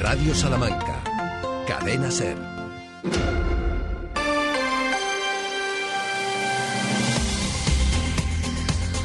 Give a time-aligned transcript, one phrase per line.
[0.00, 1.02] Radio Salamanca.
[1.68, 2.34] Cadena Ser.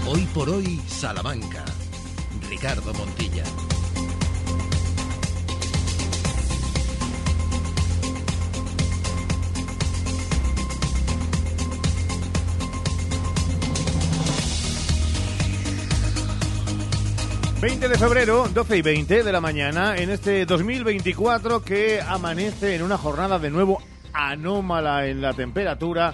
[0.08, 1.66] Hoy por hoy, Salamanca.
[2.50, 3.44] Ricardo Montilla.
[17.66, 22.84] 20 de febrero, 12 y 20 de la mañana, en este 2024 que amanece en
[22.84, 23.82] una jornada de nuevo
[24.14, 26.14] anómala en la temperatura,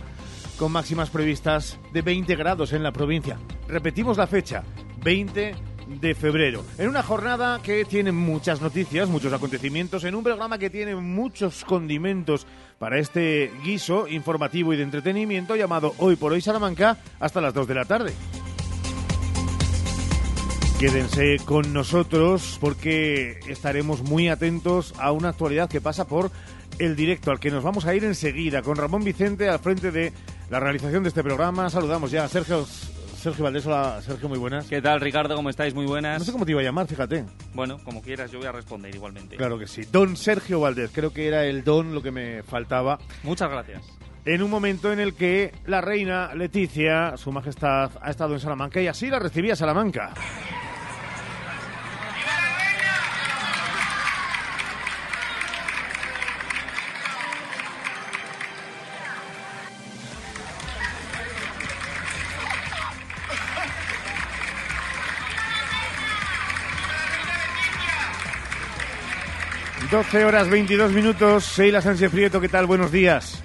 [0.57, 3.37] con máximas previstas de 20 grados en la provincia.
[3.67, 4.63] Repetimos la fecha,
[5.03, 5.53] 20
[5.99, 6.63] de febrero.
[6.77, 11.65] En una jornada que tiene muchas noticias, muchos acontecimientos, en un programa que tiene muchos
[11.65, 12.47] condimentos
[12.79, 17.67] para este guiso informativo y de entretenimiento llamado Hoy por Hoy Salamanca hasta las 2
[17.67, 18.13] de la tarde.
[20.81, 26.31] Quédense con nosotros porque estaremos muy atentos a una actualidad que pasa por
[26.79, 30.11] el directo al que nos vamos a ir enseguida con Ramón Vicente al frente de
[30.49, 31.69] la realización de este programa.
[31.69, 34.65] Saludamos ya a Sergio Sergio Valdés, hola Sergio, muy buenas.
[34.65, 35.35] ¿Qué tal, Ricardo?
[35.35, 35.75] ¿Cómo estáis?
[35.75, 36.17] Muy buenas.
[36.17, 37.25] No sé cómo te iba a llamar, fíjate.
[37.53, 39.35] Bueno, como quieras, yo voy a responder igualmente.
[39.35, 39.83] Claro que sí.
[39.91, 42.97] Don Sergio Valdés, creo que era el don lo que me faltaba.
[43.21, 43.83] Muchas gracias.
[44.25, 48.81] En un momento en el que la reina Leticia, su majestad, ha estado en Salamanca
[48.81, 50.15] y así la recibía Salamanca.
[69.91, 71.43] 12 horas 22 minutos.
[71.57, 72.65] Sheila Sánchez Prieto, ¿qué tal?
[72.65, 73.43] Buenos días.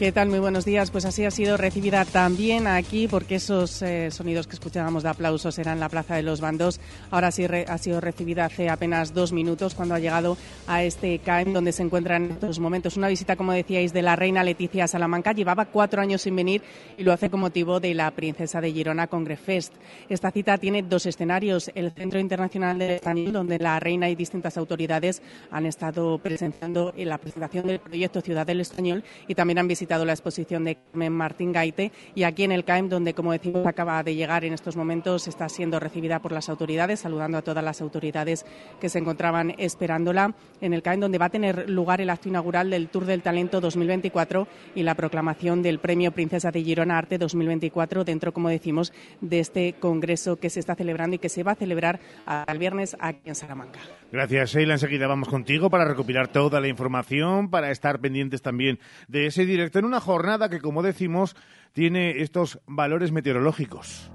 [0.00, 0.30] ¿Qué tal?
[0.30, 0.90] Muy buenos días.
[0.90, 5.58] Pues así ha sido recibida también aquí, porque esos eh, sonidos que escuchábamos de aplausos
[5.58, 6.80] eran la Plaza de los Bandos.
[7.10, 11.52] Ahora sí ha sido recibida hace apenas dos minutos cuando ha llegado a este CAEM
[11.52, 12.96] donde se encuentra en estos momentos.
[12.96, 15.32] Una visita, como decíais, de la reina Leticia Salamanca.
[15.32, 16.62] Llevaba cuatro años sin venir
[16.96, 19.74] y lo hace con motivo de la princesa de Girona Congrefest.
[20.08, 21.70] Esta cita tiene dos escenarios.
[21.74, 27.18] El Centro Internacional del Español, donde la reina y distintas autoridades han estado presenciando la
[27.18, 31.52] presentación del proyecto Ciudad del Español y también han visitado la exposición de Carmen Martín
[31.52, 35.26] Gaite y aquí en el CAEM, donde, como decimos, acaba de llegar en estos momentos,
[35.28, 38.46] está siendo recibida por las autoridades, saludando a todas las autoridades
[38.80, 42.70] que se encontraban esperándola en el CAEM, donde va a tener lugar el acto inaugural
[42.70, 48.04] del Tour del Talento 2024 y la proclamación del Premio Princesa de Girona Arte 2024
[48.04, 51.56] dentro, como decimos, de este congreso que se está celebrando y que se va a
[51.56, 53.80] celebrar al viernes aquí en Salamanca.
[54.12, 54.74] Gracias, Sheila.
[54.74, 59.78] Enseguida vamos contigo para recopilar toda la información, para estar pendientes también de ese directo
[59.78, 61.36] en una jornada que, como decimos,
[61.72, 64.10] tiene estos valores meteorológicos.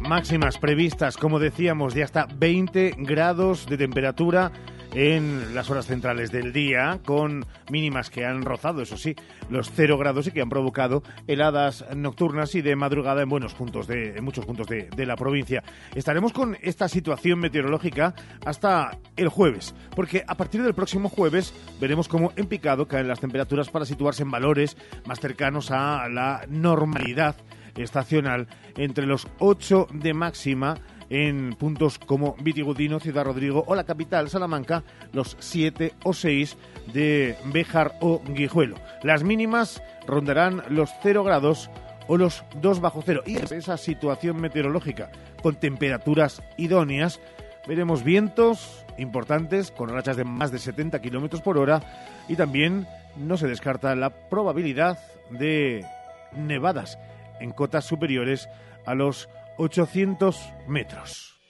[0.00, 4.52] Máximas previstas, como decíamos, de hasta 20 grados de temperatura
[4.96, 9.14] en las horas centrales del día, con mínimas que han rozado, eso sí,
[9.50, 13.86] los cero grados y que han provocado heladas nocturnas y de madrugada en buenos puntos
[13.86, 15.62] de, en muchos puntos de, de la provincia.
[15.94, 18.14] Estaremos con esta situación meteorológica
[18.46, 23.20] hasta el jueves, porque a partir del próximo jueves veremos cómo en picado caen las
[23.20, 27.36] temperaturas para situarse en valores más cercanos a la normalidad
[27.76, 30.78] estacional entre los 8 de máxima
[31.10, 36.56] en puntos como Vitigudino, Ciudad Rodrigo o la capital, Salamanca, los 7 o 6
[36.92, 38.76] de Béjar o Guijuelo.
[39.02, 41.70] Las mínimas rondarán los 0 grados
[42.08, 43.22] o los 2 bajo cero.
[43.26, 45.10] Y esa situación meteorológica
[45.42, 47.20] con temperaturas idóneas,
[47.66, 51.82] veremos vientos importantes con rachas de más de 70 kilómetros por hora
[52.28, 54.98] y también no se descarta la probabilidad
[55.30, 55.84] de
[56.32, 56.98] nevadas
[57.40, 58.48] en cotas superiores
[58.84, 59.28] a los
[59.58, 61.40] 800 metros.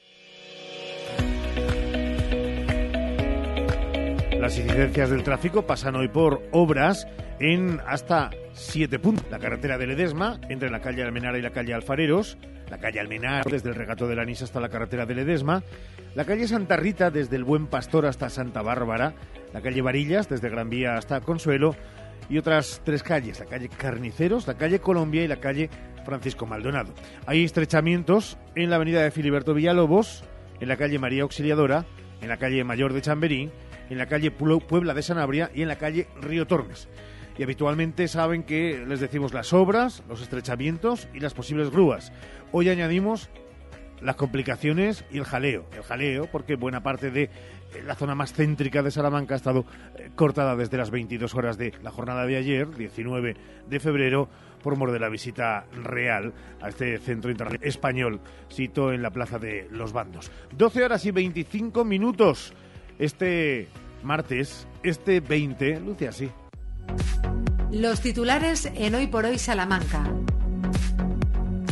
[4.41, 7.09] Las incidencias del tráfico pasan hoy por obras
[7.41, 9.27] en hasta siete puntos.
[9.31, 12.39] La carretera de Ledesma, entre la calle Almenara y la calle Alfareros,
[12.71, 15.63] la calle Almenara desde el regato de la hasta la carretera de Ledesma,
[16.15, 19.15] la calle Santa Rita desde el Buen Pastor hasta Santa Bárbara,
[19.53, 21.75] la calle Varillas desde Gran Vía hasta Consuelo
[22.29, 25.71] y otras tres calles, la calle Carniceros, la calle Colombia y la calle
[26.07, 26.95] Francisco Maldonado.
[27.27, 30.25] Hay estrechamientos en la avenida de Filiberto Villalobos,
[30.61, 31.85] en la calle María Auxiliadora,
[32.23, 33.51] en la calle Mayor de Chamberí,
[33.91, 36.89] en la calle Puebla de Sanabria y en la calle Río Tormes.
[37.37, 42.13] Y habitualmente saben que les decimos las obras, los estrechamientos y las posibles grúas.
[42.53, 43.29] Hoy añadimos
[44.01, 45.67] las complicaciones y el jaleo.
[45.75, 47.31] El jaleo porque buena parte de
[47.85, 49.65] la zona más céntrica de Salamanca ha estado
[49.97, 53.37] eh, cortada desde las 22 horas de la jornada de ayer, 19
[53.69, 54.29] de febrero,
[54.63, 59.69] por mor de la visita real a este centro español, sito en la Plaza de
[59.71, 60.31] los Bandos.
[60.57, 62.53] 12 horas y 25 minutos.
[62.99, 63.69] Este
[64.03, 66.31] martes, este 20, luce así.
[67.71, 70.11] Los titulares en Hoy por Hoy Salamanca.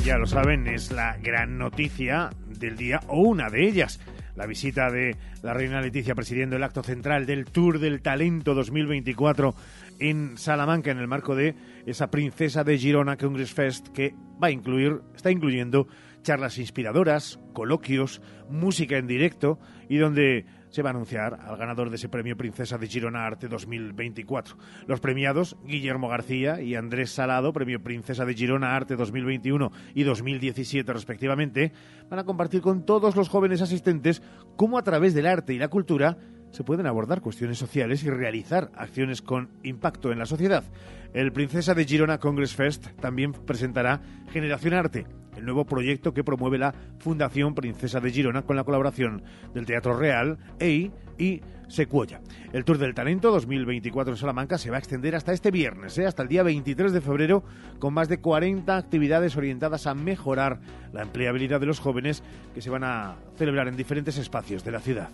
[0.05, 3.99] Ya lo saben, es la gran noticia del día o una de ellas
[4.37, 9.55] la visita de la reina Leticia presidiendo el acto central del Tour del Talento 2024
[10.01, 11.55] en Salamanca en el marco de
[11.87, 15.87] esa Princesa de Girona Congress Fest que va a incluir, está incluyendo
[16.23, 19.59] charlas inspiradoras, coloquios, música en directo
[19.89, 23.47] y donde se va a anunciar al ganador de ese premio Princesa de Girona Arte
[23.47, 24.57] 2024.
[24.89, 30.93] Los premiados, Guillermo García y Andrés Salado, premio Princesa de Girona Arte 2021 y 2017
[30.93, 31.73] respectivamente,
[32.11, 34.21] van a compartir con todos los jóvenes asistentes
[34.57, 36.19] cómo a través del arte y la cultura
[36.51, 40.65] se pueden abordar cuestiones sociales y realizar acciones con impacto en la sociedad.
[41.13, 44.01] El Princesa de Girona Congress Fest también presentará
[44.33, 45.07] Generación Arte,
[45.37, 49.23] el nuevo proyecto que promueve la Fundación Princesa de Girona con la colaboración
[49.55, 52.21] del Teatro Real, EI y Secuoya.
[52.53, 56.07] El Tour del Talento 2024 en Salamanca se va a extender hasta este viernes, ¿eh?
[56.07, 57.43] hasta el día 23 de febrero,
[57.79, 60.61] con más de 40 actividades orientadas a mejorar
[60.93, 62.23] la empleabilidad de los jóvenes
[62.55, 65.09] que se van a celebrar en diferentes espacios de la ciudad.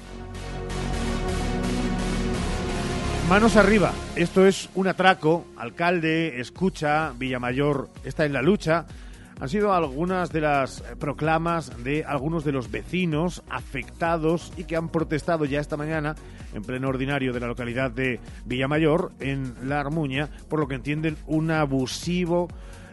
[3.28, 8.86] Manos arriba, esto es un atraco, alcalde, escucha, Villamayor está en la lucha,
[9.40, 14.90] han sido algunas de las proclamas de algunos de los vecinos afectados y que han
[14.90, 16.14] protestado ya esta mañana
[16.54, 21.16] en pleno ordinario de la localidad de Villamayor, en La Armuña, por lo que entienden
[21.26, 22.48] un abusivo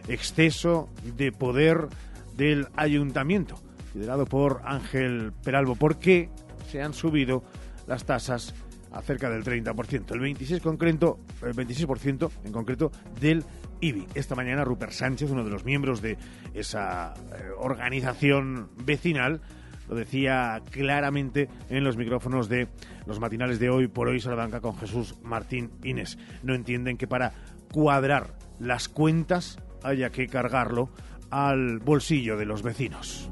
[0.08, 1.88] exceso de poder
[2.36, 3.60] del ayuntamiento,
[3.94, 6.30] liderado por Ángel Peralbo, porque
[6.70, 7.42] se han subido
[7.86, 8.54] las tasas
[8.92, 12.90] a cerca del 30%, el 26 concreto, el 26% en concreto
[13.20, 13.44] del
[13.80, 16.18] Esta mañana Rupert Sánchez, uno de los miembros de
[16.52, 19.40] esa eh, organización vecinal,
[19.88, 22.66] lo decía claramente en los micrófonos de
[23.06, 26.18] los matinales de hoy por hoy Salamanca con Jesús Martín Inés.
[26.42, 27.32] No entienden que para
[27.72, 30.90] cuadrar las cuentas haya que cargarlo
[31.30, 33.30] al bolsillo de los vecinos.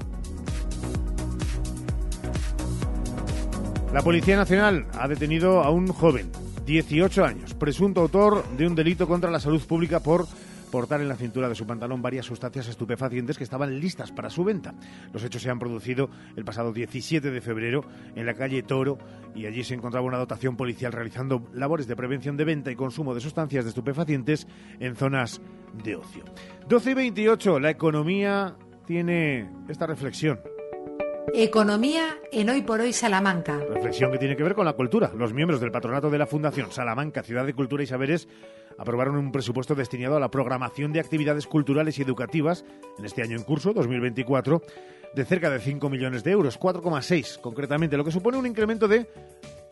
[3.93, 6.31] La Policía Nacional ha detenido a un joven
[6.67, 10.27] 18 años, presunto autor de un delito contra la salud pública por
[10.73, 14.43] portar en la cintura de su pantalón varias sustancias estupefacientes que estaban listas para su
[14.43, 14.75] venta.
[15.13, 17.85] Los hechos se han producido el pasado 17 de febrero
[18.17, 18.99] en la calle Toro
[19.33, 23.15] y allí se encontraba una dotación policial realizando labores de prevención de venta y consumo
[23.15, 24.49] de sustancias de estupefacientes
[24.81, 25.41] en zonas
[25.85, 26.25] de ocio.
[26.69, 30.41] 12 y 28, la economía tiene esta reflexión.
[31.34, 33.58] Economía en Hoy por Hoy Salamanca.
[33.69, 35.12] Reflexión que tiene que ver con la cultura.
[35.17, 38.28] Los miembros del patronato de la Fundación Salamanca, Ciudad de Cultura y Saberes,
[38.78, 42.64] aprobaron un presupuesto destinado a la programación de actividades culturales y educativas
[42.99, 44.62] en este año en curso, 2024,
[45.14, 49.06] de cerca de 5 millones de euros, 4,6 concretamente, lo que supone un incremento de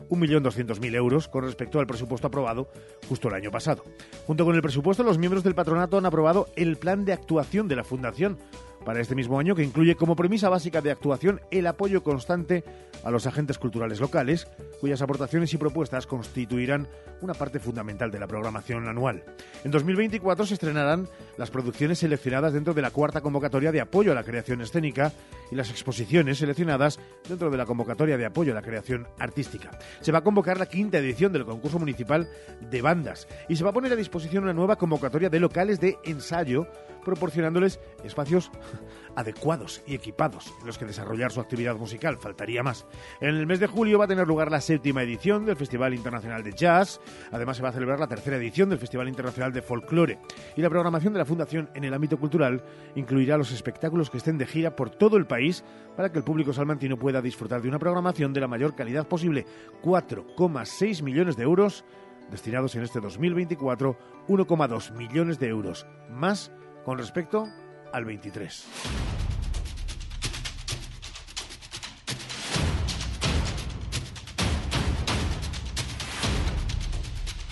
[0.09, 2.69] 1.200.000 euros con respecto al presupuesto aprobado
[3.07, 3.83] justo el año pasado.
[4.27, 7.75] Junto con el presupuesto, los miembros del patronato han aprobado el plan de actuación de
[7.75, 8.37] la Fundación
[8.85, 12.63] para este mismo año, que incluye como premisa básica de actuación el apoyo constante
[13.03, 14.47] a los agentes culturales locales,
[14.79, 16.87] cuyas aportaciones y propuestas constituirán
[17.21, 19.23] una parte fundamental de la programación anual.
[19.63, 24.15] En 2024 se estrenarán las producciones seleccionadas dentro de la cuarta convocatoria de apoyo a
[24.15, 25.11] la creación escénica
[25.51, 29.71] y las exposiciones seleccionadas dentro de la convocatoria de apoyo a la creación artística.
[30.01, 32.29] Se va a convocar la quinta edición del concurso municipal
[32.69, 35.97] de bandas y se va a poner a disposición una nueva convocatoria de locales de
[36.03, 36.67] ensayo
[37.05, 38.51] proporcionándoles espacios
[39.15, 42.85] adecuados y equipados en los que desarrollar su actividad musical, faltaría más.
[43.21, 46.43] En el mes de julio va a tener lugar la séptima edición del Festival Internacional
[46.43, 46.99] de Jazz,
[47.31, 50.19] además se va a celebrar la tercera edición del Festival Internacional de Folklore
[50.57, 52.61] y la programación de la Fundación en el ámbito cultural
[52.95, 55.63] incluirá los espectáculos que estén de gira por todo el país
[55.95, 59.45] para que el público salmantino pueda disfrutar de una programación de la mayor calidad posible.
[59.83, 61.85] 4,6 millones de euros
[62.31, 63.97] destinados en este 2024,
[64.27, 66.51] 1,2 millones de euros más
[66.85, 67.49] con respecto
[67.91, 68.65] al 23.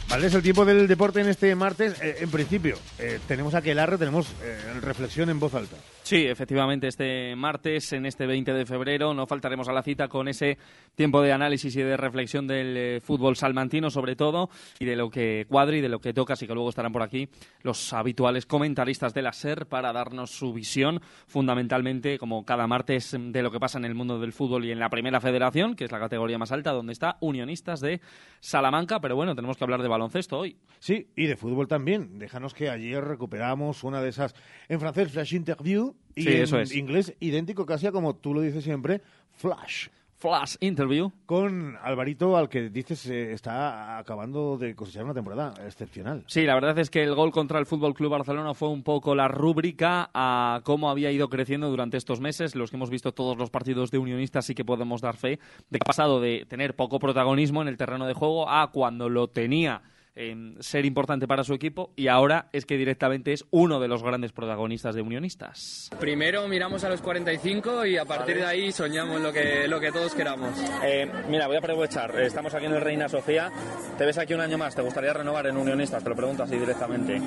[0.07, 1.99] Vale, es el tiempo del deporte en este martes.
[1.99, 5.77] Eh, en principio, eh, tenemos a Aquelarre, tenemos eh, reflexión en voz alta.
[6.03, 10.27] Sí, efectivamente, este martes, en este 20 de febrero, no faltaremos a la cita con
[10.27, 10.57] ese
[10.95, 15.09] tiempo de análisis y de reflexión del eh, fútbol salmantino, sobre todo, y de lo
[15.09, 17.29] que cuadra y de lo que toca, así que luego estarán por aquí
[17.61, 23.41] los habituales comentaristas de la SER para darnos su visión, fundamentalmente, como cada martes, de
[23.41, 25.91] lo que pasa en el mundo del fútbol y en la primera federación, que es
[25.93, 28.01] la categoría más alta, donde está Unionistas de
[28.41, 30.57] Salamanca, pero bueno, tenemos que hablar de baloncesto hoy.
[30.79, 32.19] Sí, y de fútbol también.
[32.19, 34.35] Déjanos que ayer recuperamos una de esas,
[34.67, 36.75] en francés, flash interview, y Sí, en eso es.
[36.75, 39.87] inglés idéntico casi a como tú lo dices siempre, flash.
[40.17, 41.11] Flash Interview.
[41.25, 46.23] Con Alvarito, al que dices eh, está acabando de cosechar una temporada excepcional.
[46.27, 49.15] Sí, la verdad es que el gol contra el Fútbol Club Barcelona fue un poco
[49.15, 52.55] la rúbrica a cómo había ido creciendo durante estos meses.
[52.55, 55.77] Los que hemos visto todos los partidos de Unionistas sí que podemos dar fe de
[55.79, 59.27] que ha pasado de tener poco protagonismo en el terreno de juego a cuando lo
[59.27, 59.81] tenía
[60.15, 64.03] en ser importante para su equipo y ahora es que directamente es uno de los
[64.03, 65.89] grandes protagonistas de Unionistas.
[65.99, 69.91] Primero miramos a los 45 y a partir de ahí soñamos lo que, lo que
[69.91, 70.51] todos queramos.
[70.83, 72.19] Eh, mira, voy a aprovechar.
[72.19, 73.51] Estamos aquí en el Reina Sofía.
[73.97, 74.75] Te ves aquí un año más.
[74.75, 76.03] ¿Te gustaría renovar en Unionistas?
[76.03, 77.19] Te lo pregunto así directamente.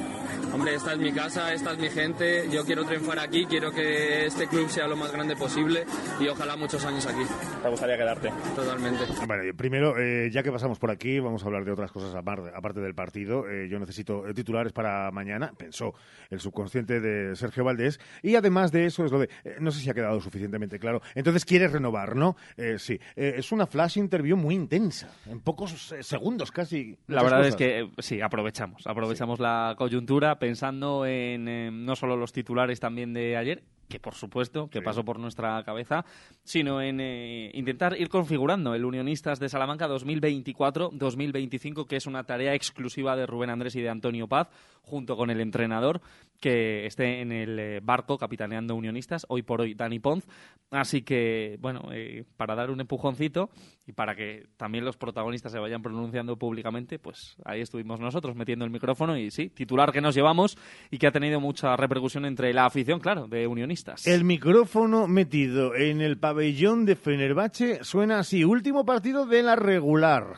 [0.52, 4.26] Hombre, esta es mi casa, esta es mi gente, yo quiero triunfar aquí, quiero que
[4.26, 5.84] este club sea lo más grande posible
[6.18, 7.22] y ojalá muchos años aquí,
[7.62, 8.30] ¿Te gustaría quedarte?
[8.54, 9.04] totalmente.
[9.26, 12.75] Bueno, primero, eh, ya que pasamos por aquí, vamos a hablar de otras cosas aparte,
[12.80, 13.48] del partido.
[13.48, 15.94] Eh, yo necesito eh, titulares para mañana, pensó
[16.30, 18.00] el subconsciente de Sergio Valdés.
[18.22, 19.28] Y además de eso, es lo de.
[19.44, 21.02] eh, no sé si ha quedado suficientemente claro.
[21.14, 22.36] Entonces, quieres renovar, ¿no?
[22.56, 22.98] Eh, sí.
[23.14, 26.98] Es una flash interview muy intensa, en pocos segundos casi.
[27.06, 27.52] La verdad cosas.
[27.52, 28.86] es que sí, aprovechamos.
[28.86, 34.68] Aprovechamos la coyuntura pensando en no solo los titulares también de ayer, que por supuesto
[34.68, 34.84] que Sí.
[34.84, 36.04] pasó por nuestra cabeza,
[36.44, 42.54] sino en eh, intentar ir configurando el Unionistas de Salamanca 2024-2025, que es una tarea
[42.54, 44.48] exclusiva de Rubén Andrés y de Antonio Paz,
[44.82, 46.00] junto con el entrenador
[46.40, 50.26] que esté en el eh, barco capitaneando Unionistas, hoy por hoy Dani Ponz.
[50.70, 53.50] Así que, bueno, eh, para dar un empujoncito
[53.86, 58.64] y para que también los protagonistas se vayan pronunciando públicamente, pues ahí estuvimos nosotros metiendo
[58.64, 60.58] el micrófono y sí, titular que nos llevamos
[60.90, 64.06] y que ha tenido mucha repercusión entre la afición, claro, de Unionistas.
[64.06, 68.44] El micrófono metido en el pabellón de Fenerbahce suena así.
[68.44, 70.34] Último partido de la regular.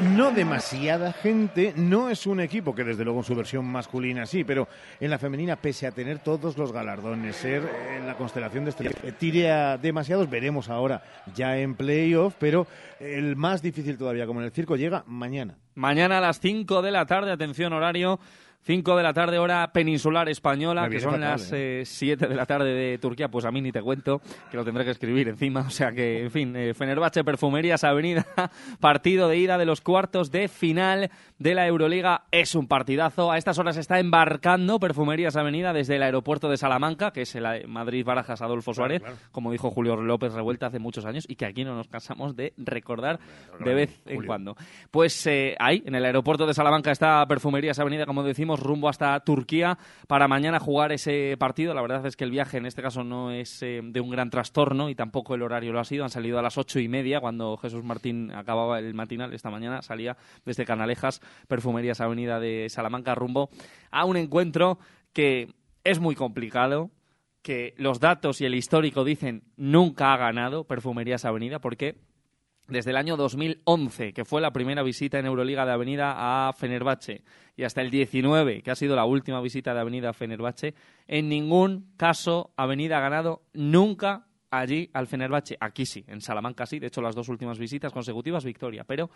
[0.00, 4.42] No demasiada gente, no es un equipo que desde luego en su versión masculina sí,
[4.44, 7.62] pero en la femenina, pese a tener todos los galardones, ser
[7.96, 11.02] en la constelación de estrellas, tire a demasiados, veremos ahora
[11.34, 12.66] ya en playoff, pero
[12.98, 15.56] el más difícil todavía, como en el circo, llega mañana.
[15.74, 18.18] Mañana a las 5 de la tarde, atención horario,
[18.64, 21.82] 5 de la tarde hora peninsular española, que son fatal, las ¿eh?
[21.84, 24.84] 7 de la tarde de Turquía, pues a mí ni te cuento, que lo tendré
[24.84, 28.24] que escribir encima, o sea que, en fin, eh, Fenerbahce, Perfumerías Avenida,
[28.80, 33.36] partido de ida de los cuartos de final de la Euroliga, es un partidazo, a
[33.36, 37.66] estas horas está embarcando Perfumerías Avenida desde el aeropuerto de Salamanca, que es el eh,
[37.66, 39.16] Madrid-Barajas Adolfo Suárez, claro.
[39.30, 42.54] como dijo Julio López Revuelta hace muchos años, y que aquí no nos cansamos de
[42.56, 43.18] recordar
[43.62, 44.26] de vez en Julio.
[44.26, 44.56] cuando.
[44.90, 49.18] Pues eh, ahí, en el aeropuerto de Salamanca, está Perfumerías Avenida, como decimos, rumbo hasta
[49.20, 51.74] Turquía para mañana jugar ese partido.
[51.74, 54.30] La verdad es que el viaje en este caso no es eh, de un gran
[54.30, 56.04] trastorno y tampoco el horario lo ha sido.
[56.04, 59.82] Han salido a las ocho y media cuando Jesús Martín acababa el matinal esta mañana.
[59.82, 63.50] Salía desde Canalejas, Perfumerías Avenida de Salamanca, rumbo
[63.90, 64.78] a un encuentro
[65.12, 66.90] que es muy complicado
[67.42, 71.96] que los datos y el histórico dicen nunca ha ganado Perfumerías Avenida porque
[72.68, 77.22] desde el año 2011, que fue la primera visita en Euroliga de Avenida a Fenerbahce,
[77.56, 80.74] y hasta el 19, que ha sido la última visita de Avenida a Fenerbahce,
[81.06, 85.56] en ningún caso Avenida ha ganado nunca allí al Fenerbahce.
[85.60, 89.10] Aquí sí, en Salamanca sí, de hecho las dos últimas visitas consecutivas victoria, pero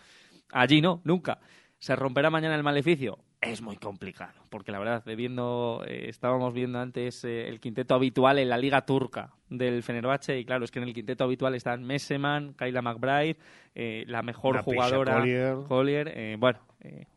[0.52, 1.38] allí no, nunca.
[1.78, 3.18] ¿Se romperá mañana el maleficio?
[3.40, 8.40] Es muy complicado, porque la verdad, viendo, eh, estábamos viendo antes eh, el quinteto habitual
[8.40, 11.85] en la liga turca del Fenerbahce, y claro, es que en el quinteto habitual están
[11.85, 13.37] Messeman, Kyla McBride,
[13.76, 15.56] eh, la mejor Napisha jugadora Collier.
[15.68, 16.58] Collier, bueno,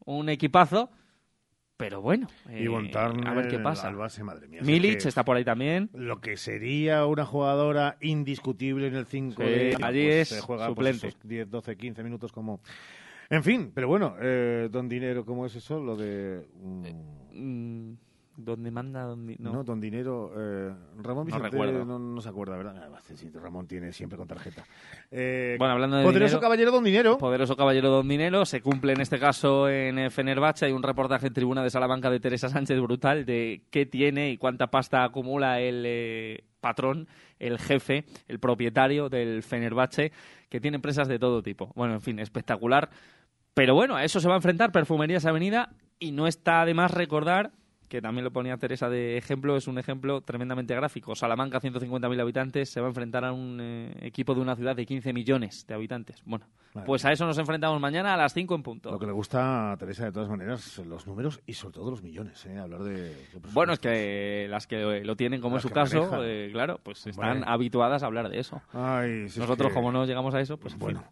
[0.05, 0.91] un equipazo,
[1.81, 3.87] pero bueno, y eh, Bontarne, a ver qué pasa.
[3.87, 4.61] al base, madre mía.
[4.61, 5.89] Milic es que está por ahí también.
[5.95, 10.41] Lo que sería una jugadora indiscutible en el 5 Sí, de allí pues, es se
[10.41, 11.07] juega pues, suplente.
[11.07, 12.61] esos 10, 12, 15 minutos como...
[13.31, 15.79] En fin, pero bueno, eh, Don Dinero, ¿cómo es eso?
[15.79, 16.45] Lo de...
[16.61, 16.85] mm,
[17.33, 17.93] Mm,
[18.35, 19.05] ¿Dónde manda?
[19.15, 19.53] No.
[19.53, 19.63] No.
[19.63, 20.31] Don Dinero...
[20.35, 21.85] eh, Ramón No recuerdo.
[21.85, 22.89] no, no se acuerda, ¿verdad?
[23.41, 24.63] Ramón tiene siempre con tarjeta.
[25.11, 27.17] Eh, Bueno, hablando de Poderoso dinero- caballero Don Dinero.
[27.17, 28.45] Poderoso Caballero Don Dinero.
[28.45, 30.65] Se cumple en este caso en eh, Fenerbahce.
[30.65, 34.37] Hay un reportaje en Tribuna de Salamanca de Teresa Sánchez brutal de qué tiene y
[34.37, 37.07] cuánta pasta acumula el eh, patrón,
[37.39, 40.11] el jefe, el propietario del Fenerbahce,
[40.49, 41.71] que tiene empresas de todo tipo.
[41.75, 42.89] Bueno, en fin, espectacular.
[43.53, 46.91] Pero bueno, a eso se va a enfrentar Perfumerías Avenida y no está de más
[46.91, 47.51] recordar
[47.91, 51.13] que también lo ponía Teresa de ejemplo, es un ejemplo tremendamente gráfico.
[51.13, 54.85] Salamanca, 150.000 habitantes, se va a enfrentar a un eh, equipo de una ciudad de
[54.85, 56.23] 15 millones de habitantes.
[56.23, 56.47] Bueno,
[56.85, 58.91] pues a eso nos enfrentamos mañana a las 5 en punto.
[58.91, 62.01] Lo que le gusta a Teresa, de todas maneras, los números y sobre todo los
[62.01, 62.57] millones, ¿eh?
[62.57, 63.13] hablar de...
[63.51, 67.43] bueno, es que las que lo tienen, como es su caso, eh, claro, pues están
[67.45, 68.61] habituadas a hablar de eso.
[68.73, 71.03] Nosotros, como no llegamos a eso, pues bueno.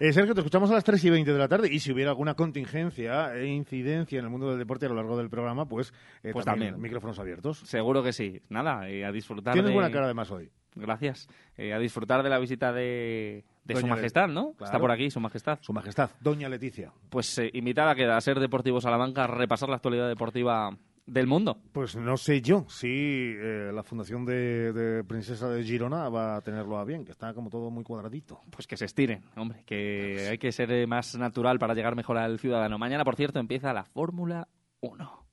[0.00, 2.10] Eh, Sergio, te escuchamos a las 3 y 20 de la tarde y si hubiera
[2.10, 5.92] alguna contingencia e incidencia en el mundo del deporte a lo largo del programa, pues,
[6.22, 7.58] eh, pues también, micrófonos abiertos.
[7.58, 8.40] Seguro que sí.
[8.48, 10.50] Nada, eh, a disfrutar Tienes buena cara además hoy.
[10.76, 11.28] Gracias.
[11.58, 14.54] a disfrutar de la visita de, Su Majestad, ¿no?
[14.60, 15.58] Está por aquí, Su Majestad.
[15.62, 16.92] Su Majestad, Doña Leticia.
[17.08, 20.78] Pues invitada a, a ser Deportivo Salamanca, a repasar la actualidad deportiva
[21.08, 21.58] del mundo.
[21.72, 26.78] Pues no sé yo si eh, la Fundación de, Princesa de Girona va a tenerlo
[26.78, 28.40] a bien, que está como todo muy cuadradito.
[28.50, 32.38] Pues que se estiren, hombre, que hay que ser más natural para llegar mejor al
[32.38, 32.78] ciudadano.
[32.78, 34.48] Mañana, por cierto, empieza la Fórmula
[34.80, 35.26] 1.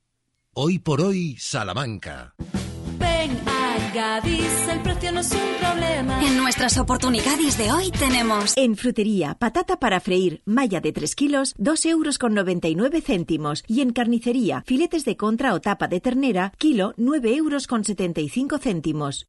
[0.54, 2.34] Hoy por hoy, Salamanca.
[2.98, 6.22] Ven a Gadis, el precio no es un problema.
[6.24, 8.54] En nuestras oportunidades de hoy tenemos...
[8.56, 13.64] En frutería, patata para freír, malla de 3 kilos, 2 euros con 99 céntimos.
[13.66, 18.58] Y en carnicería, filetes de contra o tapa de ternera, kilo, 9 euros con 75
[18.58, 19.26] céntimos.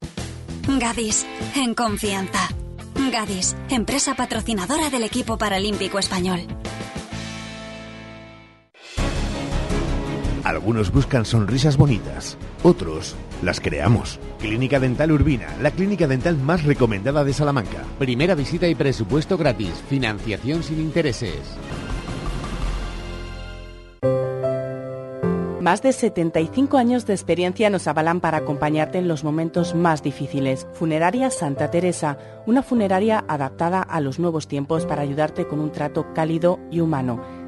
[0.80, 1.25] Gadis,
[1.56, 2.50] en confianza.
[3.12, 6.42] Gadis, empresa patrocinadora del equipo paralímpico español.
[10.44, 14.20] Algunos buscan sonrisas bonitas, otros las creamos.
[14.39, 17.84] Clínica Dental Urbina, la clínica dental más recomendada de Salamanca.
[18.00, 21.58] Primera visita y presupuesto gratis, financiación sin intereses.
[25.67, 30.65] Más de 75 años de experiencia nos avalan para acompañarte en los momentos más difíciles.
[30.72, 36.13] Funeraria Santa Teresa, una funeraria adaptada a los nuevos tiempos para ayudarte con un trato
[36.13, 37.22] cálido y humano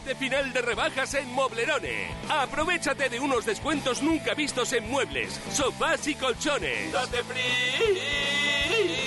[0.00, 2.08] final de rebajas en Moblerone.
[2.28, 6.92] Aprovechate de unos descuentos nunca vistos en muebles, sofás y colchones.
[6.92, 7.22] ¡Date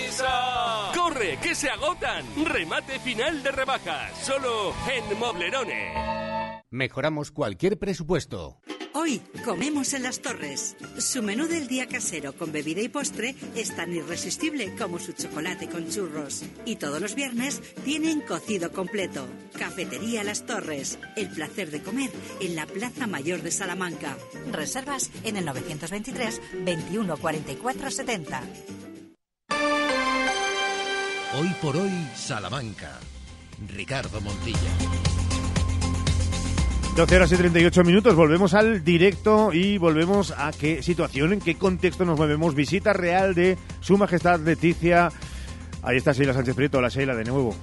[0.06, 0.92] prisa!
[0.96, 2.26] ¡Corre, que se agotan!
[2.46, 6.35] Remate final de rebajas, solo en Moblerone.
[6.76, 8.60] Mejoramos cualquier presupuesto.
[8.94, 10.76] Hoy comemos en las torres.
[10.98, 15.70] Su menú del día casero con bebida y postre es tan irresistible como su chocolate
[15.70, 16.44] con churros.
[16.66, 19.26] Y todos los viernes tienen cocido completo.
[19.58, 21.00] Cafetería Las Torres.
[21.16, 22.10] El placer de comer
[22.42, 24.18] en la Plaza Mayor de Salamanca.
[24.52, 28.44] Reservas en el 923 21 44 70.
[31.40, 33.00] Hoy por hoy, Salamanca.
[33.66, 35.15] Ricardo Montilla.
[36.96, 41.56] 12 horas y 38 minutos, volvemos al directo y volvemos a qué situación, en qué
[41.56, 42.56] contexto nos movemos.
[42.56, 45.12] Visita real de Su Majestad Leticia.
[45.84, 47.54] Ahí está Sheila Sánchez Prieto, la Sheila de nuevo.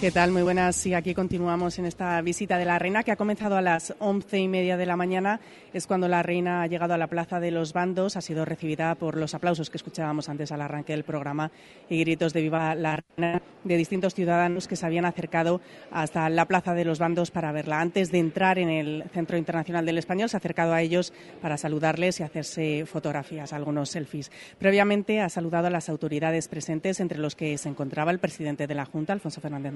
[0.00, 0.32] ¿Qué tal?
[0.32, 0.84] Muy buenas.
[0.86, 4.38] Y aquí continuamos en esta visita de la reina que ha comenzado a las once
[4.38, 5.40] y media de la mañana
[5.72, 8.94] es cuando la reina ha llegado a la Plaza de los Bandos, ha sido recibida
[8.94, 11.50] por los aplausos que escuchábamos antes al arranque del programa
[11.88, 16.46] y gritos de viva la reina de distintos ciudadanos que se habían acercado hasta la
[16.46, 17.80] Plaza de los Bandos para verla.
[17.80, 21.56] Antes de entrar en el Centro Internacional del Español, se ha acercado a ellos para
[21.56, 24.30] saludarles y hacerse fotografías, algunos selfies.
[24.58, 28.74] Previamente ha saludado a las autoridades presentes, entre los que se encontraba el presidente de
[28.74, 29.72] la Junta, Alfonso Fernández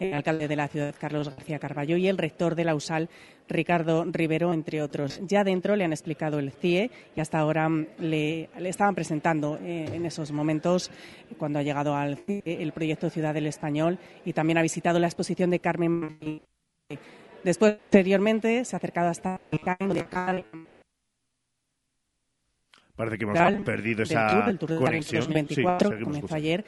[0.00, 3.08] El alcalde de la ciudad, Carlos García Carballo, y el rector de la USAL,
[3.48, 5.20] Ricardo Rivero, entre otros.
[5.26, 9.86] Ya dentro le han explicado el CIE y hasta ahora mm, le, estaban presentando eh,
[9.92, 10.90] en esos momentos,
[11.38, 15.06] cuando ha llegado al CIE, el proyecto Ciudad del Español y también ha visitado la
[15.06, 16.42] exposición de Carmen.
[17.44, 20.44] Después, posteriormente, se ha acercado hasta el
[22.98, 25.22] Parece que hemos perdido esa tour, el conexión.
[25.22, 26.64] 2024 comenzó ayer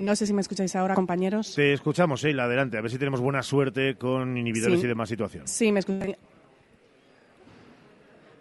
[0.00, 1.54] No sé si me escucháis ahora, compañeros.
[1.54, 2.78] Te escuchamos, Sheila, adelante.
[2.78, 5.46] A ver si tenemos buena suerte con inhibidores y demás situación.
[5.46, 6.16] Sí, me escucháis.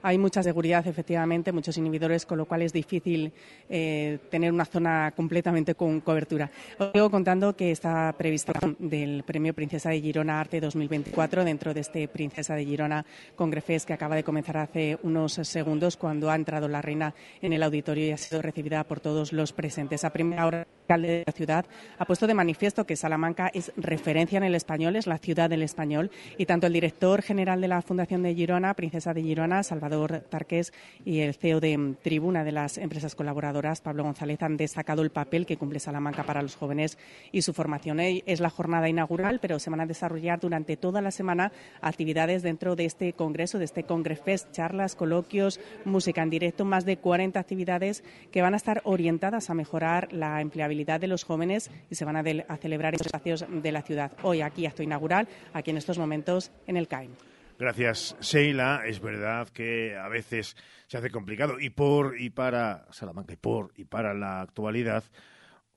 [0.02, 3.34] Hay mucha seguridad, efectivamente, muchos inhibidores, con lo cual es difícil
[3.68, 6.50] eh, tener una zona completamente con cobertura.
[6.78, 11.82] Os sigo contando que está previsto del Premio Princesa de Girona Arte 2024 dentro de
[11.82, 16.70] este Princesa de Girona Congrefes que acaba de comenzar hace unos segundos cuando ha entrado
[16.70, 20.06] la reina en el auditorio y ha sido recibida por todos los presentes.
[20.06, 21.66] A primera hora, alcalde de la ciudad
[22.00, 25.62] ha puesto de manifiesto que Salamanca es referencia en el español, es la ciudad del
[25.62, 30.24] español y tanto el director general de la Fundación de Girona, Princesa de Girona, Salvador
[30.30, 30.74] Tarqués
[31.06, 35.46] y el CEO de Tribuna de las empresas colaboradoras, Pablo González, han destacado el papel
[35.46, 36.98] que cumple Salamanca para los jóvenes
[37.32, 38.00] y su formación.
[38.00, 42.76] Es la jornada inaugural, pero se van a desarrollar durante toda la semana actividades dentro
[42.76, 48.04] de este congreso, de este Congrefest, charlas, coloquios, música en directo, más de 40 actividades
[48.32, 52.16] que van a estar orientadas a mejorar la empleabilidad de los jóvenes y se van
[52.16, 54.12] a, a celebrar en espacios de la ciudad.
[54.24, 57.12] Hoy aquí, acto inaugural, aquí en estos momentos en el CAIM.
[57.58, 58.84] Gracias, Sheila.
[58.86, 60.56] Es verdad que a veces
[60.88, 65.04] se hace complicado y por y para Salamanca y por y para la actualidad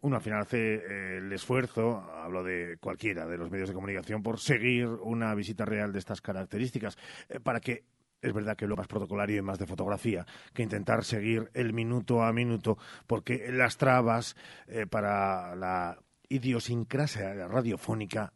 [0.02, 4.22] uno al final hace eh, el esfuerzo, hablo de cualquiera de los medios de comunicación,
[4.22, 7.84] por seguir una visita real de estas características, eh, para que
[8.22, 12.22] es verdad que lo más protocolario y más de fotografía que intentar seguir el minuto
[12.22, 18.32] a minuto, porque las trabas eh, para la idiosincrasia radiofónica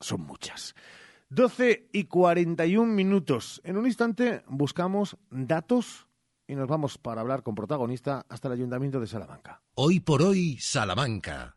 [0.00, 0.74] son muchas.
[1.30, 3.62] 12 y 41 minutos.
[3.64, 6.06] En un instante buscamos datos
[6.46, 9.62] y nos vamos para hablar con protagonista hasta el Ayuntamiento de Salamanca.
[9.74, 11.56] Hoy por hoy, Salamanca.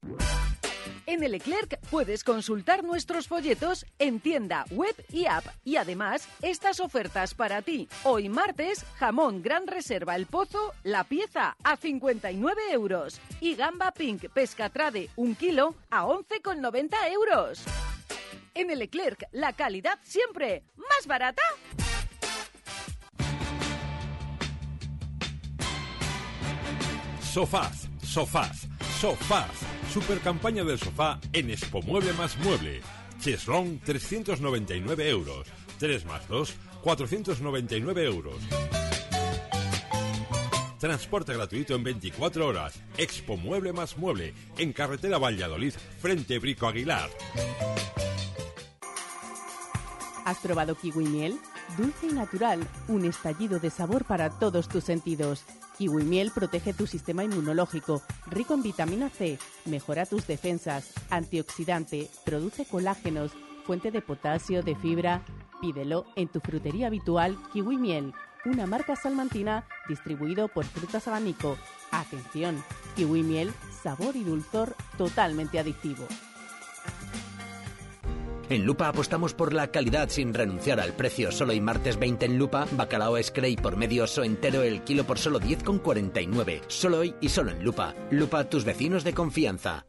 [1.08, 5.46] En el Leclerc puedes consultar nuestros folletos en tienda, web y app.
[5.64, 7.88] Y además, estas ofertas para ti.
[8.04, 13.22] Hoy martes, jamón Gran Reserva El Pozo, la pieza a 59 euros.
[13.40, 17.64] Y gamba pink pescatrade, un kilo a 11,90 euros.
[18.56, 21.44] En el Leclerc, la calidad siempre más barata.
[27.22, 28.68] Sofás, sofás,
[29.06, 29.52] sofás.
[29.94, 32.82] Super campaña del sofá en Expo Mueble más Mueble.
[33.20, 35.48] Cheslong 399 euros.
[35.78, 38.38] 3 más 2, 499 euros.
[40.80, 42.82] Transporte gratuito en 24 horas.
[42.98, 44.34] Expo Mueble más Mueble.
[44.58, 47.12] En carretera Valladolid, frente Brico Aguilar.
[50.26, 51.38] ¿Has probado kiwi miel?
[51.78, 55.44] Dulce y natural, un estallido de sabor para todos tus sentidos.
[55.78, 62.66] Kiwi miel protege tu sistema inmunológico, rico en vitamina C, mejora tus defensas, antioxidante, produce
[62.66, 63.32] colágenos,
[63.66, 65.22] fuente de potasio, de fibra.
[65.60, 68.14] Pídelo en tu frutería habitual Kiwi Miel,
[68.46, 71.58] una marca salmantina distribuido por Frutas Abanico.
[71.92, 72.64] Atención,
[72.96, 73.52] Kiwi Miel,
[73.84, 76.08] sabor y dulzor totalmente adictivo.
[78.50, 81.32] En Lupa apostamos por la calidad sin renunciar al precio.
[81.32, 85.18] Solo hay martes 20 en Lupa, bacalao Scray por medio oso entero el kilo por
[85.18, 86.62] solo 10,49.
[86.68, 87.96] Solo hoy y solo en Lupa.
[88.12, 89.86] Lupa, tus vecinos de confianza.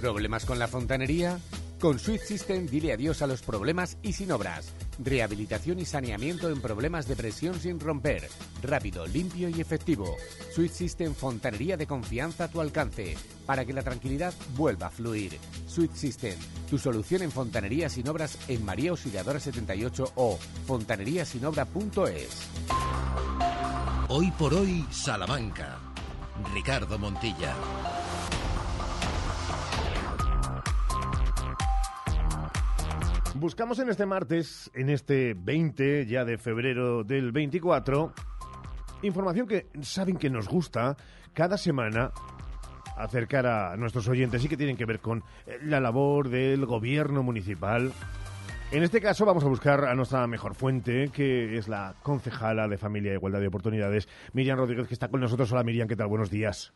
[0.00, 1.38] ¿Problemas con la fontanería?
[1.82, 4.72] Con Sweet System dile adiós a los problemas y sin obras.
[5.00, 8.28] Rehabilitación y saneamiento en problemas de presión sin romper.
[8.62, 10.14] Rápido, limpio y efectivo.
[10.54, 13.16] Sweet System Fontanería de confianza a tu alcance.
[13.46, 15.40] Para que la tranquilidad vuelva a fluir.
[15.66, 16.38] Sweet System,
[16.70, 22.46] tu solución en fontanería sin obras en María Auxiliadora 78 o fontaneríasinobra.es.
[24.06, 25.80] Hoy por hoy, Salamanca.
[26.54, 27.56] Ricardo Montilla.
[33.34, 38.12] Buscamos en este martes, en este 20 ya de febrero del 24,
[39.02, 40.96] información que saben que nos gusta
[41.32, 42.12] cada semana
[42.94, 47.22] acercar a nuestros oyentes y que tienen que ver con eh, la labor del gobierno
[47.22, 47.90] municipal.
[48.70, 52.76] En este caso vamos a buscar a nuestra mejor fuente, que es la concejala de
[52.76, 55.50] Familia e Igualdad de Oportunidades, Miriam Rodríguez, que está con nosotros.
[55.52, 56.08] Hola Miriam, ¿qué tal?
[56.08, 56.74] Buenos días.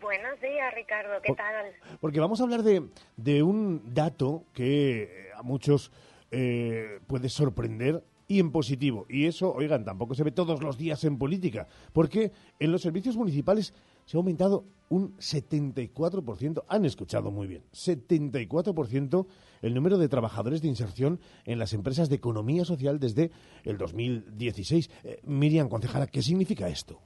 [0.00, 1.20] Buenos días, Ricardo.
[1.22, 1.72] ¿Qué tal?
[2.00, 5.90] Porque vamos a hablar de, de un dato que a muchos
[6.30, 9.06] eh, puede sorprender y en positivo.
[9.08, 13.16] Y eso, oigan, tampoco se ve todos los días en política, porque en los servicios
[13.16, 13.72] municipales
[14.04, 19.26] se ha aumentado un 74%, han escuchado muy bien, 74%
[19.62, 23.30] el número de trabajadores de inserción en las empresas de economía social desde
[23.64, 24.90] el 2016.
[25.04, 27.00] Eh, Miriam, concejala, ¿qué significa esto?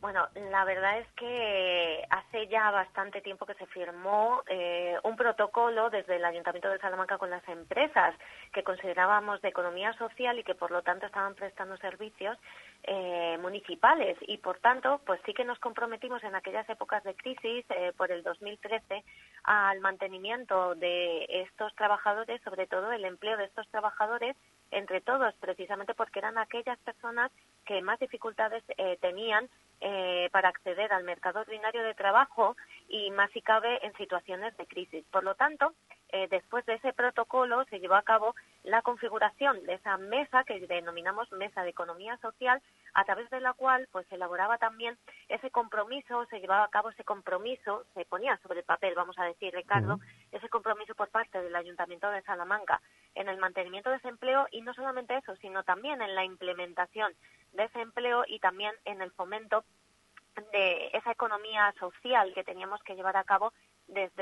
[0.00, 5.90] Bueno, la verdad es que hace ya bastante tiempo que se firmó eh, un protocolo
[5.90, 8.14] desde el Ayuntamiento de Salamanca con las empresas
[8.54, 12.38] que considerábamos de economía social y que por lo tanto estaban prestando servicios
[12.84, 14.16] eh, municipales.
[14.22, 18.10] Y por tanto pues sí que nos comprometimos en aquellas épocas de crisis eh, por
[18.10, 19.04] el 2013
[19.44, 24.34] al mantenimiento de estos trabajadores, sobre todo el empleo de estos trabajadores
[24.70, 27.30] entre todos, precisamente porque eran aquellas personas
[27.64, 29.48] que más dificultades eh, tenían
[29.80, 32.56] eh, para acceder al mercado ordinario de trabajo
[32.88, 35.04] y más si cabe en situaciones de crisis.
[35.10, 35.72] Por lo tanto,
[36.12, 40.58] eh, después de ese protocolo se llevó a cabo la configuración de esa mesa que
[40.66, 42.60] denominamos mesa de economía social,
[42.94, 46.90] a través de la cual pues se elaboraba también ese compromiso, se llevaba a cabo
[46.90, 50.00] ese compromiso, se ponía sobre el papel, vamos a decir, Ricardo,
[50.32, 52.80] ese compromiso por parte del Ayuntamiento de Salamanca
[53.14, 57.12] en el mantenimiento de ese empleo y no solamente eso, sino también en la implementación
[57.52, 59.64] de ese empleo y también en el fomento
[60.52, 63.52] de esa economía social que teníamos que llevar a cabo
[63.88, 64.14] desde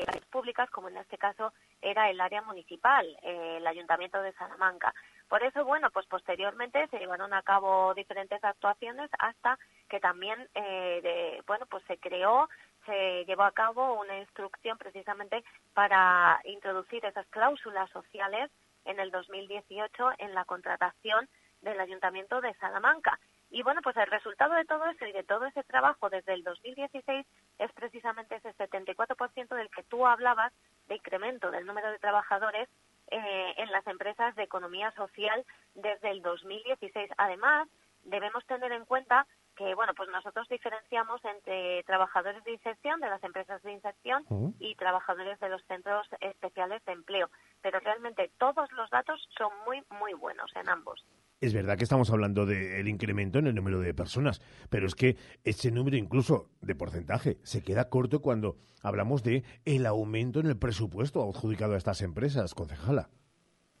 [0.00, 4.94] eh, públicas, como en este caso era el área municipal, eh, el Ayuntamiento de Salamanca.
[5.28, 11.00] Por eso, bueno, pues posteriormente se llevaron a cabo diferentes actuaciones hasta que también, eh,
[11.02, 12.48] de, bueno, pues se creó,
[12.86, 15.44] se llevó a cabo una instrucción precisamente
[15.74, 18.50] para introducir esas cláusulas sociales
[18.84, 21.28] en el 2018 en la contratación
[21.60, 23.18] del Ayuntamiento de Salamanca.
[23.50, 26.42] Y bueno, pues el resultado de todo eso y de todo ese trabajo desde el
[26.42, 27.26] 2016
[27.58, 30.52] es precisamente ese 74% del que tú hablabas
[30.88, 32.68] de incremento del número de trabajadores
[33.08, 35.44] eh, en las empresas de economía social
[35.74, 37.10] desde el 2016.
[37.18, 37.68] Además,
[38.02, 43.22] debemos tener en cuenta que bueno pues nosotros diferenciamos entre trabajadores de inserción de las
[43.24, 44.24] empresas de inserción
[44.60, 47.30] y trabajadores de los centros especiales de empleo.
[47.62, 51.04] Pero realmente todos los datos son muy muy buenos en ambos.
[51.40, 54.40] Es verdad que estamos hablando del incremento en el número de personas,
[54.70, 59.84] pero es que ese número incluso de porcentaje se queda corto cuando hablamos de el
[59.84, 63.10] aumento en el presupuesto adjudicado a estas empresas, concejala.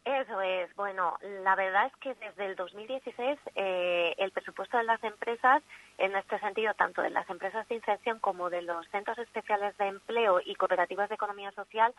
[0.06, 0.72] Eso es.
[0.76, 5.64] Bueno, la verdad es que desde el 2016 eh, el presupuesto de las empresas,
[5.98, 9.88] en este sentido, tanto de las empresas de inserción como de los centros especiales de
[9.88, 11.92] empleo y cooperativas de economía social,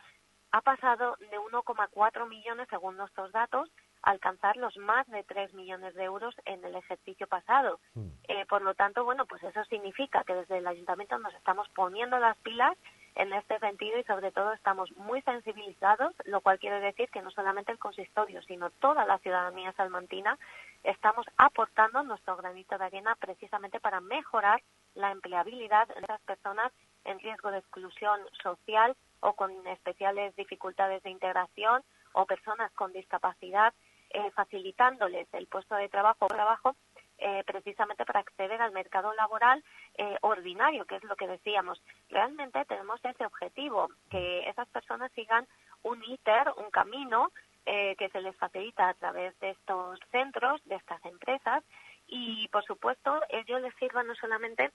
[0.54, 3.70] ha pasado de 1,4 millones, según nuestros datos,
[4.04, 7.82] a alcanzar los más de 3 millones de euros en el ejercicio pasado.
[8.30, 12.18] Eh, por lo tanto, bueno, pues eso significa que desde el ayuntamiento nos estamos poniendo
[12.20, 12.78] las pilas
[13.18, 17.32] en este sentido y sobre todo estamos muy sensibilizados, lo cual quiere decir que no
[17.32, 20.38] solamente el consistorio, sino toda la ciudadanía salmantina
[20.84, 24.62] estamos aportando nuestro granito de arena precisamente para mejorar
[24.94, 26.72] la empleabilidad de las personas
[27.06, 31.82] en riesgo de exclusión social o con especiales dificultades de integración
[32.14, 33.74] o personas con discapacidad,
[34.12, 36.76] eh, facilitándoles el puesto de trabajo, trabajo
[37.20, 39.64] eh, precisamente para acceder al mercado laboral
[39.98, 41.82] eh, ordinario, que es lo que decíamos.
[42.10, 45.48] Realmente tenemos ese objetivo, que esas personas sigan
[45.82, 47.32] un ITER, un camino
[47.66, 51.64] eh, que se les facilita a través de estos centros, de estas empresas,
[52.08, 54.72] y por supuesto ello les sirva no solamente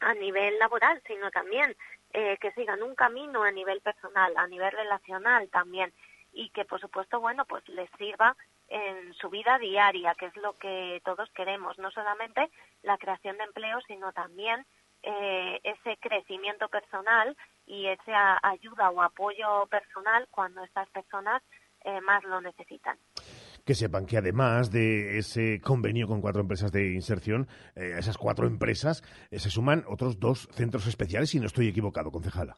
[0.00, 1.74] a nivel laboral, sino también
[2.12, 5.94] que sigan un camino a nivel personal, a nivel relacional también,
[6.32, 8.36] y que por supuesto, bueno, pues les sirva
[8.72, 12.50] en su vida diaria, que es lo que todos queremos, no solamente
[12.82, 14.64] la creación de empleo, sino también
[15.02, 21.42] eh, ese crecimiento personal y esa ayuda o apoyo personal cuando estas personas
[21.84, 22.96] eh, más lo necesitan.
[23.66, 28.46] Que sepan que además de ese convenio con cuatro empresas de inserción, eh, esas cuatro
[28.46, 32.56] empresas se suman otros dos centros especiales, si no estoy equivocado, concejala.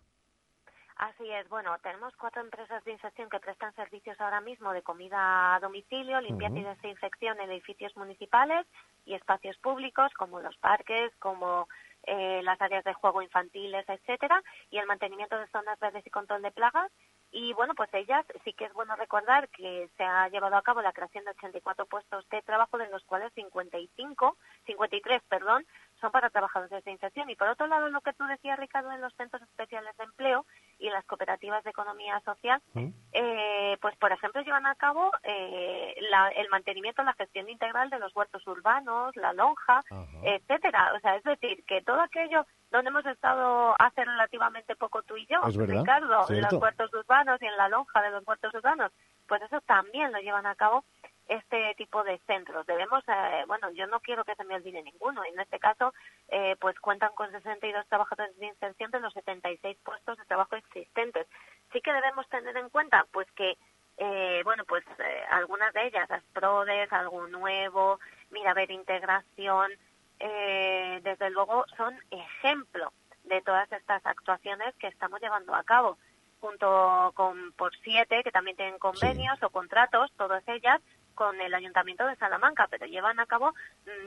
[0.97, 5.57] Así es, bueno, tenemos cuatro empresas de inserción que prestan servicios ahora mismo de comida
[5.57, 8.65] a domicilio, limpieza y desinfección en edificios municipales
[9.05, 11.67] y espacios públicos como los parques, como
[12.07, 16.43] eh, las áreas de juego infantiles, etcétera, y el mantenimiento de zonas verdes y control
[16.43, 16.93] de plagas.
[17.33, 20.81] Y bueno, pues ellas sí que es bueno recordar que se ha llevado a cabo
[20.81, 25.67] la creación de 84 puestos de trabajo, de los cuales 55, 53, perdón,
[26.01, 27.29] son para trabajadores de inserción.
[27.31, 30.47] Y por otro lado, lo que tú decías, Ricardo, en los centros especiales de empleo
[30.85, 32.89] y las cooperativas de economía social, ¿Mm?
[33.13, 35.95] eh, pues por ejemplo llevan a cabo eh,
[36.37, 39.81] el mantenimiento, la gestión integral de los huertos urbanos, la lonja,
[40.23, 40.93] etcétera.
[40.95, 45.27] O sea, es decir, que todo aquello donde hemos estado hace relativamente poco tú y
[45.27, 48.93] yo, Ricardo, en los huertos urbanos y en la lonja de los huertos urbanos,
[49.27, 50.85] pues eso también lo llevan a cabo
[51.29, 52.67] este tipo de centros.
[52.67, 55.25] Debemos, eh, bueno, yo no quiero que se me olvide ninguno.
[55.25, 55.95] En este caso,
[56.29, 61.27] eh, pues cuentan con 62 trabajadores de inserción de los 76 puestos de trabajo existentes.
[61.73, 63.57] Sí que debemos tener en cuenta, pues que,
[63.97, 64.85] eh, bueno, pues
[65.31, 69.71] algunas de ellas, las PRODES, algo nuevo, mira, ver integración,
[70.19, 72.93] desde luego son ejemplo
[73.25, 75.99] de todas estas actuaciones que estamos llevando a cabo
[76.41, 80.81] junto con por siete que también tienen convenios o contratos todas ellas
[81.15, 83.55] con el ayuntamiento de Salamanca pero llevan a cabo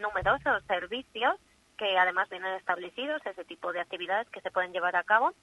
[0.01, 1.35] numerosos servicios
[1.77, 5.33] que además vienen establecidos ese tipo de actividades que se pueden llevar a cabo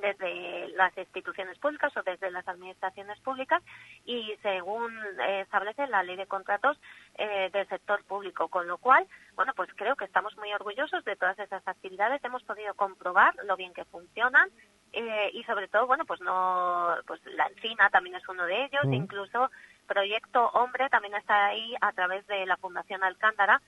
[0.00, 3.62] desde las instituciones públicas o desde las administraciones públicas
[4.04, 6.78] y según eh, establece la ley de contratos
[7.14, 11.16] eh, del sector público, con lo cual, bueno, pues creo que estamos muy orgullosos de
[11.16, 14.50] todas esas actividades, hemos podido comprobar lo bien que funcionan
[14.92, 18.84] eh, y sobre todo, bueno, pues no, pues la encina también es uno de ellos,
[18.90, 19.50] incluso
[19.88, 23.60] Proyecto Hombre también está ahí a través de la Fundación Alcántara.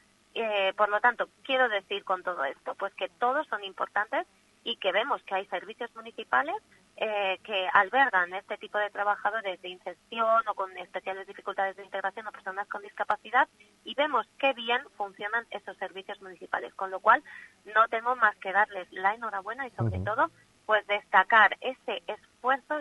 [0.77, 4.27] por lo tanto, quiero decir con todo esto, pues que todos son importantes
[4.63, 6.55] y que vemos que hay servicios municipales
[6.97, 12.27] eh, que albergan este tipo de trabajadores de inserción o con especiales dificultades de integración
[12.27, 13.49] o personas con discapacidad
[13.85, 17.23] y vemos qué bien funcionan esos servicios municipales, con lo cual
[17.75, 20.31] no tengo más que darles la enhorabuena y sobre todo
[20.67, 22.30] pues destacar ese esfuerzo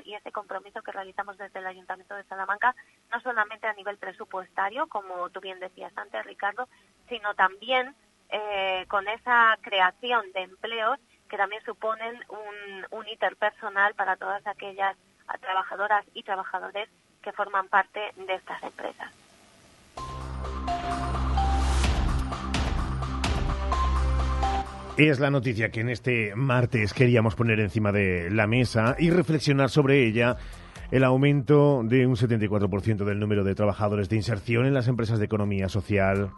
[0.06, 2.76] y ese compromiso que realizamos desde el Ayuntamiento de Salamanca,
[3.12, 6.68] no solamente a nivel presupuestario, como tú bien decías antes, Ricardo,
[7.08, 7.94] sino también
[8.30, 14.96] eh, con esa creación de empleos que también suponen un, un interpersonal para todas aquellas
[15.42, 16.90] trabajadoras y trabajadores
[17.22, 19.29] que forman parte de estas empresas.
[25.00, 29.70] Es la noticia que en este martes queríamos poner encima de la mesa y reflexionar
[29.70, 30.36] sobre ella.
[30.92, 35.24] El aumento de un 74% del número de trabajadores de inserción en las empresas de
[35.24, 36.32] economía social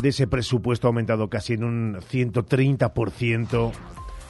[0.00, 3.72] de ese presupuesto aumentado casi en un 130%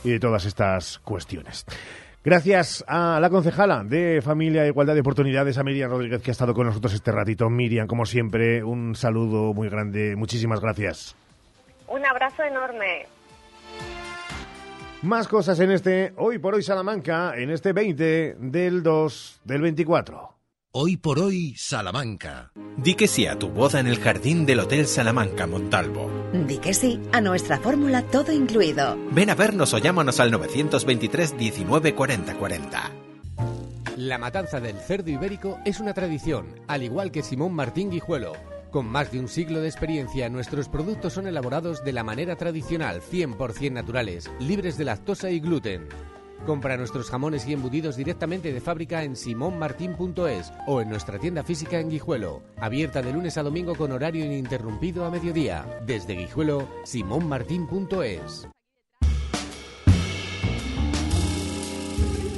[0.02, 1.66] y de todas estas cuestiones.
[2.24, 6.32] Gracias a la concejala de Familia e Igualdad de Oportunidades, a Miriam Rodríguez, que ha
[6.32, 7.48] estado con nosotros este ratito.
[7.48, 10.16] Miriam, como siempre, un saludo muy grande.
[10.16, 11.14] Muchísimas gracias.
[11.88, 13.06] Un abrazo enorme.
[15.02, 20.34] Más cosas en este Hoy por Hoy Salamanca, en este 20 del 2 del 24.
[20.72, 22.52] Hoy por hoy, Salamanca.
[22.76, 26.10] Di que sí a tu boda en el jardín del Hotel Salamanca Montalvo.
[26.32, 28.96] Di que sí a nuestra fórmula todo incluido.
[29.12, 32.90] Ven a vernos o llámanos al 923 19 40 40.
[33.96, 38.34] La matanza del cerdo ibérico es una tradición, al igual que Simón Martín Guijuelo.
[38.70, 43.00] Con más de un siglo de experiencia, nuestros productos son elaborados de la manera tradicional,
[43.00, 45.88] 100% naturales, libres de lactosa y gluten.
[46.44, 51.80] Compra nuestros jamones y embutidos directamente de fábrica en simonmartin.es o en nuestra tienda física
[51.80, 55.64] en Guijuelo, abierta de lunes a domingo con horario ininterrumpido a mediodía.
[55.86, 58.48] Desde Guijuelo, simonmartin.es.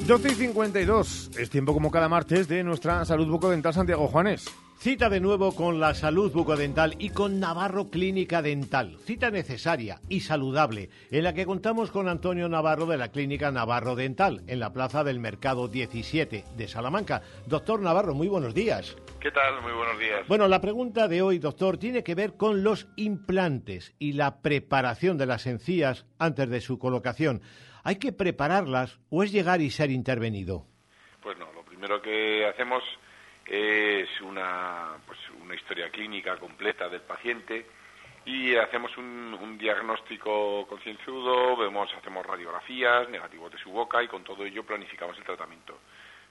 [0.07, 1.31] 12 y 52.
[1.39, 4.47] Es tiempo como cada martes de nuestra salud bucodental Santiago Juanes.
[4.81, 8.97] Cita de nuevo con la salud bucodental y con Navarro Clínica Dental.
[9.05, 13.95] Cita necesaria y saludable, en la que contamos con Antonio Navarro de la Clínica Navarro
[13.95, 17.21] Dental, en la Plaza del Mercado 17 de Salamanca.
[17.47, 18.97] Doctor Navarro, muy buenos días.
[19.21, 19.61] ¿Qué tal?
[19.61, 20.27] Muy buenos días.
[20.27, 25.19] Bueno, la pregunta de hoy, doctor, tiene que ver con los implantes y la preparación
[25.19, 27.43] de las encías antes de su colocación.
[27.85, 30.65] ¿Hay que prepararlas o es llegar y ser intervenido?
[31.23, 32.83] Pues no, lo primero que hacemos
[33.51, 37.67] es una, pues una historia clínica completa del paciente
[38.25, 44.45] y hacemos un, diagnóstico concienzudo, vemos, hacemos radiografías, negativos de su boca y con todo
[44.45, 45.81] ello planificamos el tratamiento.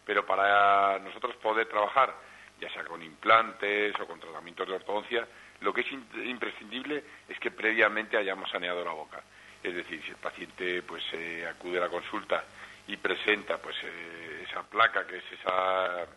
[0.05, 2.15] Pero para nosotros poder trabajar,
[2.59, 5.27] ya sea con implantes o con tratamientos de ortodoncia,
[5.59, 9.21] lo que es imprescindible es que previamente hayamos saneado la boca.
[9.61, 12.45] Es decir, si el paciente pues eh, acude a la consulta
[12.87, 16.07] y presenta pues eh, esa placa que es esa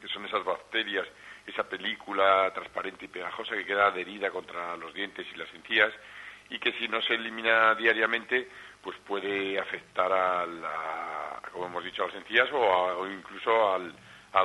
[0.00, 1.06] que son esas bacterias,
[1.46, 5.92] esa película transparente y pegajosa que queda adherida contra los dientes y las encías
[6.50, 8.48] y que si no se elimina diariamente
[8.82, 13.92] pues puede afectar a, como hemos dicho, a las encías o, incluso al,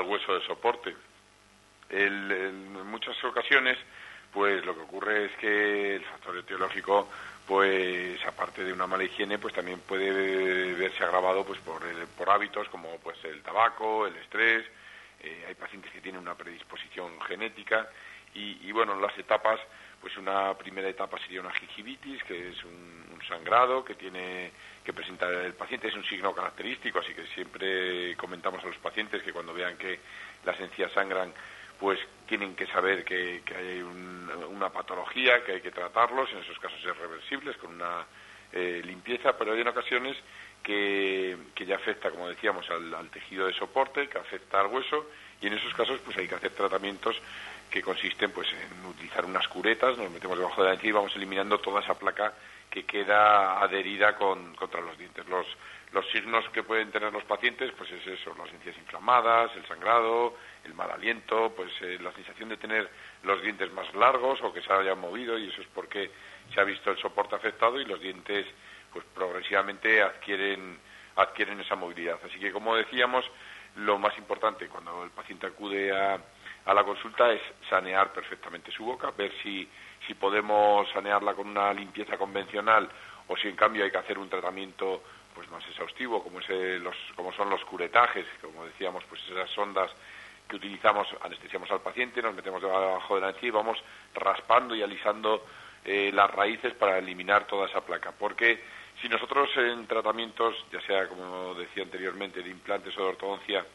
[0.06, 0.96] hueso de soporte.
[1.90, 3.78] en muchas ocasiones
[4.34, 7.08] pues lo que ocurre es que el factor etiológico
[7.48, 11.84] pues aparte de una mala higiene pues también puede verse agravado pues por,
[12.18, 14.66] por hábitos como pues el tabaco, el estrés,
[15.24, 17.90] eh, hay pacientes que tienen una predisposición genética
[18.36, 19.60] y, bueno, las etapas,
[20.02, 24.52] pues una primera etapa sería una gingivitis, que es un, sangrado que tiene
[24.84, 29.24] que presenta el paciente, es un signo característico, así que siempre comentamos a los pacientes
[29.24, 29.98] que cuando vean que
[30.44, 31.34] las encías sangran,
[31.80, 36.80] pues tienen que saber que, hay una patología, que hay que tratarlos, en esos casos
[36.84, 38.06] es reversibles con una
[38.52, 40.18] eh, limpieza, pero hay en ocasiones
[40.64, 45.10] que, ya afecta, como decíamos, al, tejido de soporte, que afecta al hueso,
[45.42, 47.16] y en esos casos pues hay que hacer tratamientos
[47.70, 51.16] que consisten pues en utilizar unas curetas, nos metemos debajo de la encía y vamos
[51.16, 52.34] eliminando toda esa placa
[52.70, 55.28] que queda adherida con, contra los dientes.
[55.28, 55.46] Los,
[55.92, 60.36] los signos que pueden tener los pacientes, pues es eso, las encías inflamadas, el sangrado,
[60.64, 62.90] el mal aliento, pues eh, la sensación de tener
[63.24, 66.10] los dientes más largos o que se hayan movido y eso es porque
[66.54, 68.46] se ha visto el soporte afectado y los dientes
[68.94, 70.80] pues progresivamente adquieren
[71.16, 72.20] adquieren esa movilidad.
[72.26, 73.26] Así que como decíamos,
[73.76, 76.20] lo más importante cuando el paciente acude a,
[76.66, 79.68] a la consulta es sanear perfectamente su boca, ver si,
[80.08, 82.90] si podemos sanearla con una limpieza convencional
[83.28, 86.50] o si en cambio hay que hacer un tratamiento pues más exhaustivo como, es
[86.82, 89.92] los, como son los curetajes, como decíamos, pues esas sondas
[90.48, 93.78] que utilizamos, anestesiamos al paciente, nos metemos debajo de la encía y vamos
[94.14, 95.46] raspando y alisando
[95.84, 98.12] eh, las raíces para eliminar toda esa placa.
[98.12, 98.62] Porque
[99.04, 103.66] si nosotros en tratamientos, ya sea como decía anteriormente, de implantes o de ortodoncia,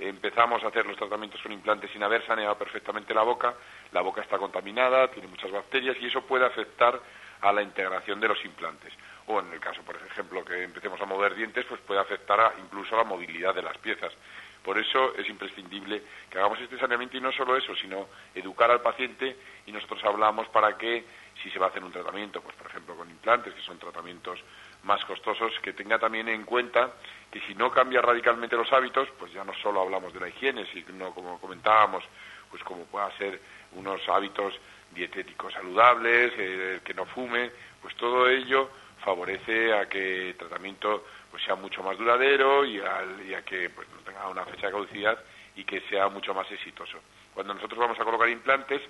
[0.00, 3.54] empezamos a hacer los tratamientos con implantes sin haber saneado perfectamente la boca,
[3.92, 6.98] la boca está contaminada, tiene muchas bacterias y eso puede afectar
[7.42, 8.94] a la integración de los implantes.
[9.26, 12.94] O en el caso, por ejemplo, que empecemos a mover dientes, pues puede afectar incluso
[12.94, 14.14] a la movilidad de las piezas.
[14.62, 18.80] Por eso es imprescindible que hagamos este saneamiento y no solo eso, sino educar al
[18.80, 21.04] paciente y nosotros hablamos para que
[21.42, 24.38] si se va a hacer un tratamiento, pues por ejemplo con implantes, que son tratamientos
[24.84, 26.92] más costosos, que tenga también en cuenta
[27.30, 30.66] que si no cambia radicalmente los hábitos, pues ya no solo hablamos de la higiene,
[30.72, 32.04] sino como comentábamos,
[32.50, 33.40] pues como pueda ser
[33.72, 34.54] unos hábitos
[34.90, 38.68] dietéticos saludables, eh, que no fume, pues todo ello
[39.02, 44.00] favorece a que el tratamiento pues sea mucho más duradero y, a que pues, no
[44.04, 45.18] tenga una fecha de caducidad
[45.56, 46.98] y que sea mucho más exitoso.
[47.32, 48.82] Cuando nosotros vamos a colocar implantes,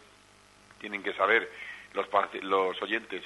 [0.81, 1.49] tienen que saber
[1.95, 2.07] los,
[2.43, 3.23] los oyentes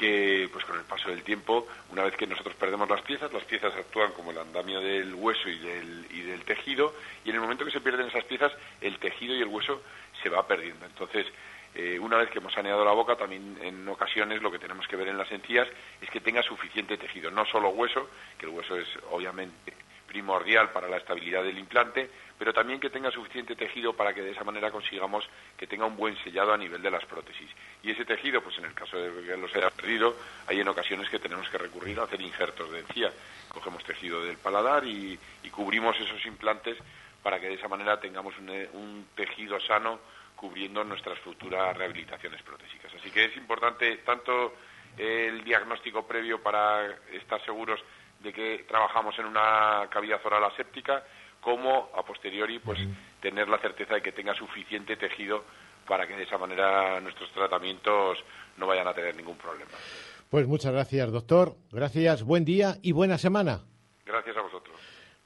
[0.00, 3.44] que pues con el paso del tiempo, una vez que nosotros perdemos las piezas, las
[3.44, 7.42] piezas actúan como el andamio del hueso y del, y del tejido, y en el
[7.42, 9.82] momento que se pierden esas piezas, el tejido y el hueso
[10.22, 10.86] se va perdiendo.
[10.86, 11.26] Entonces,
[11.74, 14.96] eh, una vez que hemos saneado la boca, también en ocasiones lo que tenemos que
[14.96, 15.68] ver en las encías
[16.00, 19.74] es que tenga suficiente tejido, no solo hueso, que el hueso es obviamente
[20.10, 24.32] primordial para la estabilidad del implante, pero también que tenga suficiente tejido para que de
[24.32, 25.24] esa manera consigamos
[25.56, 27.48] que tenga un buen sellado a nivel de las prótesis.
[27.84, 30.16] Y ese tejido, pues en el caso de que los haya perdido,
[30.48, 33.12] hay en ocasiones que tenemos que recurrir a hacer injertos de encía.
[33.48, 35.16] Cogemos tejido del paladar y,
[35.52, 36.78] cubrimos esos implantes
[37.22, 40.00] para que de esa manera tengamos un tejido sano
[40.34, 42.92] cubriendo nuestras futuras rehabilitaciones protésicas.
[42.94, 44.54] Así que es importante tanto
[44.96, 47.80] el diagnóstico previo para estar seguros
[48.20, 51.02] de que trabajamos en una cavidad oral aséptica,
[51.40, 52.78] como a posteriori pues
[53.20, 55.44] tener la certeza de que tenga suficiente tejido
[55.88, 58.18] para que de esa manera nuestros tratamientos
[58.58, 59.70] no vayan a tener ningún problema.
[60.28, 61.56] Pues muchas gracias, doctor.
[61.72, 63.60] Gracias, buen día y buena semana.
[64.04, 64.69] Gracias a vosotros.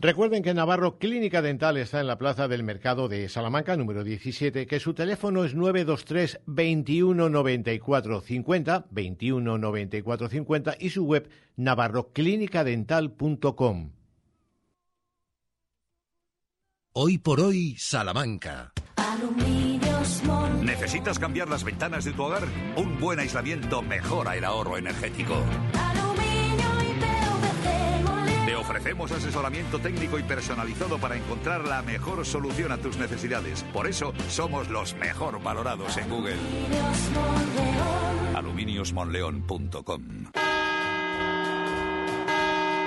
[0.04, 4.66] Recuerden que Navarro Clínica Dental está en la Plaza del Mercado de Salamanca, número 17,
[4.66, 13.92] que su teléfono es 923 21 94 50, 21 94 50 y su web navarroclinicadental.com.
[16.92, 18.74] Hoy por hoy, Salamanca.
[20.62, 22.42] ¿Necesitas cambiar las ventanas de tu hogar?
[22.76, 25.42] Un buen aislamiento mejora el ahorro energético.
[28.84, 33.62] Ofrecemos asesoramiento técnico y personalizado para encontrar la mejor solución a tus necesidades.
[33.72, 36.36] Por eso somos los mejor valorados en Google.
[38.34, 40.02] Aluminiosmonleón.com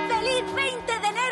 [0.08, 0.87] ¡Feliz 20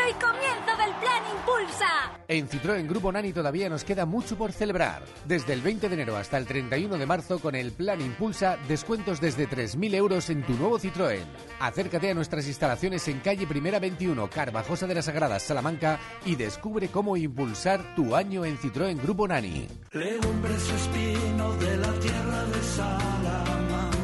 [0.08, 1.86] y comienzo del Plan Impulsa!
[2.28, 5.02] En Citroën Grupo Nani todavía nos queda mucho por celebrar.
[5.26, 9.20] Desde el 20 de enero hasta el 31 de marzo con el Plan Impulsa, descuentos
[9.20, 11.24] desde 3.000 euros en tu nuevo Citroën.
[11.60, 16.88] Acércate a nuestras instalaciones en calle Primera 21, Carvajosa de las Sagradas, Salamanca y descubre
[16.88, 19.66] cómo impulsar tu año en Citroën Grupo Nani.
[19.92, 23.95] Legumbres espino de la tierra de Salamanca,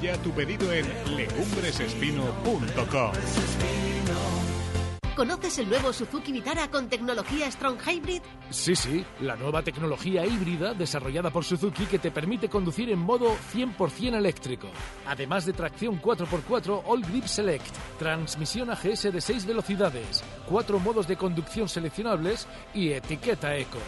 [0.00, 0.86] ya tu pedido en
[1.16, 3.12] legumbresespino.com.
[5.18, 8.22] ¿Conoces el nuevo Suzuki Vitara con tecnología Strong Hybrid?
[8.50, 13.36] Sí, sí, la nueva tecnología híbrida desarrollada por Suzuki que te permite conducir en modo
[13.52, 14.68] 100% eléctrico.
[15.08, 21.16] Además de tracción 4x4 All Grip Select, transmisión AGS de 6 velocidades, cuatro modos de
[21.16, 23.80] conducción seleccionables y etiqueta eco.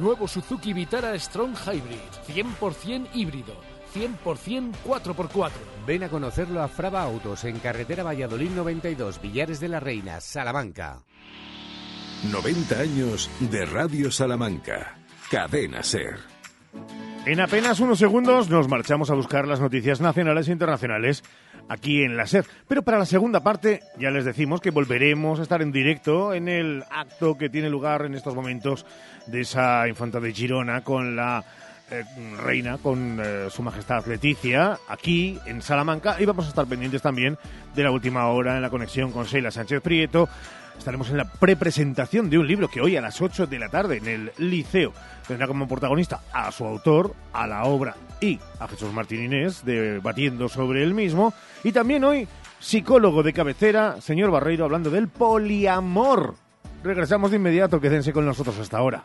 [0.00, 3.67] Nuevo Suzuki Vitara Strong Hybrid, 100% híbrido
[3.98, 5.50] 100% 4x4.
[5.86, 11.02] Ven a conocerlo a Fraba Autos en carretera Valladolid 92, Villares de la Reina, Salamanca.
[12.30, 14.98] 90 años de Radio Salamanca.
[15.30, 16.18] Cadena Ser.
[17.26, 21.22] En apenas unos segundos nos marchamos a buscar las noticias nacionales e internacionales
[21.68, 22.46] aquí en la SER.
[22.66, 26.48] Pero para la segunda parte ya les decimos que volveremos a estar en directo en
[26.48, 28.86] el acto que tiene lugar en estos momentos
[29.26, 31.44] de esa infanta de Girona con la
[31.90, 32.04] eh,
[32.42, 36.16] reina, con eh, su majestad Leticia, aquí en Salamanca.
[36.20, 37.38] Y vamos a estar pendientes también
[37.74, 40.28] de la última hora en la conexión con Sheila Sánchez Prieto.
[40.76, 43.96] Estaremos en la prepresentación de un libro que hoy a las 8 de la tarde
[43.96, 44.92] en el Liceo
[45.26, 50.48] tendrá como protagonista a su autor, a la obra y a Jesús Martín Inés debatiendo
[50.48, 51.34] sobre el mismo.
[51.64, 52.28] Y también hoy,
[52.60, 56.36] psicólogo de cabecera, señor Barreiro, hablando del poliamor.
[56.84, 59.02] Regresamos de inmediato, quédense con nosotros hasta ahora.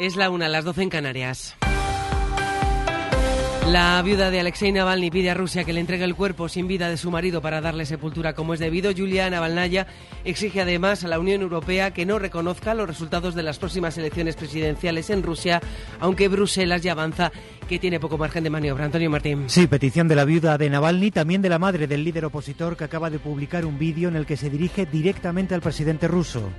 [0.00, 1.54] Es la una, las doce en Canarias.
[3.68, 6.88] La viuda de Alexei Navalny pide a Rusia que le entregue el cuerpo sin vida
[6.88, 8.92] de su marido para darle sepultura como es debido.
[8.96, 9.86] Julia Navalnaya
[10.24, 14.36] exige además a la Unión Europea que no reconozca los resultados de las próximas elecciones
[14.36, 15.60] presidenciales en Rusia,
[16.00, 17.30] aunque Bruselas ya avanza
[17.68, 18.86] que tiene poco margen de maniobra.
[18.86, 19.44] Antonio Martín.
[19.48, 22.84] Sí, petición de la viuda de Navalny, también de la madre del líder opositor que
[22.84, 26.50] acaba de publicar un vídeo en el que se dirige directamente al presidente ruso.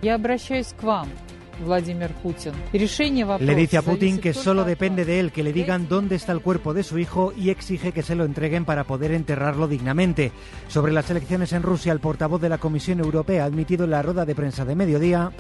[1.62, 2.54] Vladimir Putin.
[2.74, 6.42] Le dice a Putin que solo depende de él que le digan dónde está el
[6.42, 10.32] cuerpo de su hijo y exige que se lo entreguen para poder enterrarlo dignamente.
[10.68, 14.02] Sobre las elecciones en Rusia, el portavoz de la Comisión Europea ha admitido en la
[14.02, 15.32] rueda de prensa de mediodía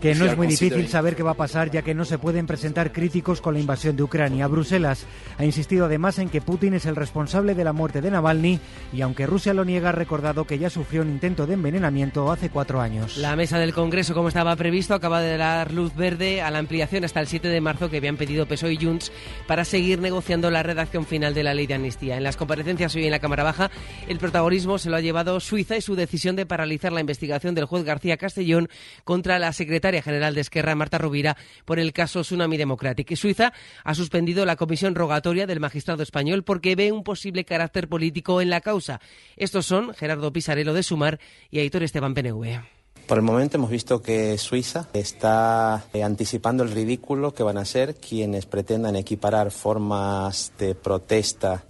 [0.00, 2.46] que no es muy difícil saber qué va a pasar ya que no se pueden
[2.46, 4.46] presentar críticos con la invasión de Ucrania.
[4.46, 5.06] Bruselas
[5.38, 8.60] ha insistido además en que Putin es el responsable de la muerte de Navalny
[8.92, 12.50] y aunque Rusia lo niega ha recordado que ya sufrió un intento de envenenamiento hace
[12.50, 13.16] cuatro años.
[13.16, 17.04] La mesa del Congreso, como estaba previsto, acaba de dar luz verde a la ampliación
[17.04, 19.12] hasta el 7 de marzo que habían pedido PSOE y Junts
[19.46, 22.16] para seguir negociando la redacción final de la ley de amnistía.
[22.16, 23.70] En las comparecencias hoy en la Cámara Baja,
[24.08, 27.66] el protagonismo se lo ha llevado Suiza y su decisión de paralizar la investigación del
[27.66, 28.68] juez García Castellón
[29.04, 33.14] contra la secretaria general de Esquerra, Marta Rubira, por el caso Tsunami Democratic.
[33.16, 33.52] Suiza
[33.84, 38.50] ha suspendido la comisión rogatoria del magistrado español porque ve un posible carácter político en
[38.50, 39.00] la causa.
[39.36, 41.20] Estos son Gerardo Pisarello de Sumar
[41.50, 42.63] y Aitor Esteban PNV.
[43.06, 47.66] Por el momento hemos visto que Suiza está eh, anticipando el ridículo que van a
[47.66, 51.64] ser quienes pretendan equiparar formas de protesta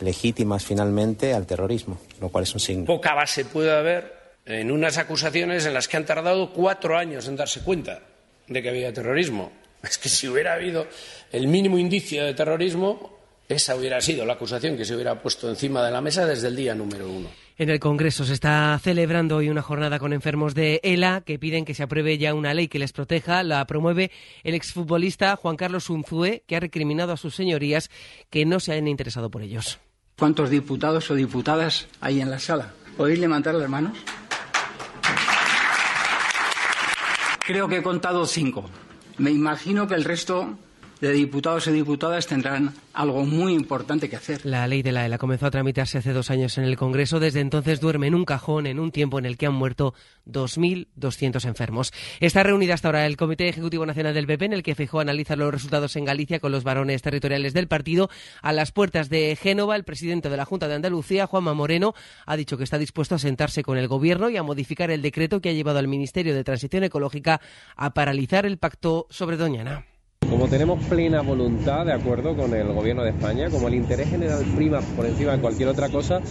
[0.00, 2.86] legítimas finalmente al terrorismo, lo cual es un signo.
[2.86, 7.36] Poca base puede haber en unas acusaciones en las que han tardado cuatro años en
[7.36, 8.00] darse cuenta
[8.46, 9.52] de que había terrorismo.
[9.82, 10.86] Es que si hubiera habido
[11.30, 13.18] el mínimo indicio de terrorismo,
[13.48, 16.56] esa hubiera sido la acusación que se hubiera puesto encima de la mesa desde el
[16.56, 17.28] día número uno.
[17.60, 21.66] En el Congreso se está celebrando hoy una jornada con enfermos de ELA que piden
[21.66, 23.42] que se apruebe ya una ley que les proteja.
[23.42, 24.10] La promueve
[24.44, 27.90] el exfutbolista Juan Carlos Unzue, que ha recriminado a sus señorías
[28.30, 29.78] que no se hayan interesado por ellos.
[30.18, 32.72] ¿Cuántos diputados o diputadas hay en la sala?
[32.96, 33.98] ¿Podéis levantar las manos?
[37.46, 38.70] Creo que he contado cinco.
[39.18, 40.56] Me imagino que el resto
[41.00, 44.44] de diputados y diputadas tendrán algo muy importante que hacer.
[44.44, 47.20] La ley de la ELA comenzó a tramitarse hace dos años en el Congreso.
[47.20, 49.94] Desde entonces duerme en un cajón en un tiempo en el que han muerto
[50.26, 51.92] 2.200 enfermos.
[52.20, 55.36] Está reunida hasta ahora el Comité Ejecutivo Nacional del PP, en el que Feijóo analiza
[55.36, 58.10] los resultados en Galicia con los varones territoriales del partido.
[58.42, 61.94] A las puertas de Génova, el presidente de la Junta de Andalucía, Juanma Moreno,
[62.26, 65.40] ha dicho que está dispuesto a sentarse con el Gobierno y a modificar el decreto
[65.40, 67.40] que ha llevado al Ministerio de Transición Ecológica
[67.76, 69.89] a paralizar el pacto sobre Doñana.
[70.40, 74.42] Como tenemos plena voluntad, de acuerdo con el Gobierno de España, como el interés general
[74.56, 76.22] prima por encima de cualquier otra cosa,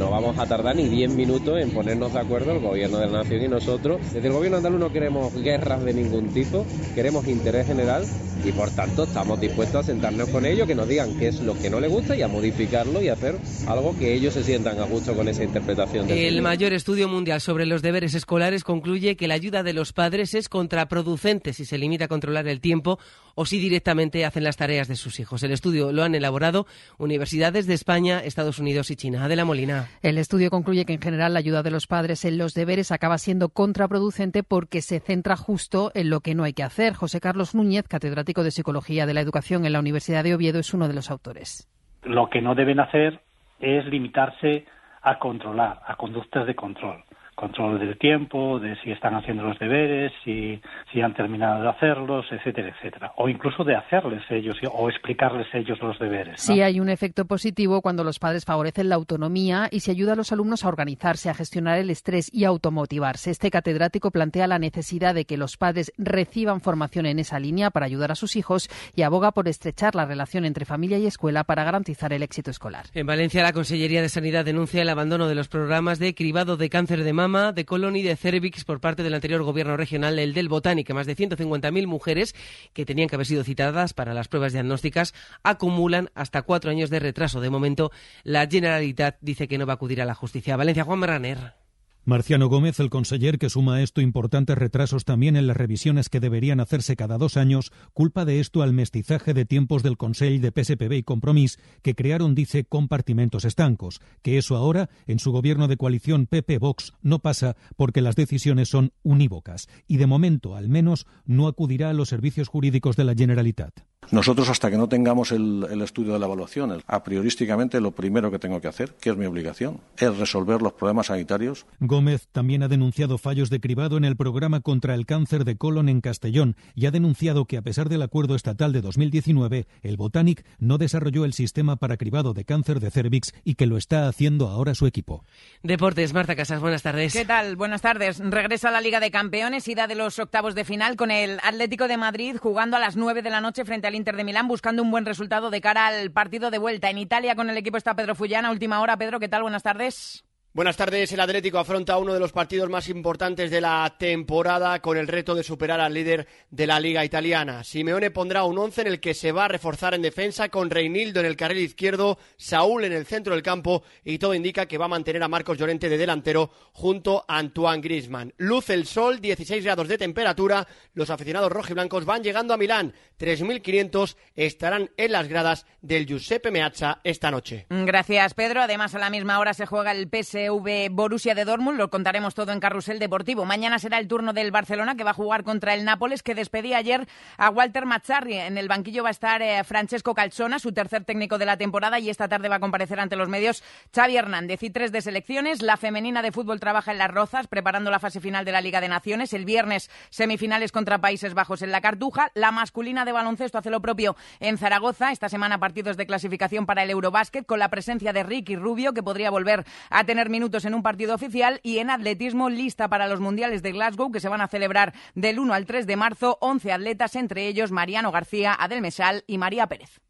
[0.00, 3.22] no vamos a tardar ni 10 minutos en ponernos de acuerdo el Gobierno de la
[3.22, 4.00] Nación y nosotros.
[4.12, 8.04] Desde el Gobierno andaluz no queremos guerras de ningún tipo, queremos interés general
[8.44, 11.56] y por tanto estamos dispuestos a sentarnos con ellos, que nos digan qué es lo
[11.56, 13.36] que no les gusta y a modificarlo y hacer
[13.68, 16.08] algo que ellos se sientan a gusto con esa interpretación.
[16.08, 19.92] Del el mayor estudio mundial sobre los deberes escolares concluye que la ayuda de los
[19.92, 22.98] padres es contraproducente si se limita a controlar el tiempo
[23.34, 25.42] o si directamente hacen las tareas de sus hijos.
[25.42, 26.66] El estudio lo han elaborado
[26.98, 29.24] universidades de España, Estados Unidos y China.
[29.24, 29.88] Adela Molina.
[30.02, 33.18] El estudio concluye que en general la ayuda de los padres en los deberes acaba
[33.18, 36.94] siendo contraproducente porque se centra justo en lo que no hay que hacer.
[36.94, 40.74] José Carlos Núñez, catedrático de Psicología de la Educación en la Universidad de Oviedo, es
[40.74, 41.68] uno de los autores.
[42.02, 43.20] Lo que no deben hacer
[43.60, 44.66] es limitarse
[45.02, 47.04] a controlar, a conductas de control.
[47.34, 50.60] Control del tiempo, de si están haciendo los deberes, si,
[50.92, 53.12] si han terminado de hacerlos, etcétera, etcétera.
[53.16, 56.40] O incluso de hacerles ellos o explicarles ellos los deberes.
[56.40, 60.16] Sí, hay un efecto positivo cuando los padres favorecen la autonomía y se ayuda a
[60.16, 63.30] los alumnos a organizarse, a gestionar el estrés y a automotivarse.
[63.30, 67.86] Este catedrático plantea la necesidad de que los padres reciban formación en esa línea para
[67.86, 71.64] ayudar a sus hijos y aboga por estrechar la relación entre familia y escuela para
[71.64, 72.86] garantizar el éxito escolar.
[72.94, 76.68] En Valencia, la Consellería de Sanidad denuncia el abandono de los programas de cribado de
[76.68, 80.34] cáncer de mama, de colon y de cervix por parte del anterior gobierno regional, el
[80.34, 80.92] del Botánico.
[80.92, 82.34] Más de 150.000 mujeres
[82.72, 85.14] que tenían que haber sido citadas para las pruebas diagnósticas
[85.44, 87.40] acumulan hasta cuatro años de retraso.
[87.40, 87.92] De momento,
[88.24, 90.56] la Generalitat dice que no va a acudir a la justicia.
[90.56, 91.61] Valencia, Juan Marraner.
[92.04, 96.18] Marciano Gómez, el conseller que suma a esto importantes retrasos también en las revisiones que
[96.18, 100.50] deberían hacerse cada dos años, culpa de esto al mestizaje de tiempos del Consell de
[100.50, 105.76] PSPB y Compromís, que crearon, dice, compartimentos estancos, que eso ahora, en su gobierno de
[105.76, 111.46] coalición PP-Vox, no pasa porque las decisiones son unívocas, y de momento, al menos, no
[111.46, 113.91] acudirá a los servicios jurídicos de la Generalitat.
[114.10, 118.30] Nosotros, hasta que no tengamos el, el, estudio de la evaluación, a priorísticamente lo primero
[118.30, 121.66] que tengo que hacer, que es mi obligación, es resolver los problemas sanitarios.
[121.80, 125.88] Gómez también ha denunciado fallos de cribado en el programa contra el cáncer de colon
[125.88, 130.44] en Castellón y ha denunciado que, a pesar del acuerdo estatal de 2019, el Botanic
[130.58, 134.48] no desarrolló el sistema para cribado de cáncer de cervix y que lo está haciendo
[134.48, 135.24] ahora su equipo.
[135.62, 137.12] Deportes, Marta Casas, buenas tardes.
[137.12, 137.56] ¿Qué tal?
[137.56, 138.18] Buenas tardes.
[138.18, 141.88] Regresa a la Liga de Campeones, ida de los octavos de final con el Atlético
[141.88, 144.82] de Madrid jugando a las 9 de la noche frente al Inter de Milán buscando
[144.82, 146.90] un buen resultado de cara al partido de vuelta.
[146.90, 148.50] En Italia con el equipo está Pedro Fullana.
[148.50, 149.42] Última hora, Pedro, ¿qué tal?
[149.42, 150.24] Buenas tardes.
[150.54, 151.10] Buenas tardes.
[151.10, 155.34] El Atlético afronta uno de los partidos más importantes de la temporada con el reto
[155.34, 157.64] de superar al líder de la Liga Italiana.
[157.64, 161.20] Simeone pondrá un once en el que se va a reforzar en defensa con Reinildo
[161.20, 164.84] en el carril izquierdo, Saúl en el centro del campo y todo indica que va
[164.84, 168.34] a mantener a Marcos Llorente de delantero junto a Antoine Griezmann.
[168.36, 170.68] Luce el sol, 16 grados de temperatura.
[170.92, 172.92] Los aficionados rojiblancos van llegando a Milán.
[173.18, 177.64] 3.500 estarán en las gradas del Giuseppe Meazza esta noche.
[177.70, 178.60] Gracias, Pedro.
[178.60, 181.78] Además, a la misma hora se juega el PS PSV Borussia de Dortmund.
[181.78, 183.44] Lo contaremos todo en Carrusel Deportivo.
[183.44, 186.78] Mañana será el turno del Barcelona que va a jugar contra el Nápoles que despedía
[186.78, 188.34] ayer a Walter Mazzarri.
[188.34, 191.98] En el banquillo va a estar eh, Francesco Calzona, su tercer técnico de la temporada
[191.98, 193.62] y esta tarde va a comparecer ante los medios
[193.94, 195.62] Xavi Hernández y tres de selecciones.
[195.62, 198.80] La femenina de fútbol trabaja en Las Rozas preparando la fase final de la Liga
[198.80, 199.32] de Naciones.
[199.32, 202.30] El viernes semifinales contra Países Bajos en la Cartuja.
[202.34, 205.12] La masculina de baloncesto hace lo propio en Zaragoza.
[205.12, 209.02] Esta semana partidos de clasificación para el Eurobásquet con la presencia de Ricky Rubio que
[209.02, 213.20] podría volver a tener minutos en un partido oficial y en atletismo lista para los
[213.20, 216.38] mundiales de Glasgow que se van a celebrar del 1 al 3 de marzo.
[216.40, 220.00] 11 atletas, entre ellos Mariano García, Adel Mesal y María Pérez.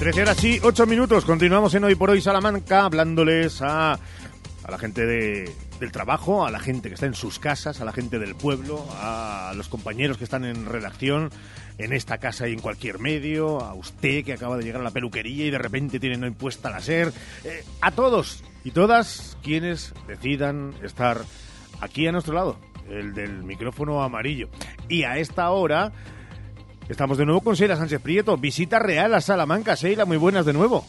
[0.00, 1.24] 13 horas y 8 minutos.
[1.24, 6.50] Continuamos en Hoy por Hoy Salamanca hablándoles a, a la gente de, del trabajo, a
[6.50, 10.18] la gente que está en sus casas, a la gente del pueblo, a los compañeros
[10.18, 11.30] que están en redacción,
[11.78, 14.90] en esta casa y en cualquier medio, a usted que acaba de llegar a la
[14.90, 17.12] peluquería y de repente tiene no impuesta la SER,
[17.44, 21.22] eh, a todos y todas quienes decidan estar
[21.80, 22.58] aquí a nuestro lado,
[22.90, 24.50] el del micrófono amarillo.
[24.88, 25.92] Y a esta hora
[26.90, 29.74] estamos de nuevo con Sheila Sánchez Prieto, visita real a Salamanca.
[29.74, 30.84] Sheila, muy buenas de nuevo.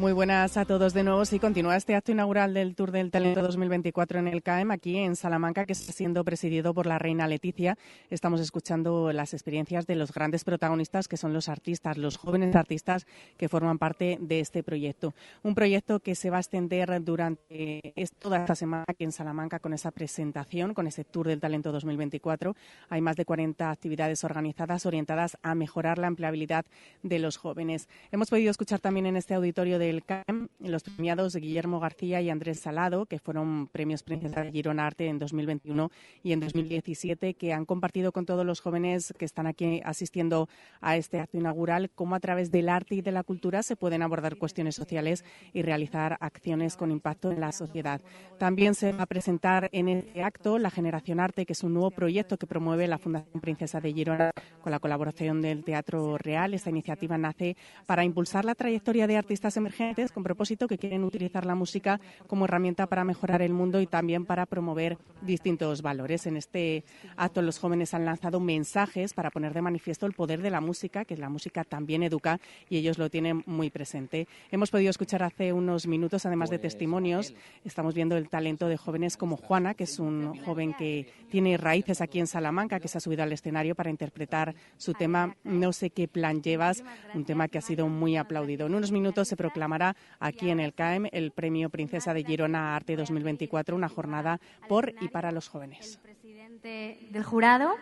[0.00, 1.26] Muy buenas a todos de nuevo.
[1.26, 5.14] Sí, continúa este acto inaugural del Tour del Talento 2024 en el CAEM, aquí en
[5.14, 7.76] Salamanca, que está siendo presidido por la reina Leticia.
[8.08, 13.06] Estamos escuchando las experiencias de los grandes protagonistas, que son los artistas, los jóvenes artistas
[13.36, 15.12] que forman parte de este proyecto.
[15.42, 19.74] Un proyecto que se va a extender durante toda esta semana aquí en Salamanca con
[19.74, 22.56] esa presentación, con ese Tour del Talento 2024.
[22.88, 26.64] Hay más de 40 actividades organizadas orientadas a mejorar la empleabilidad
[27.02, 27.86] de los jóvenes.
[28.10, 32.30] Hemos podido escuchar también en este auditorio de el CAM, los premiados Guillermo García y
[32.30, 35.90] Andrés Salado, que fueron premios Princesa de Girona Arte en 2021
[36.22, 40.48] y en 2017, que han compartido con todos los jóvenes que están aquí asistiendo
[40.80, 44.02] a este acto inaugural cómo a través del arte y de la cultura se pueden
[44.02, 48.00] abordar cuestiones sociales y realizar acciones con impacto en la sociedad.
[48.38, 51.90] También se va a presentar en este acto la Generación Arte, que es un nuevo
[51.90, 54.30] proyecto que promueve la Fundación Princesa de Girona
[54.62, 56.54] con la colaboración del Teatro Real.
[56.54, 59.79] Esta iniciativa nace para impulsar la trayectoria de artistas emergentes
[60.12, 64.26] con propósito que quieren utilizar la música como herramienta para mejorar el mundo y también
[64.26, 66.26] para promover distintos valores.
[66.26, 66.84] En este
[67.16, 71.06] acto los jóvenes han lanzado mensajes para poner de manifiesto el poder de la música,
[71.06, 74.28] que la música también educa y ellos lo tienen muy presente.
[74.50, 77.32] Hemos podido escuchar hace unos minutos, además de pues, testimonios,
[77.64, 82.02] estamos viendo el talento de jóvenes como Juana, que es un joven que tiene raíces
[82.02, 85.88] aquí en Salamanca, que se ha subido al escenario para interpretar su tema No sé
[85.88, 88.66] qué plan llevas, un tema que ha sido muy aplaudido.
[88.66, 89.69] En unos minutos se proclama
[90.18, 95.08] aquí en el CAEM el Premio Princesa de Girona Arte 2024, una jornada por y
[95.08, 95.96] para los jóvenes.
[95.96, 97.74] El presidente del jurado,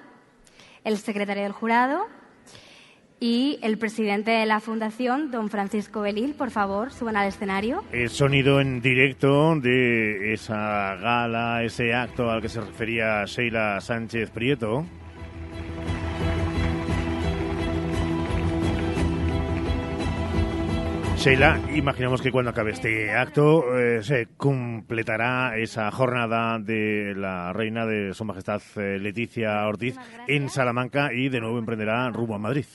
[0.85, 2.07] el secretario del jurado
[3.21, 7.83] y el presidente de la Fundación, don Francisco Belil, por favor, suban al escenario.
[7.93, 14.31] El sonido en directo de esa gala, ese acto al que se refería Sheila Sánchez
[14.31, 14.85] Prieto.
[21.19, 27.87] Sheila, imaginamos que cuando acabe este acto eh, se completará esa jornada de la reina
[27.87, 29.97] de Su Majestad eh, Leticia Ortiz
[30.29, 32.67] en Salamanca y de nuevo emprenderá rumbo a Madrid.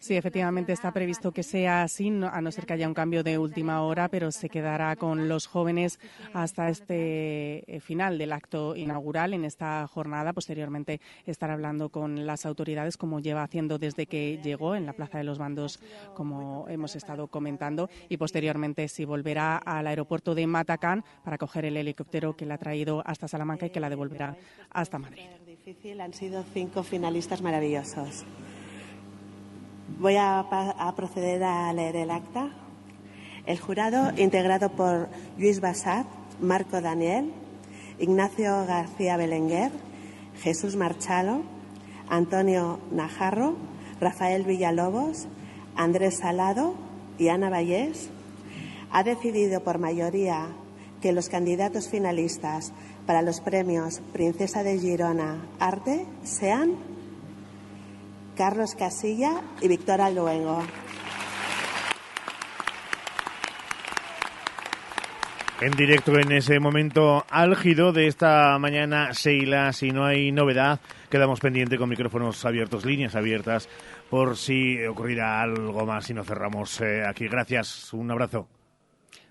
[0.00, 3.38] Sí, efectivamente está previsto que sea así, a no ser que haya un cambio de
[3.38, 5.98] última hora, pero se quedará con los jóvenes
[6.32, 10.32] hasta este eh, final del acto inaugural en esta jornada.
[10.32, 15.18] Posteriormente estará hablando con las autoridades, como lleva haciendo desde que llegó en la Plaza
[15.18, 15.80] de los Bandos,
[16.14, 21.76] como hemos estado comentando, y posteriormente sí volverá al aeropuerto de Matacán para coger el
[21.76, 24.36] helicóptero que la ha traído hasta Salamanca y que la devolverá
[24.70, 25.22] hasta Madrid.
[25.46, 28.24] Difícil, han sido cinco finalistas maravillosos.
[29.86, 32.48] Voy a, proceder a leer el acta.
[33.46, 35.08] El jurado, integrado por
[35.38, 36.06] Luis Bassat,
[36.40, 37.30] Marco Daniel,
[37.98, 39.70] Ignacio García Belenguer,
[40.42, 41.42] Jesús Marchalo,
[42.08, 43.56] Antonio Najarro,
[44.00, 45.26] Rafael Villalobos,
[45.76, 46.74] Andrés Salado
[47.18, 48.08] y Ana Vallés,
[48.90, 50.46] ha decidido por mayoría
[51.02, 52.72] que los candidatos finalistas
[53.06, 56.93] para los premios Princesa de Girona Arte sean
[58.36, 60.62] Carlos Casilla y Victoria Luengo.
[65.60, 71.40] En directo en ese momento álgido de esta mañana, Sheila, si no hay novedad, quedamos
[71.40, 73.68] pendiente con micrófonos abiertos, líneas abiertas,
[74.10, 77.28] por si ocurrirá algo más y no cerramos eh, aquí.
[77.28, 78.48] Gracias, un abrazo.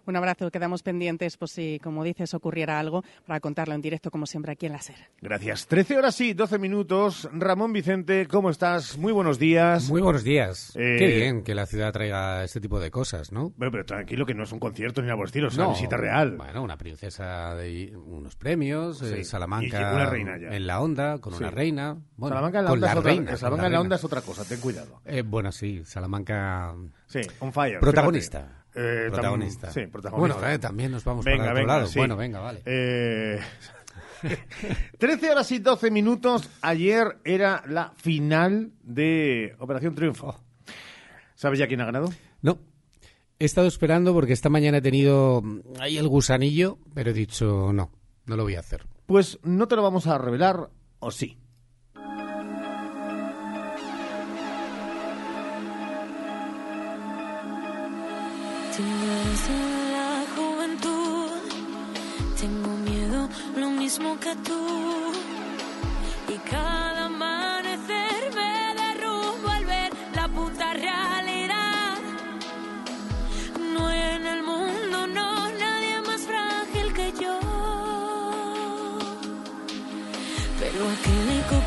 [0.05, 4.25] Un abrazo, quedamos pendientes por si, como dices, ocurriera algo para contarlo en directo, como
[4.25, 4.97] siempre, aquí en la SER.
[5.21, 5.67] Gracias.
[5.67, 7.29] 13 horas y 12 minutos.
[7.31, 8.97] Ramón Vicente, ¿cómo estás?
[8.97, 9.89] Muy buenos días.
[9.89, 10.75] Muy buenos días.
[10.75, 13.53] Eh, Qué bien que la ciudad traiga este tipo de cosas, ¿no?
[13.55, 16.35] Bueno, pero tranquilo, que no es un concierto ni algo estilo, es una visita real.
[16.35, 21.97] Bueno, una princesa de unos premios, eh, Salamanca en la onda, con una reina.
[22.19, 25.01] Salamanca en la, onda, es otra, Salamanca en la onda es otra cosa, ten cuidado.
[25.05, 26.75] Eh, bueno, sí, Salamanca...
[27.07, 27.79] Sí, on fire.
[27.79, 28.62] Protagonista.
[28.75, 29.71] Eh, protagonista.
[29.71, 30.39] Sí, protagonista.
[30.39, 31.89] Bueno, eh, también nos vamos venga, para otro lado.
[31.95, 32.61] Bueno, venga, vale.
[32.65, 33.39] Eh...
[34.97, 36.49] 13 horas y 12 minutos.
[36.61, 40.39] Ayer era la final de Operación Triunfo.
[41.35, 42.09] ¿Sabes ya quién ha ganado?
[42.41, 42.59] No.
[43.39, 45.43] He estado esperando porque esta mañana he tenido
[45.79, 47.91] ahí el gusanillo, pero he dicho no,
[48.25, 48.85] no lo voy a hacer.
[49.05, 50.69] Pues no te lo vamos a revelar,
[50.99, 51.37] o sí.
[63.99, 65.11] Mismo que tú
[66.27, 71.97] y cada amanecer me derrumbo al ver la puta realidad.
[73.73, 77.39] No hay en el mundo no nadie más frágil que yo,
[80.59, 81.62] pero aquel cuero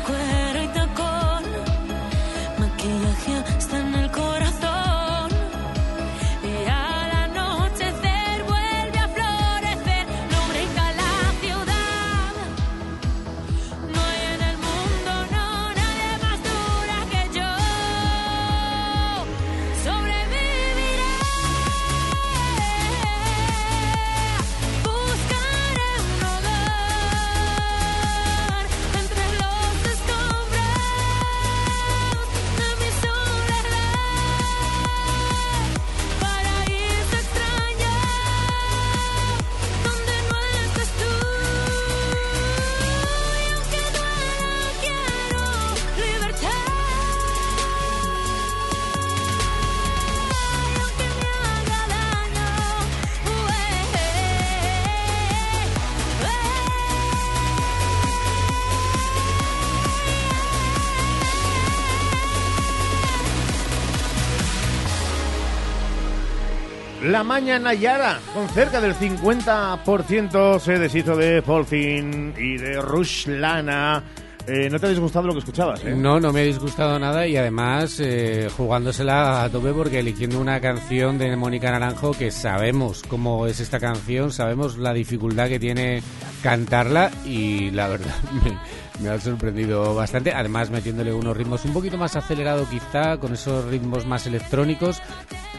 [67.17, 74.03] La Mañana Yara, con cerca del 50% se deshizo de Polfin y de Rushlana.
[74.45, 75.83] Eh, ¿No te ha disgustado lo que escuchabas?
[75.83, 75.95] Eh?
[75.95, 80.61] No, no me ha disgustado nada y además eh, jugándosela a tope porque eligiendo una
[80.61, 86.03] canción de Mónica Naranjo que sabemos cómo es esta canción, sabemos la dificultad que tiene
[86.43, 90.33] cantarla y la verdad me, me ha sorprendido bastante.
[90.33, 95.01] Además metiéndole unos ritmos un poquito más acelerados quizá, con esos ritmos más electrónicos.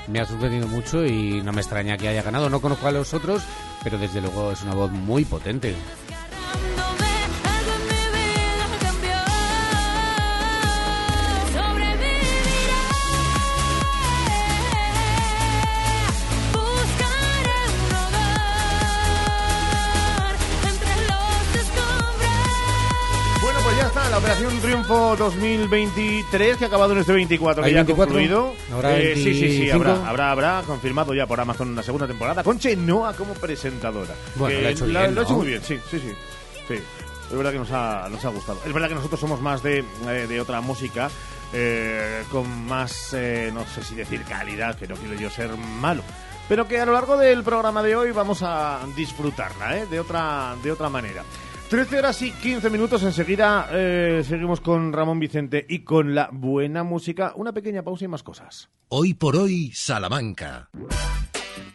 [0.09, 2.48] Me ha sorprendido mucho y no me extraña que haya ganado.
[2.48, 3.42] No conozco a los otros,
[3.84, 5.74] pero desde luego es una voz muy potente.
[24.72, 28.02] Triunfo 2023 que ha acabado en este 24, que ¿Hay ya 24?
[28.02, 28.54] ha concluido.
[28.70, 29.40] ¿Habrá Eh, sí, sí, sí,
[29.70, 29.76] 25?
[29.76, 34.14] habrá, habrá, habrá confirmado ya por Amazon una segunda temporada con Chenoa como presentadora.
[34.34, 36.12] Bueno, Que lo ha hecho la- bien, lo ha hecho muy bien, sí, sí, sí.
[36.68, 36.74] sí.
[37.30, 38.60] Es verdad que nos ha, nos ha gustado.
[38.66, 41.08] Es verdad que nosotros somos más de, eh, de otra música,
[41.54, 46.02] eh, con más, eh, no sé si decir calidad, que no quiero yo ser malo.
[46.46, 49.86] Pero que a lo largo del programa de hoy vamos a disfrutarla, ¿eh?
[49.86, 51.22] De otra, de otra manera.
[51.68, 53.02] 13 horas y 15 minutos.
[53.02, 57.32] Enseguida eh, seguimos con Ramón Vicente y con la buena música.
[57.36, 58.70] Una pequeña pausa y más cosas.
[58.88, 60.70] Hoy por hoy, Salamanca.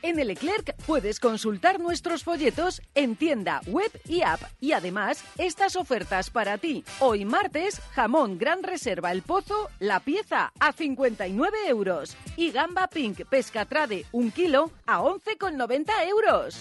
[0.02, 4.42] En el Leclerc puedes consultar nuestros folletos en tienda, web y app.
[4.60, 6.84] Y además, estas ofertas para ti.
[7.00, 12.18] Hoy martes, jamón Gran Reserva El Pozo, la pieza a 59 euros.
[12.36, 16.60] Y gamba pink pescatrade, un kilo a 11,90 euros.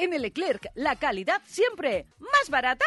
[0.00, 2.86] En el Leclerc, la calidad siempre más barata.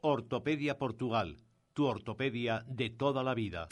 [0.00, 1.38] Ortopedia Portugal,
[1.72, 3.66] tu ortopedia de toda la vida.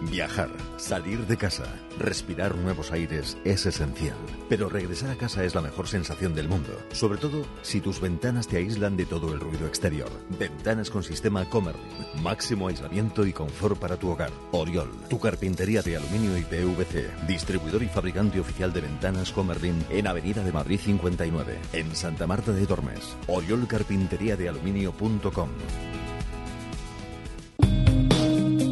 [0.00, 1.64] Viajar, salir de casa,
[1.98, 4.14] respirar nuevos aires es esencial.
[4.48, 8.46] Pero regresar a casa es la mejor sensación del mundo, sobre todo si tus ventanas
[8.46, 10.08] te aíslan de todo el ruido exterior.
[10.38, 11.82] Ventanas con sistema Comerlin,
[12.22, 14.30] máximo aislamiento y confort para tu hogar.
[14.52, 20.06] Oriol, tu carpintería de aluminio y PVC, distribuidor y fabricante oficial de ventanas Comerlin en
[20.06, 23.16] Avenida de Madrid 59, en Santa Marta de Tormes.
[23.26, 25.48] oriolcarpinteriadealuminio.com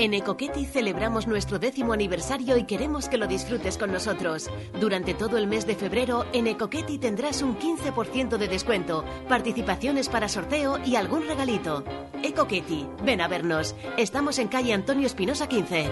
[0.00, 4.48] En Ecoqueti celebramos nuestro décimo aniversario y queremos que lo disfrutes con nosotros.
[4.80, 10.30] Durante todo el mes de febrero, en Ecoqueti tendrás un 15% de descuento, participaciones para
[10.30, 11.84] sorteo y algún regalito.
[12.22, 13.74] Ecoqueti, ven a vernos.
[13.98, 15.90] Estamos en calle Antonio Espinosa 15.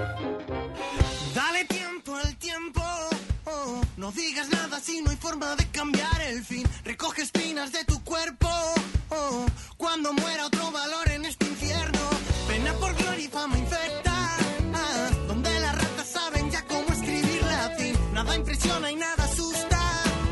[1.34, 2.80] Dale tiempo al tiempo.
[3.44, 6.66] oh, no digas nada si no hay forma de cambiar el fin.
[6.82, 8.48] Recoge espinas de tu cuerpo.
[9.10, 9.44] oh,
[9.76, 11.47] cuando muera otro valor en este
[12.88, 14.12] por gloria y fama infecta.
[14.74, 17.94] ah, donde las ratas saben ya cómo escribir latín.
[18.12, 19.78] Nada impresiona y nada asusta.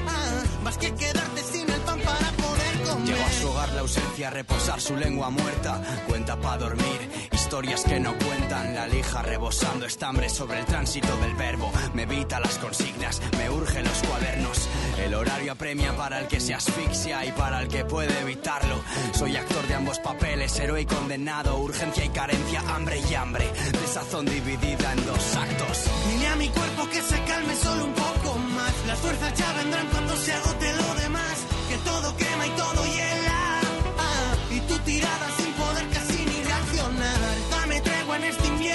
[0.09, 3.07] ah, más que quedarte sin el pan para poder comer.
[3.09, 5.83] Llegó a su hogar la ausencia, a reposar su lengua muerta.
[6.09, 8.75] Cuenta para dormir, historias que no cuentan.
[8.75, 11.71] La lija rebosando estambre sobre el tránsito del verbo.
[11.95, 14.69] Me evita las consignas, me urge los cuadernos.
[14.99, 18.81] El horario apremia para el que se asfixia y para el que puede evitarlo.
[19.13, 21.59] Soy actor de ambos papeles, héroe y condenado.
[21.59, 23.49] Urgencia y carencia, hambre y hambre.
[23.81, 25.85] Desazón dividida en dos actos.
[26.11, 28.75] Dile a mi cuerpo que se calme solo un poco más.
[28.89, 31.37] Las fuerzas ya vendrán cuando se agote lo demás.
[31.69, 33.61] Que todo quema y todo hiela.
[33.99, 35.36] Ah, y tu tirada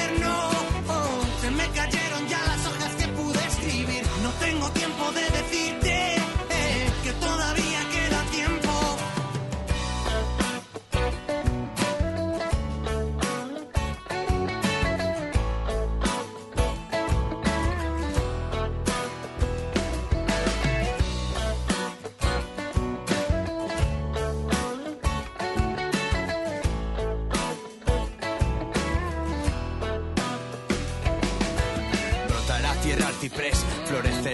[0.01, 0.50] invierno.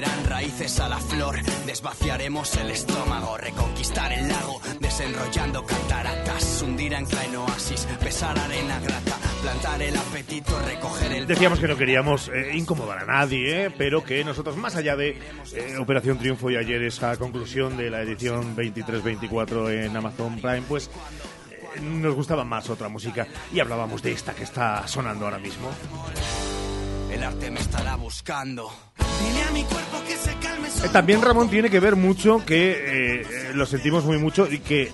[0.05, 7.35] Raíces a la flor, desvaciaremos el estómago, reconquistar el lago, desenrollando cataratas, hundir ancla en
[7.37, 11.27] oasis, pesar arena grata, plantar el apetito, recoger el...
[11.27, 15.19] Decíamos que no queríamos eh, incomodar a nadie, eh, pero que nosotros, más allá de
[15.53, 20.91] eh, Operación Triunfo y ayer esa conclusión de la edición 23-24 en Amazon Prime, pues
[21.75, 23.27] eh, nos gustaba más otra música.
[23.51, 25.69] Y hablábamos de esta que está sonando ahora mismo.
[27.17, 28.71] El arte me estará buscando.
[28.97, 30.67] Dile a mi cuerpo que se calme.
[30.67, 34.59] Eh, También Ramón tiene que ver mucho que eh, eh, lo sentimos muy mucho y
[34.59, 34.91] que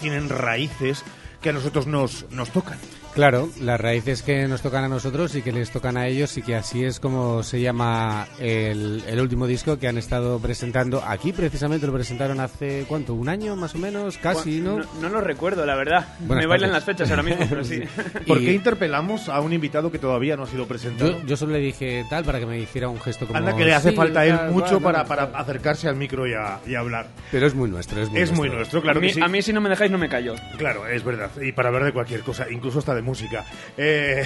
[0.00, 1.04] tienen raíces
[1.40, 2.80] que a nosotros nos, nos tocan.
[3.16, 6.42] Claro, las raíces que nos tocan a nosotros y que les tocan a ellos y
[6.42, 11.32] que así es como se llama el, el último disco que han estado presentando aquí.
[11.32, 13.14] Precisamente lo presentaron hace, ¿cuánto?
[13.14, 14.18] ¿Un año más o menos?
[14.18, 14.80] Casi, ¿no?
[14.80, 16.06] No, no lo recuerdo, la verdad.
[16.20, 16.72] Buenas Me bailan tardes.
[16.72, 17.80] las fechas ahora mismo, pero sí.
[18.26, 21.12] ¿Por Y- qué interpelamos a un invitado que todavía no ha sido presentado?
[21.20, 23.38] Yo, yo solo le dije tal para que me hiciera un gesto como...
[23.38, 25.30] Anda que le hace "Sí, falta a él tal, mucho tal, para, tal".
[25.30, 27.06] para acercarse al micro y a, y hablar.
[27.32, 28.36] Pero es muy nuestro, es muy Es nuestro.
[28.46, 29.20] muy nuestro, claro a, mí, que sí.
[29.22, 30.34] a mí si no me dejáis no me callo.
[30.58, 31.30] Claro, es verdad.
[31.40, 33.44] Y para hablar de cualquier cosa, incluso hasta de música.
[33.78, 34.24] Eh,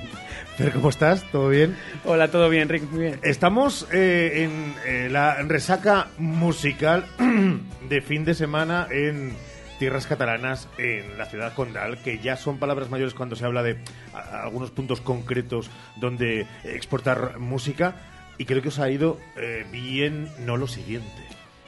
[0.56, 1.22] Fer, ¿cómo estás?
[1.30, 1.76] ¿Todo bien?
[2.04, 3.20] Hola, todo bien, Rick, muy bien.
[3.22, 7.04] Estamos eh, en eh, la resaca musical
[7.88, 9.32] de fin de semana en
[9.78, 13.78] tierras catalanas, en la ciudad condal, que ya son palabras mayores cuando se habla de
[14.14, 17.96] a- algunos puntos concretos donde exportar música.
[18.38, 21.22] Y creo que os ha ido eh, bien, no lo siguiente.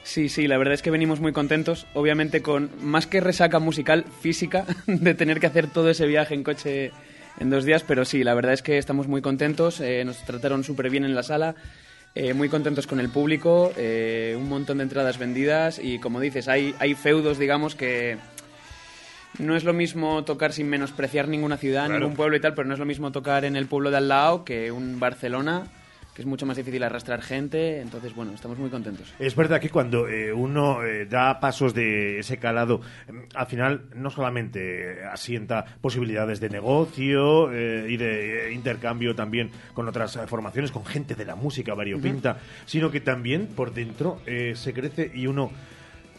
[0.07, 4.05] Sí, sí, la verdad es que venimos muy contentos, obviamente con más que resaca musical,
[4.21, 6.93] física, de tener que hacer todo ese viaje en coche
[7.41, 10.63] en dos días, pero sí, la verdad es que estamos muy contentos, eh, nos trataron
[10.63, 11.55] súper bien en la sala,
[12.15, 16.47] eh, muy contentos con el público, eh, un montón de entradas vendidas y como dices,
[16.47, 18.17] hay, hay feudos, digamos, que
[19.39, 21.99] no es lo mismo tocar sin menospreciar ninguna ciudad, Claro.
[21.99, 24.07] ningún pueblo y tal, pero no es lo mismo tocar en el pueblo de al
[24.07, 25.67] lado que un Barcelona,
[26.17, 29.13] que es mucho más difícil arrastrar gente, entonces bueno, estamos muy contentos.
[29.19, 33.83] Es verdad que cuando eh, uno eh, da pasos de ese calado, mm, al final
[33.93, 40.25] no solamente asienta posibilidades de negocio eh, y de eh, intercambio también con otras eh,
[40.25, 45.11] formaciones, con gente de la música variopinta, sino que también por dentro eh, se crece
[45.13, 45.51] y uno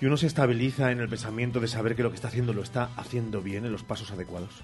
[0.01, 2.62] y uno se estabiliza en el pensamiento de saber que lo que está haciendo lo
[2.62, 4.62] está haciendo bien en los pasos adecuados.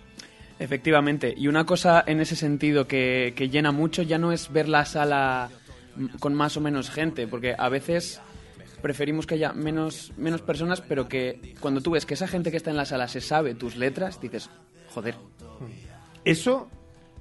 [0.59, 4.69] Efectivamente, y una cosa en ese sentido que, que llena mucho ya no es ver
[4.69, 5.51] la sala
[5.97, 8.21] mm, con más o menos gente, porque a veces
[8.81, 12.59] preferimos que haya menos, menos personas, pero que cuando tú ves que esa gente que
[12.59, 14.51] está en la sala se sabe tus letras, dices,
[14.91, 15.17] joder,
[16.25, 16.69] Eso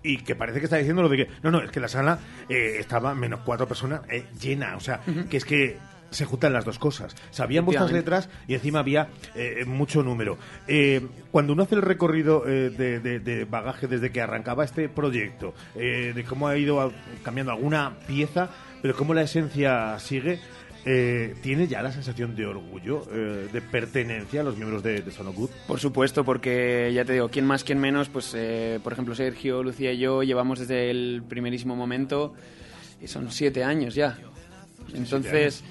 [0.04, 2.20] y que parece que está diciendo lo de que no, no, es que la sala
[2.50, 5.78] eh, estaba menos cuatro personas eh, llena, o sea, que es que
[6.14, 7.16] se juntan las dos cosas.
[7.32, 10.38] Sabían vuestras letras y encima había eh, mucho número.
[10.68, 11.02] Eh,
[11.32, 15.54] cuando uno hace el recorrido eh, de, de- de bagaje desde que arrancaba este proyecto,
[15.76, 16.92] eh, de cómo ha ido
[17.24, 18.50] cambiando alguna pieza,
[18.82, 20.40] pero cómo la esencia sigue,
[20.86, 25.12] eh, ¿tiene ya la sensación de orgullo, eh, de pertenencia a los miembros de, de
[25.12, 25.50] Sonogood?
[25.66, 29.64] Por supuesto, porque ya te digo, quién más, quién menos, pues eh, por ejemplo Sergio,
[29.64, 32.34] Lucía y yo llevamos desde el primerísimo momento
[33.02, 34.18] y son siete años ya.
[34.94, 35.64] Entonces,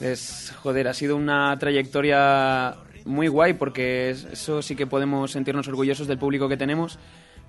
[0.00, 5.68] es, joder, ha sido una trayectoria muy guay porque es- eso sí que podemos sentirnos
[5.68, 6.98] orgullosos del público que tenemos,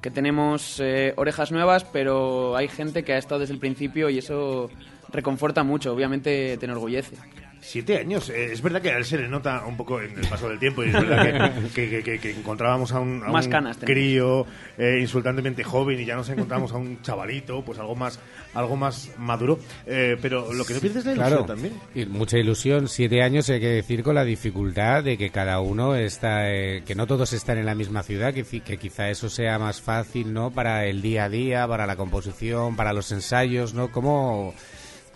[0.02, 4.20] que tenemos eh, orejas nuevas, pero hay gente que ha estado desde el principio y
[4.20, 4.70] eso
[5.12, 7.16] reconforta mucho, obviamente te enorgullece.
[7.60, 8.30] Siete años.
[8.30, 10.60] Eh, es verdad que a él se le nota un poco en el paso del
[10.60, 13.52] tiempo y es verdad que, que- que- que- que encontrábamos a un, a Más un
[13.52, 13.94] canas tenemos.
[13.98, 14.46] crío
[14.78, 18.20] eh, insultantemente joven y ya nos encontramos a un chavalito, pues algo más,
[18.54, 19.60] algo más maduro.
[19.86, 21.74] Eh, pero lo que no pierdes es la ilusión Claro, también.
[21.94, 22.88] y mucha ilusión.
[22.88, 26.96] Siete años hay que decir con la dificultad de que cada uno está, eh, que
[26.96, 30.32] no todos están en la misma ciudad, que, fi- que quizá eso sea más fácil,
[30.32, 30.52] ¿no?
[30.52, 33.92] Para el día a día, para la composición, para los ensayos, ¿no?
[33.92, 34.54] ¿Cómo,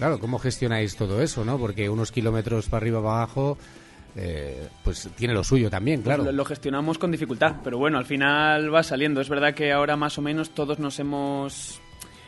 [0.02, 1.60] claro, cómo gestionáis todo eso, ¿no?
[1.60, 3.56] Porque unos kilómetros para arriba, para abajo,
[4.16, 6.24] eh, pues tiene lo suyo también, claro.
[6.24, 9.22] Pues lo, lo gestionamos con dificultad, pero bueno, al final va saliendo.
[9.22, 11.80] Es verdad que ahora más o menos todos nos hemos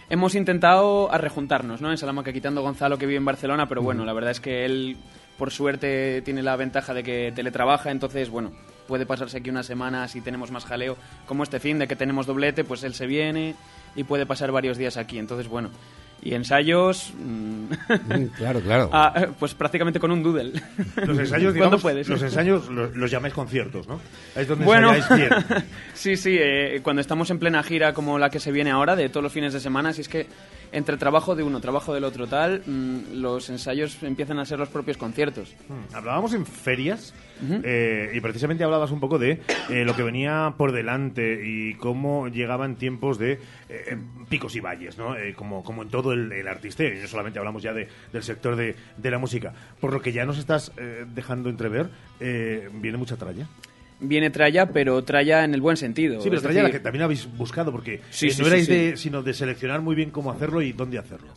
[0.07, 1.89] hemos intentado arrejuntarnos, ¿no?
[1.89, 4.65] En Salamanca quitando a Gonzalo que vive en Barcelona, pero bueno, la verdad es que
[4.65, 4.95] él
[5.39, 8.51] por suerte tiene la ventaja de que teletrabaja, entonces bueno,
[8.87, 10.95] puede pasarse aquí unas semanas si tenemos más jaleo,
[11.25, 13.55] como este fin de que tenemos doblete, pues él se viene
[13.95, 15.71] y puede pasar varios días aquí, entonces bueno.
[16.25, 17.13] Y ensayos.
[17.17, 17.65] mm,
[18.37, 18.89] claro, claro.
[18.93, 20.53] ah, pues prácticamente con un doodle.
[21.05, 22.07] Los ensayos, ¿Cuándo digamos, puedes?
[22.07, 23.99] los ensayos los, los llamáis conciertos, ¿no?
[24.35, 25.63] Es donde Bueno, ensayáis bien.
[25.93, 29.09] sí, sí, eh, cuando estamos en plena gira como la que se viene ahora, de
[29.09, 30.27] todos los fines de semana, si es que
[30.73, 34.69] entre trabajo de uno, trabajo del otro, tal, mm, los ensayos empiezan a ser los
[34.69, 35.55] propios conciertos.
[35.69, 37.13] Mm, Hablábamos en ferias
[37.63, 42.27] eh, y precisamente hablabas un poco de eh, lo que venía por delante y cómo
[42.27, 43.97] llegaban tiempos de eh,
[44.29, 45.15] picos y valles, ¿no?
[45.15, 48.23] Eh, como, como en todo el, el artista, y no solamente hablamos ya de- del
[48.23, 49.53] sector de, de la música.
[49.79, 50.71] Por lo que ya nos estás
[51.13, 53.47] dejando entrever, eh, viene mucha tralla.
[54.03, 56.21] Viene tralla, pero tralla en el buen sentido.
[56.21, 58.71] Sí, pero tralla la que también habéis buscado, porque Sí, eh, sí, no erais sí.
[58.71, 61.29] de, sino de seleccionar muy bien cómo hacerlo y dónde hacerlo.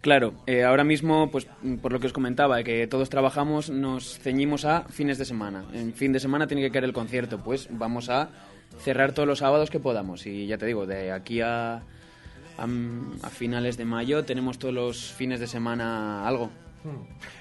[0.00, 4.18] Claro, eh, ahora mismo, pues mm, por lo que os comentaba, que todos trabajamos, nos
[4.18, 5.64] ceñimos a fines de semana.
[5.72, 8.30] En fin de semana tiene que caer el concierto, pues vamos a
[8.80, 10.26] cerrar todos los sábados que podamos.
[10.26, 12.66] Y ya te digo, de aquí a, a,
[13.22, 16.50] a finales de mayo tenemos todos los fines de semana algo.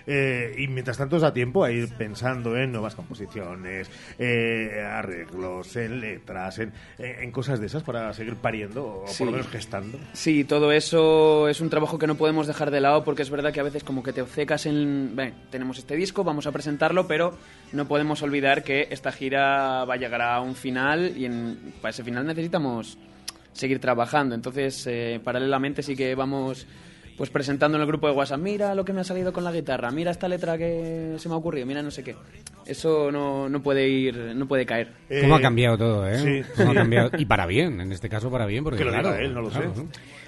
[0.06, 5.76] Eh, y mientras tanto os da tiempo a ir pensando en nuevas composiciones, eh, arreglos,
[5.76, 9.20] en letras, en, en cosas de esas para seguir pariendo o Sí.
[9.20, 9.98] por lo menos gestando.
[10.14, 13.52] Sí, todo eso es un trabajo que no podemos dejar de lado porque es verdad
[13.54, 15.16] que a veces como que te obcecas en...
[15.16, 17.38] Ven, tenemos este disco, vamos a presentarlo, pero
[17.74, 21.90] no podemos olvidar que esta gira va a llegar a un final y en, para
[21.92, 22.98] ese final necesitamos
[23.54, 24.36] seguir trabajando.
[24.36, 26.68] Entonces, eh, paralelamente sí que vamos
[27.18, 29.52] pues presentando en el grupo de WhatsApp, mira lo que me ha salido con la
[29.52, 32.16] guitarra, mira esta letra que se me ha ocurrido, mira no sé qué.
[32.66, 34.90] Eso no, no puede ir, no puede caer.
[35.22, 36.18] ¿Cómo ha cambiado todo, eh?
[36.20, 37.10] sí, ¿Cómo ha cambiado?
[37.18, 39.42] Y para bien, en este caso para bien, porque Que lo claro, diga él, no
[39.42, 39.82] lo claro, sé.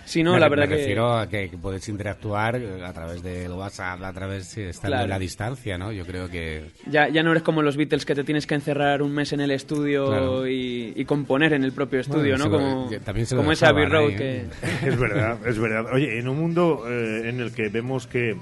[0.05, 2.91] Sí, no, Me la verdad me que- refiero a que, que puedes interactuar eh, a
[2.93, 5.03] través del WhatsApp, a través de estando Claro.
[5.03, 5.91] en la distancia, ¿no?
[5.91, 9.03] Yo creo que Ya, ya no eres como los Beatles que te tienes que encerrar
[9.03, 10.47] un mes en el estudio Claro.
[10.47, 12.51] y, y componer en el propio estudio, Bueno, ¿no?
[12.51, 14.37] Como, que también se lo como ese Abbey Road ahí, que...
[14.37, 14.45] ¿eh?
[14.87, 15.85] Es verdad, es verdad.
[15.93, 18.37] Oye, en un mundo eh, en el que vemos que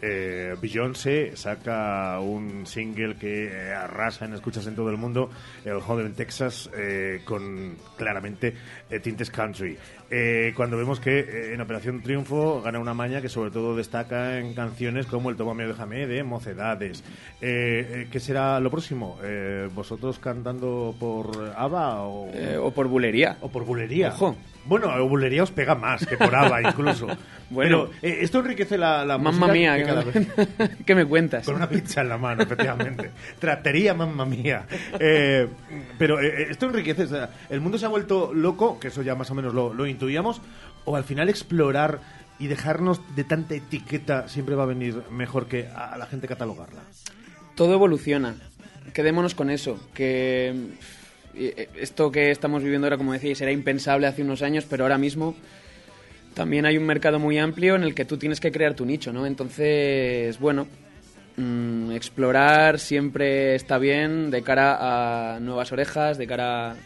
[0.00, 5.30] eh, Beyoncé saca un single que eh, arrasa en escuchas en todo el mundo,
[5.64, 8.54] el Home in Texas, eh, con claramente
[9.02, 9.76] tintes country.
[10.10, 14.38] Eh, cuando vemos que eh, en Operación Triunfo gana una maña que sobre todo destaca
[14.38, 17.04] en canciones como el Tómame o déjame de Mocedades.
[17.40, 19.18] Eh, eh, ¿Qué será lo próximo?
[19.22, 23.36] Eh, ¿Vosotros cantando por ABBA o, Eh, o por bulería.
[23.42, 24.08] o por bulería?
[24.08, 24.36] Ojo.
[24.64, 27.06] Bueno, a bulería os pega más que por ABBA incluso.
[27.50, 27.88] Bueno.
[28.02, 31.06] Pero esto enriquece la, la Mamma música mía, que ¿qué cada me- vez- ¿Qué me
[31.06, 31.46] cuentas?
[31.46, 33.10] Con una pizza en la mano, efectivamente.
[33.38, 34.66] Tratería, mamma mía.
[35.98, 37.04] Pero esto enriquece.
[37.04, 39.72] o sea, el mundo se ha vuelto loco, que eso ya más o menos lo,
[39.72, 40.40] lo intuíamos,
[40.84, 42.00] o al final explorar
[42.38, 46.82] y dejarnos de tanta etiqueta siempre va a venir mejor que a la gente catalogarla.
[47.56, 48.36] Todo evoluciona.
[48.94, 49.78] Quedémonos con eso.
[49.92, 50.54] Que
[51.34, 54.98] eh, esto que estamos viviendo ahora, como decíais, era impensable hace unos años, pero ahora
[54.98, 55.34] mismo
[56.34, 59.12] también hay un mercado muy amplio en el que tú tienes que crear tu nicho,
[59.12, 59.26] ¿no?
[59.26, 60.68] Entonces, bueno,
[61.36, 66.76] mm, explorar siempre está bien de cara a nuevas orejas, de cara a,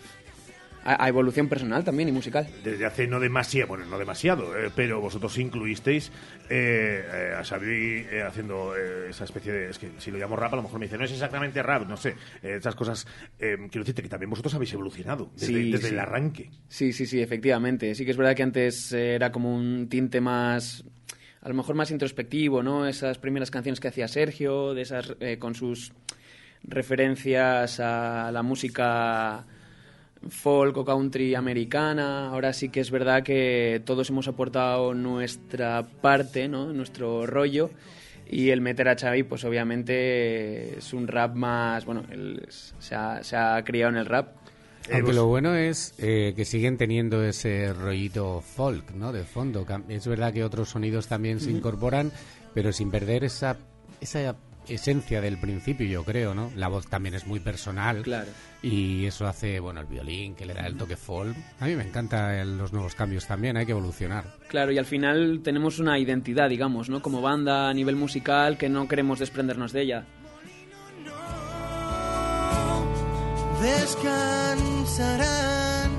[0.84, 2.46] a evolución personal también y musical.
[2.64, 6.10] Desde hace no demasiado, bueno, no demasiado, eh, pero vosotros incluisteis
[6.48, 9.70] eh, eh, a Xavi haciendo esa especie de...
[9.70, 11.88] Es que si lo llamo rap, a lo mejor me dice, no es exactamente rap,
[11.88, 12.16] no sé.
[12.42, 13.06] esas cosas,
[13.38, 15.94] quiero decirte que también vosotros habéis evolucionado desde, Sí, desde sí.
[15.94, 16.50] el arranque.
[16.68, 17.94] Sí, sí, sí, efectivamente.
[17.94, 20.84] Sí que es verdad que antes era como un tinte más,
[21.40, 22.86] a lo mejor más introspectivo, ¿no?
[22.86, 25.92] Esas primeras canciones que hacía Sergio, de esas eh, con sus
[26.64, 29.46] referencias a la música
[30.28, 32.28] folk o country americana.
[32.28, 36.72] Ahora sí que es verdad que todos hemos aportado nuestra parte, ¿no?
[36.72, 37.70] Nuestro rollo.
[38.28, 41.84] Y el meter a Xavi, pues obviamente es un rap más...
[41.84, 44.36] Bueno, él se, ha, se ha criado en el rap.
[44.92, 49.12] Aunque lo bueno es eh, que siguen teniendo ese rollito folk, ¿no?
[49.12, 49.66] De fondo.
[49.88, 52.10] Es verdad que otros sonidos también se incorporan,
[52.54, 53.56] pero sin perder esa,
[54.00, 54.34] esa
[54.68, 56.50] esencia del principio, yo creo, ¿no?
[56.56, 58.02] La voz también es muy personal.
[58.02, 58.30] Claro.
[58.62, 61.36] Y eso hace, bueno, el violín, que le da el toque folk.
[61.60, 64.24] A mí me encantan los nuevos cambios también, hay que evolucionar.
[64.48, 67.02] Claro, y al final tenemos una identidad, digamos, ¿no?
[67.02, 70.06] Como banda a nivel musical que no queremos desprendernos de ella.
[73.62, 75.90] descansarán.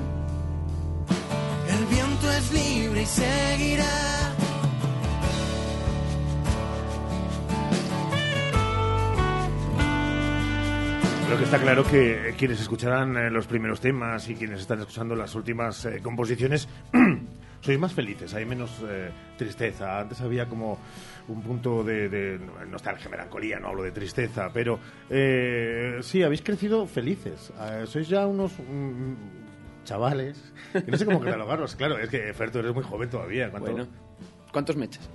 [1.68, 4.43] El viento es libre y seguirá.
[11.38, 15.34] Que está claro que quienes escucharán eh, los primeros temas y quienes están escuchando las
[15.34, 16.68] últimas eh, composiciones
[17.60, 19.98] sois más felices, hay menos eh, tristeza.
[20.00, 20.78] Antes había como
[21.28, 24.78] un punto de, de nostalgia, melancolía, no hablo de tristeza, pero
[25.08, 27.52] eh, sí, habéis crecido felices.
[27.60, 29.14] Eh, sois ya unos mm,
[29.84, 31.74] chavales, que no sé cómo catalogarlos.
[31.74, 33.50] Claro, es que Fer, tú eres muy joven todavía.
[33.50, 33.72] ¿Cuánto?
[33.72, 33.88] Bueno,
[34.52, 35.08] ¿cuántos me echas?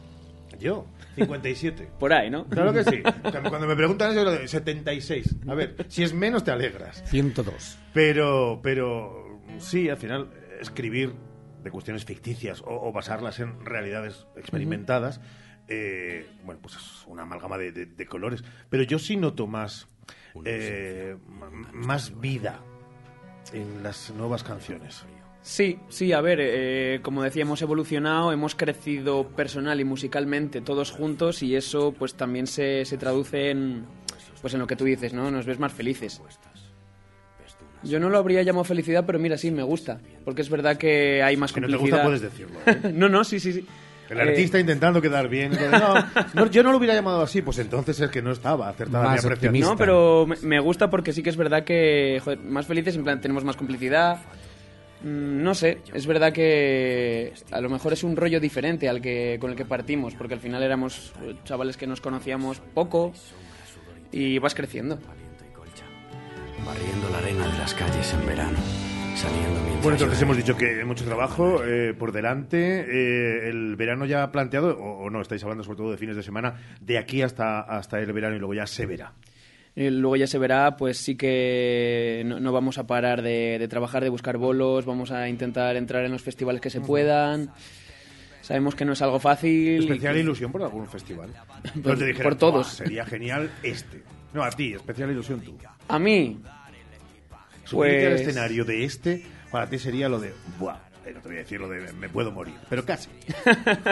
[0.60, 1.90] Yo, 57.
[2.00, 2.46] Por ahí, ¿no?
[2.46, 3.02] Claro que sí.
[3.50, 5.36] Cuando me preguntan eso, yo digo, 76.
[5.48, 7.04] A ver, si es menos te alegras.
[7.08, 7.78] 102.
[7.94, 10.30] Pero, pero sí, al final,
[10.60, 11.14] escribir
[11.64, 15.20] de cuestiones ficticias o, o basarlas en realidades experimentadas,
[15.68, 18.44] eh, bueno, pues es una amalgama de, de- de colores.
[18.70, 19.88] Pero yo sí noto más,
[20.46, 21.16] eh,
[21.74, 22.60] más vida
[23.54, 25.06] en las nuevas canciones.
[25.42, 30.92] Sí, sí, a ver, eh, como decía, hemos evolucionado, hemos crecido personal y musicalmente todos
[30.92, 33.86] juntos y eso pues también se, se traduce en,
[34.42, 35.32] pues en lo que tú dices, ¿no?
[35.32, 36.22] Nos ves más felices.
[37.84, 41.24] Yo no lo habría llamado felicidad, pero mira, sí, me gusta, porque es verdad que
[41.24, 42.04] hay más Que no te complicidad.
[42.04, 42.60] gusta puedes decirlo.
[42.90, 42.92] ¿eh?
[42.94, 43.66] no, no, sí, sí, sí.
[44.10, 45.52] El Eh, artista intentando quedar bien.
[45.72, 45.94] No,
[46.34, 49.10] no, yo no lo hubiera llamado así, pues entonces es que no estaba acertada mi
[49.16, 49.62] Más apreciación.
[49.62, 53.04] No, pero me, me gusta porque sí que es verdad que joder, más felices, en
[53.06, 54.20] plan, tenemos más complicidad.
[55.04, 59.38] Mm, No sé, es verdad que a lo mejor es un rollo diferente al que
[59.40, 63.14] con el que partimos, porque al final éramos eh, chavales que nos conocíamos poco
[64.12, 65.00] y vas creciendo.
[66.66, 68.58] Barriendo la arena de las calles en verano,
[69.16, 72.82] saliendo mientras Bueno, entonces hemos dicho que mucho trabajo eh, por delante.
[72.82, 76.22] eh, el verano ya planteado, o, o no, estáis hablando sobre todo de fines de
[76.24, 79.14] semana, de aquí hasta, hasta el verano y luego ya se verá.
[79.76, 83.68] Y luego ya se verá, pues sí que no, no vamos a parar de, de
[83.68, 87.52] trabajar, de buscar bolos, vamos a intentar entrar en los festivales que se puedan.
[88.42, 89.84] Sabemos que no es algo fácil.
[89.84, 91.30] Especial y- ilusión por algún festival.
[91.74, 92.66] Por- Donde dijeron, por todos.
[92.68, 94.02] "Buah, Sería genial este.
[94.34, 95.58] No, a ti, especial ilusión tú.
[95.88, 96.40] A mí,
[97.64, 101.28] Subirte al Pues- escenario de este, para ti sería lo de, buah, eh, no te
[101.28, 103.10] voy a decir lo de me puedo morir, pero casi.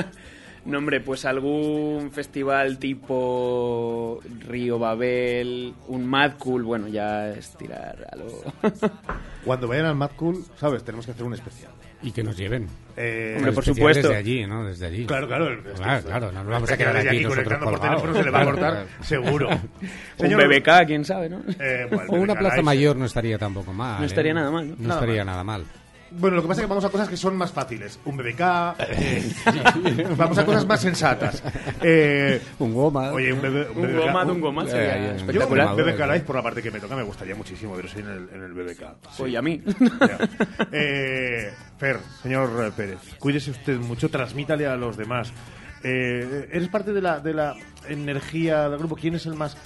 [0.68, 8.06] No, hombre, pues algún festival tipo Río Babel, un Mad Cool, bueno, ya es tirar
[8.11, 8.26] a lo...
[9.45, 10.84] Cuando vayan al Mad Cool, ¿sabes?
[10.84, 11.72] Tenemos que hacer un especial.
[12.03, 12.68] Y que nos lleven.
[12.95, 14.10] Eh, Hombre, por supuesto.
[14.10, 14.65] Desde allí, ¿no?
[14.65, 15.06] Desde allí.
[15.07, 15.48] Claro, claro.
[15.48, 18.14] el- Claro, claro, no nos vamos a quedar desde aquí aquí nosotros conectando por teléfono,
[18.14, 19.49] se le va a cortar, seguro.
[20.19, 21.41] un BBK, quién sabe, ¿no?
[21.60, 23.98] Eh, bueno, O una plaza mayor no estaría tampoco mal.
[23.98, 24.07] No ¿eh?
[24.07, 24.76] estaría nada mal, ¿no?
[24.77, 25.31] No Nada estaría mal.
[25.34, 25.65] nada mal.
[26.12, 28.00] Bueno, lo que pasa es que vamos a cosas que son más fáciles.
[28.06, 28.40] Un BBK,
[28.80, 29.32] eh,
[30.16, 31.44] vamos a cosas más sensatas.
[31.82, 33.12] Eh, Un goma.
[33.12, 35.76] Oye, un, BB, Un goma de un goma sería eh, Yo, espectacular.
[35.76, 38.30] BBK Live, por la parte que me toca, me gustaría muchísimo veros ahí en el,
[38.34, 38.82] en el BBK.
[39.16, 39.24] Sí.
[39.24, 39.62] Oye, a mí.
[40.72, 45.32] Eh, Fer, señor Pérez, cuídese usted mucho, transmítale a los demás.
[45.84, 47.56] Eh, ¿Eres parte de la, de la
[47.88, 48.96] energía del grupo?
[48.96, 49.58] ¿Quién es el más...?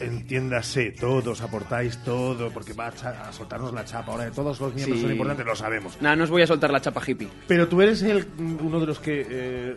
[0.00, 4.12] Entiéndase, todos aportáis todo, porque va a, soltarnos la chapa.
[4.12, 5.02] Ahora, todos los miembros Sí.
[5.02, 6.00] son importantes, lo sabemos.
[6.00, 7.28] Nada, no os voy a soltar la chapa hippie.
[7.46, 9.76] Pero tú eres el, uno de los que eh,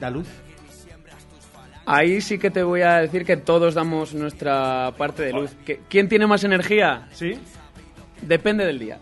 [0.00, 0.26] da luz.
[1.86, 5.50] Ahí sí que te voy a decir que todos damos nuestra parte de luz.
[5.64, 7.08] ¿Que- ¿Quién tiene más energía?
[7.12, 7.38] ¿Sí?
[8.22, 8.98] Depende del día.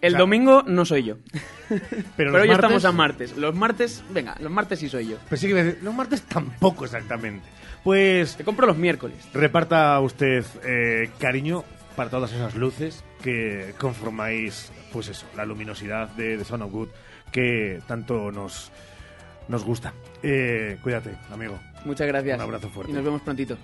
[0.00, 1.16] El domingo no soy yo.
[1.68, 1.80] Pero,
[2.16, 3.36] Pero hoy martes- estamos a martes.
[3.36, 5.16] Los martes, venga, los martes sí soy yo.
[5.28, 7.46] Pues sí que decir, los martes tampoco exactamente.
[7.84, 9.16] Pues Te compro los miércoles.
[9.32, 11.64] reparta usted eh, cariño
[11.96, 16.88] para todas esas luces que conformáis, pues eso, la luminosidad de The Son of Good
[17.32, 18.70] que tanto nos,
[19.48, 19.92] nos gusta.
[20.22, 21.58] Eh, cuídate, amigo.
[21.84, 22.36] Muchas gracias.
[22.36, 22.92] Un abrazo fuerte.
[22.92, 23.56] Y nos vemos prontito.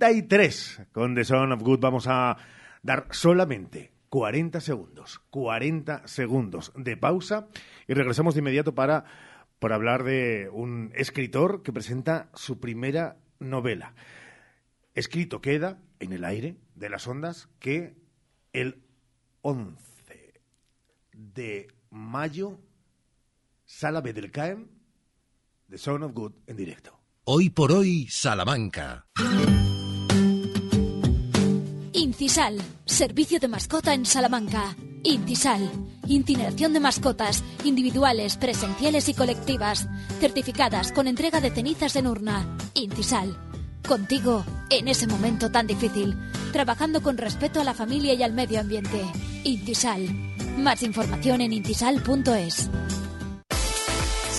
[0.00, 2.38] 33 con The Son of Good vamos a
[2.82, 7.48] dar solamente 40 segundos, 40 segundos de pausa
[7.86, 9.04] y regresamos de inmediato para,
[9.58, 13.94] para hablar de un escritor que presenta su primera novela.
[14.94, 17.94] Escrito queda en el aire de las ondas que
[18.54, 18.82] el
[19.42, 19.76] 11
[21.12, 22.58] de mayo,
[23.66, 24.66] Sala B del CAEM,
[25.68, 26.98] The Son of Good en directo.
[27.24, 29.06] Hoy por hoy, Salamanca.
[32.20, 34.76] Incisal, servicio de mascota en Salamanca.
[35.04, 35.70] Incisal,
[36.06, 39.88] incineración de mascotas, individuales, presenciales y colectivas,
[40.20, 42.58] certificadas con entrega de cenizas en urna.
[42.74, 43.38] Incisal,
[43.88, 46.14] contigo en ese momento tan difícil,
[46.52, 49.00] trabajando con respeto a la familia y al medio ambiente.
[49.44, 50.06] Incisal,
[50.58, 52.68] más información en incisal.es.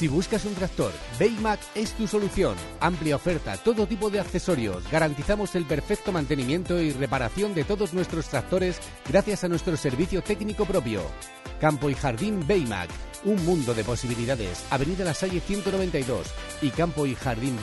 [0.02, 2.56] Si buscas un tractor, Baymac es tu solución.
[2.80, 4.84] Amplia oferta, todo tipo de accesorios.
[4.90, 10.66] Garantizamos el perfecto mantenimiento y reparación de todos nuestros tractores gracias a nuestro servicio técnico
[10.66, 11.04] propio.
[11.60, 12.90] Campo y Jardín Baymac.
[13.26, 14.66] Un mundo de posibilidades.
[14.72, 16.34] Avenida La Salle 192
[16.64, 17.60] y campo y jardín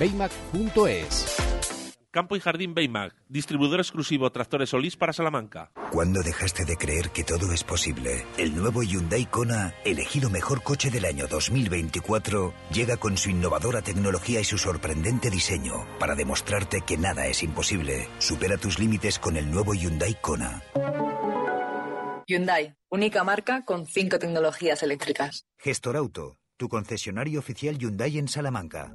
[2.11, 5.73] Campo y Jardín Baymac, distribuidor exclusivo Tractores Solís para Salamanca.
[5.93, 8.25] ¿Cuándo dejaste de creer que todo es posible?
[8.39, 14.41] El nuevo Hyundai Kona, elegido mejor coche del año 2024, llega con su innovadora tecnología
[14.41, 18.09] y su sorprendente diseño para demostrarte que nada es imposible.
[18.19, 20.63] Supera tus límites con el nuevo Hyundai Kona.
[22.27, 25.47] Hyundai, única marca con cinco tecnologías eléctricas.
[25.59, 28.95] Gestor Auto, tu concesionario oficial Hyundai en Salamanca.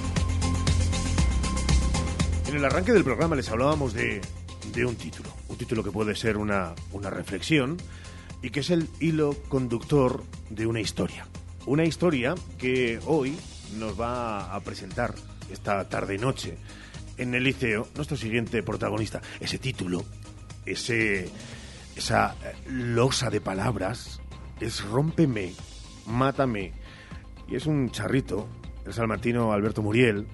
[2.51, 4.19] En el arranque del programa les hablábamos de,
[4.85, 7.77] un título, un título que puede ser una, una reflexión
[8.41, 11.25] y que es el hilo conductor de una historia.
[11.65, 13.37] Una historia que hoy
[13.79, 15.15] nos va a presentar
[15.49, 16.57] esta tarde-noche
[17.17, 19.21] en el liceo nuestro siguiente protagonista.
[19.39, 20.03] Ese título,
[20.65, 21.29] ese,
[21.95, 22.35] esa
[22.67, 24.19] losa de palabras
[24.59, 25.53] es Rómpeme,
[26.05, 26.73] Mátame.
[27.47, 28.49] Y es un charrito,
[28.85, 30.27] el salmantino Alberto Muriel,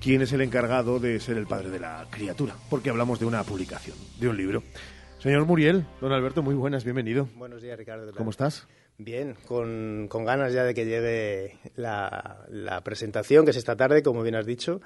[0.00, 3.42] quién es el encargado de ser el padre de la criatura, porque hablamos de una
[3.44, 4.62] publicación, de un libro.
[5.18, 7.28] Señor Muriel, don Alberto, muy buenas, bienvenido.
[7.36, 8.12] Buenos días, Ricardo.
[8.14, 8.66] ¿Cómo estás?
[8.98, 14.02] Bien, con, con ganas ya de que llegue la, la presentación, que es esta tarde,
[14.02, 14.80] como bien has dicho.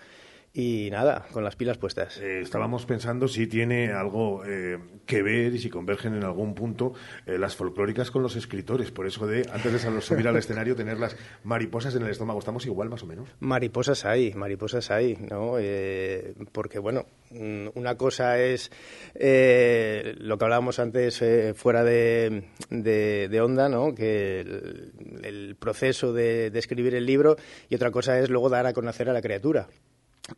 [0.52, 2.18] Y nada, con las pilas puestas.
[2.18, 6.92] Eh, estábamos pensando si tiene algo eh, que ver y si convergen en algún punto
[7.24, 8.90] eh, las folclóricas con los escritores.
[8.90, 12.40] Por eso de, antes de subir al escenario, tener las mariposas en el estómago.
[12.40, 13.28] ¿Estamos igual, más o menos?
[13.38, 15.54] Mariposas hay, mariposas hay, ¿no?
[15.60, 18.72] Eh, porque, bueno, mm, una cosa es
[19.14, 23.94] eh, lo que hablábamos antes eh, fuera de, de, de onda, ¿no?
[23.94, 27.36] Que el, el proceso de, de escribir el libro
[27.68, 29.68] y otra cosa es luego dar a conocer a la criatura.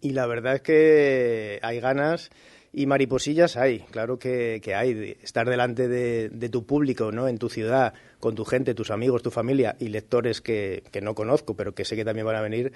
[0.01, 2.31] Y la verdad es que hay ganas
[2.75, 5.17] y mariposillas hay, claro que, que hay.
[5.23, 7.29] Estar delante de, de tu público, ¿no?
[7.29, 11.15] En tu ciudad, con tu gente, tus amigos, tu familia y lectores que, que no
[11.15, 12.73] conozco, pero que sé que también van a venir,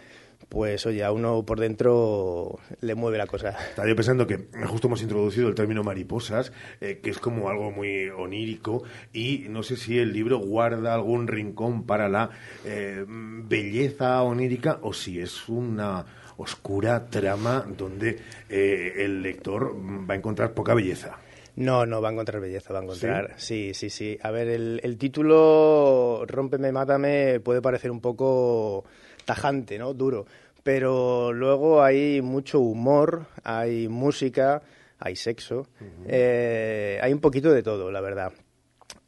[0.50, 3.56] pues oye, a uno por dentro le mueve la cosa.
[3.70, 6.52] Estaba yo pensando que justo hemos introducido el término mariposas,
[6.82, 8.82] eh, que es como algo muy onírico,
[9.14, 12.30] y no sé si el libro guarda algún rincón para la
[12.66, 16.04] eh, belleza onírica o si es una
[16.38, 18.18] oscura trama donde
[18.48, 19.74] eh, el lector
[20.08, 21.18] va a encontrar poca belleza.
[21.56, 23.34] No, no, va a encontrar belleza, va a encontrar.
[23.38, 24.18] Sí, sí, sí.
[24.22, 28.84] A ver, el, el título Rómpeme, mátame puede parecer un poco
[29.24, 29.94] tajante, ¿no?
[29.94, 30.26] Duro.
[30.62, 34.62] Pero luego hay mucho humor, hay música,
[34.98, 35.68] hay sexo,
[36.06, 38.32] eh, hay un poquito de todo, la verdad.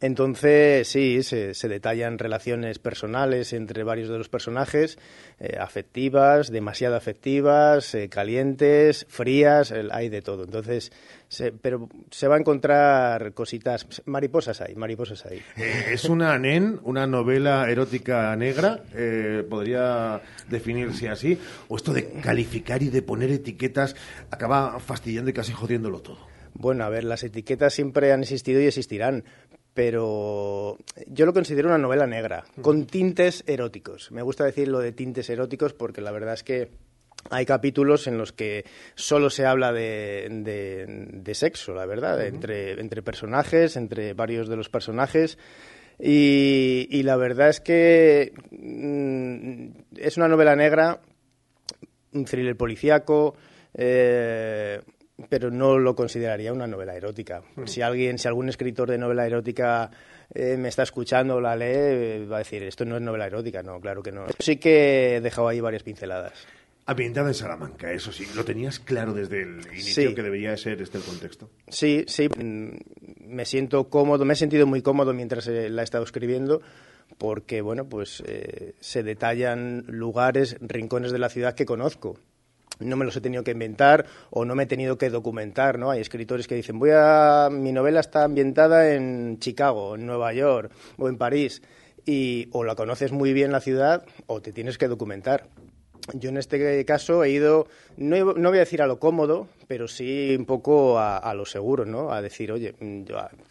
[0.00, 4.96] Entonces, sí, se, se detallan relaciones personales entre varios de los personajes,
[5.40, 10.44] eh, afectivas, demasiado afectivas, eh, calientes, frías, el- hay de todo.
[10.44, 10.92] Entonces,
[11.28, 15.38] se- pero se va a encontrar cositas, mariposas hay, mariposas hay.
[15.56, 18.84] Eh, ¿Es una NEN, una novela erótica negra?
[18.94, 21.38] Eh, ¿Podría definirse así?
[21.66, 23.96] ¿O esto de calificar y de poner etiquetas
[24.30, 26.18] acaba fastidiando y casi jodiéndolo todo?
[26.54, 29.22] Bueno, a ver, las etiquetas siempre han existido y existirán,
[29.78, 30.76] pero
[31.06, 34.10] yo lo considero una novela negra, con tintes eróticos.
[34.10, 36.68] Me gusta decir lo de tintes eróticos porque la verdad es que
[37.30, 38.64] hay capítulos en los que
[38.96, 44.56] solo se habla de, de- de sexo, la verdad, entre, entre personajes, entre varios de
[44.56, 45.38] los personajes.
[46.00, 51.00] Y, y la verdad es que mm, es una novela negra,
[52.14, 53.36] un thriller policíaco,
[53.74, 54.80] eh,
[55.28, 57.42] pero no lo consideraría una novela erótica.
[57.56, 57.64] Mm.
[57.66, 59.90] Si alguien, si algún escritor de novela erótica
[60.34, 63.26] eh, me está escuchando o la lee, eh, va a decir, esto no es novela
[63.26, 63.62] erótica.
[63.62, 64.26] No, claro que no.
[64.38, 66.46] Sí que he dejado ahí varias pinceladas.
[66.86, 68.26] Ambientada en Salamanca, eso sí.
[68.34, 70.14] ¿Lo tenías claro desde el inicio Sí.
[70.14, 71.50] que debería ser este el contexto?
[71.68, 72.70] Sí, sí, mm,
[73.26, 76.62] me siento cómodo, me he sentido muy cómodo mientras eh, la he estado escribiendo,
[77.18, 82.18] porque, bueno, pues eh, se detallan lugares, rincones de la ciudad que conozco.
[82.80, 85.90] No me los he tenido que inventar o no me he tenido que documentar, ¿no?
[85.90, 87.48] Hay escritores que dicen, voy a...
[87.50, 91.62] mi novela está ambientada en Chicago, en Nueva York o en París,
[92.06, 95.48] y o la conoces muy bien la ciudad o te tienes que documentar.
[96.14, 99.88] yo en este caso he ido, no, no, voy a decir a lo cómodo, pero
[99.88, 102.12] sí un poco a, a lo seguro, ¿no?
[102.12, 103.02] A decir, oye, mm,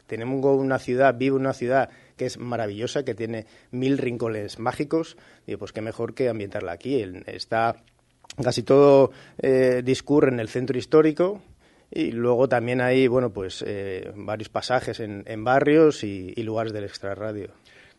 [0.07, 5.55] tenemos una ciudad, vivo una ciudad que es maravillosa, que tiene mil rincones mágicos, y
[5.55, 7.05] pues qué mejor que ambientarla aquí.
[7.27, 7.75] Está
[8.41, 11.41] casi todo eh, discurre en el centro histórico,
[11.89, 16.73] y luego también hay, bueno, pues eh, varios pasajes en, en barrios y, y, lugares
[16.73, 17.49] del extrarradio.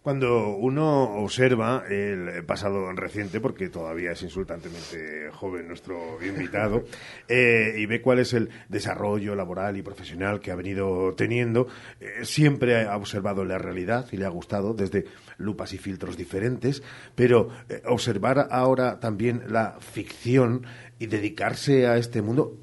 [0.02, 6.84] Cuando uno observa el pasado reciente, porque todavía es insultantemente joven nuestro invitado,
[7.28, 11.66] eh, y ve cuál es el desarrollo laboral y profesional que ha venido teniendo,
[12.00, 15.04] eh, siempre ha observado la realidad y le ha gustado desde
[15.36, 16.82] lupas y filtros diferentes,
[17.14, 20.64] pero eh, observar ahora también la ficción
[20.98, 22.56] y dedicarse a este mundo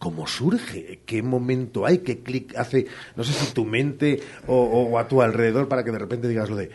[0.00, 2.86] cómo surge, qué momento hay, qué clic hace,
[3.16, 6.56] no sé si tu mente o, a tu alrededor para que de repente digas lo
[6.56, 6.70] de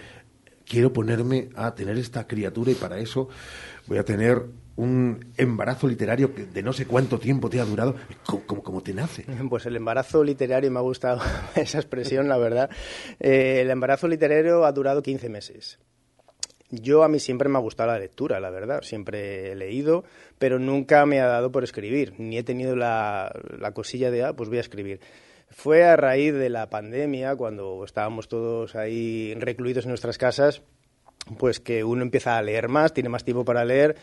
[0.64, 3.28] quiero ponerme a tener esta criatura y para eso
[3.88, 4.44] voy a tener
[4.76, 7.96] un embarazo literario que de no sé cuánto tiempo te ha durado.
[8.46, 9.26] ¿Cómo, cómo, te nace?
[9.50, 11.20] Pues el embarazo literario, me ha gustado
[11.56, 12.70] esa expresión, la verdad.
[13.20, 15.80] Eh, el embarazo literario ha durado 15 meses.
[16.72, 18.82] Yo a mí siempre me ha gustado la lectura, la verdad.
[18.82, 20.04] Siempre he leído,
[20.40, 22.14] pero nunca me ha dado por escribir.
[22.18, 25.00] Ni he tenido la, la cosilla de, ah, pues voy a escribir.
[25.52, 30.64] Fue a raíz de la pandemia, cuando estábamos todos ahí recluidos en nuestras casas,
[31.38, 33.96] pues que uno empieza a leer más, tiene más tiempo para leer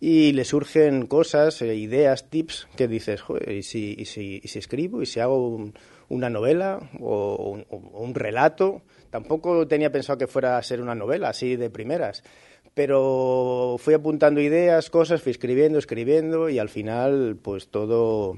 [0.00, 5.02] y le surgen cosas, eh, ideas, tips que dices, Joder, ¿y si, escribo?
[5.02, 5.70] ¿Y si hago
[6.08, 7.58] una novela o
[7.92, 8.82] un relato?
[9.14, 12.24] Tampoco tenía pensado que fuera a ser una novela así de primeras,
[12.74, 18.36] pero fui apuntando ideas, cosas, fui escribiendo, escribiendo y al final pues todo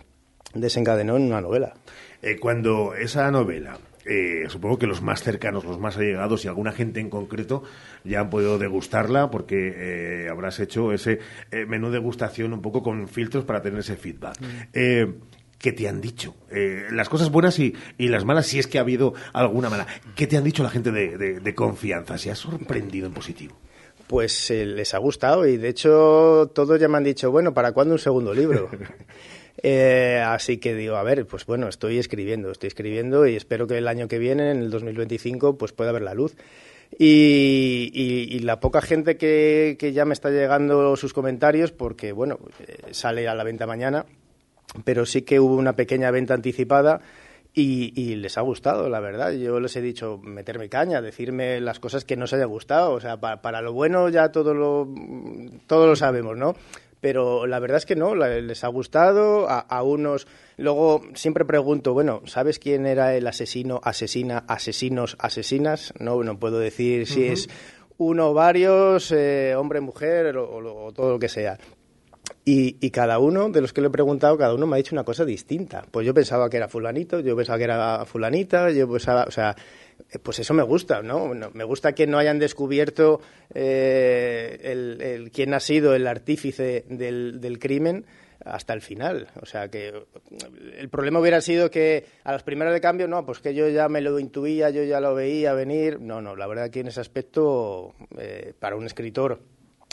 [0.52, 1.72] desencadenó en una novela.
[2.20, 6.72] Eh, cuando esa novela eh, supongo que los más cercanos, los más allegados y alguna
[6.72, 7.62] gente en concreto
[8.04, 11.20] ya han podido degustarla porque eh, habrás hecho ese
[11.52, 14.36] eh, menú degustación un poco con filtros para tener ese feedback.
[14.42, 15.14] Mm.
[15.58, 16.34] ¿Qué te han dicho?
[16.50, 19.86] Eh, las cosas buenas y, y, las malas, si es que ha habido alguna mala.
[20.14, 22.18] ¿Qué te han dicho la gente de, de, de confianza?
[22.18, 23.56] ¿Se ha sorprendido en positivo?
[24.06, 27.72] Pues eh, les ha gustado y de hecho todos ya me han dicho, bueno, ¿para
[27.72, 28.70] cuándo un segundo libro?
[29.62, 33.78] eh, así que digo, a ver, pues bueno, estoy escribiendo, estoy escribiendo y espero que
[33.78, 36.36] el año que viene, en el 2025, pues pueda ver la luz.
[36.96, 42.12] Y, y, y, la poca gente que, que, ya me está llegando sus comentarios, porque
[42.12, 44.06] bueno, eh, sale a la venta mañana,
[44.84, 47.00] pero sí que hubo una pequeña venta anticipada
[47.58, 49.32] y, y, les ha gustado, la verdad.
[49.32, 52.92] Yo les he dicho meterme caña, decirme las cosas que no os haya gustado.
[52.92, 54.86] O sea, para, para lo bueno ya todo lo,
[55.66, 56.54] todo lo sabemos, ¿no?
[57.00, 59.48] Pero la verdad es que no, les ha gustado.
[59.48, 60.26] A, a, unos.
[60.58, 65.94] Luego siempre pregunto, bueno, ¿sabes quién era el asesino, asesina, asesinos, asesinas?
[65.98, 67.32] No, no puedo decir si uh -huh.
[67.32, 67.48] es
[67.96, 71.58] uno o varios, eh, hombre, mujer o, o, o todo lo que sea.
[72.48, 74.94] Y, y, cada uno de los que le he preguntado, cada uno me ha dicho
[74.94, 75.84] una cosa distinta.
[75.90, 79.56] Pues yo pensaba que era fulanito, yo pensaba que era fulanita, yo pensaba, o sea,
[80.22, 81.32] pues eso me gusta, ¿no?
[81.34, 83.20] Me gusta que no hayan descubierto
[83.52, 88.06] eh, el, el, quién ha sido el artífice del, del crimen
[88.44, 89.28] hasta el final.
[89.42, 89.92] O sea, que
[90.78, 93.88] el problema hubiera sido que a las primeras de cambio, no, pues que yo ya
[93.88, 96.00] me lo intuía, yo ya lo veía venir.
[96.00, 99.40] No, no, la verdad que en ese aspecto, eh, para un escritor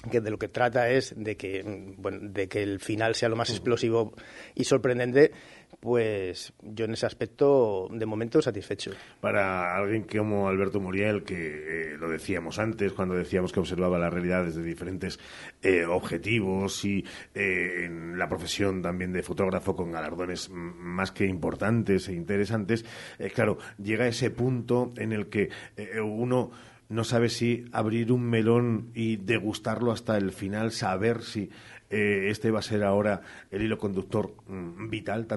[0.09, 1.63] que de lo que trata es de que,
[1.97, 4.13] bueno, de que el final sea lo más explosivo
[4.53, 5.31] y sorprendente,
[5.79, 8.91] pues yo en ese aspecto de momento satisfecho.
[9.21, 14.09] Para alguien como Alberto Muriel, que eh, lo decíamos antes, cuando decíamos que observaba la
[14.09, 15.19] realidad desde diferentes
[15.61, 17.03] eh, objetivos y
[17.33, 22.85] eh, en la profesión también de fotógrafo con galardones más que importantes e interesantes,
[23.19, 26.51] eh, claro, llega ese punto en el que eh, uno
[26.93, 31.49] no sabe si abrir un melón y degustarlo hasta el final, saber si
[31.89, 33.21] eh, este va a ser ahora
[33.51, 35.27] el hilo conductor mmm, vital.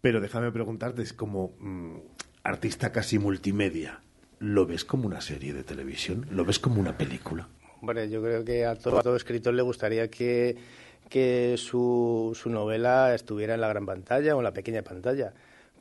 [0.00, 1.96] Pero déjame preguntarte, es como mmm,
[2.42, 4.00] artista casi multimedia,
[4.38, 6.26] ¿lo ves como una serie de televisión?
[6.30, 7.48] ¿Lo ves como una película?
[7.80, 10.56] Bueno, yo creo que a todo, a todo escritor le gustaría que,
[11.10, 15.34] que su, su novela estuviera en la gran pantalla o en la pequeña pantalla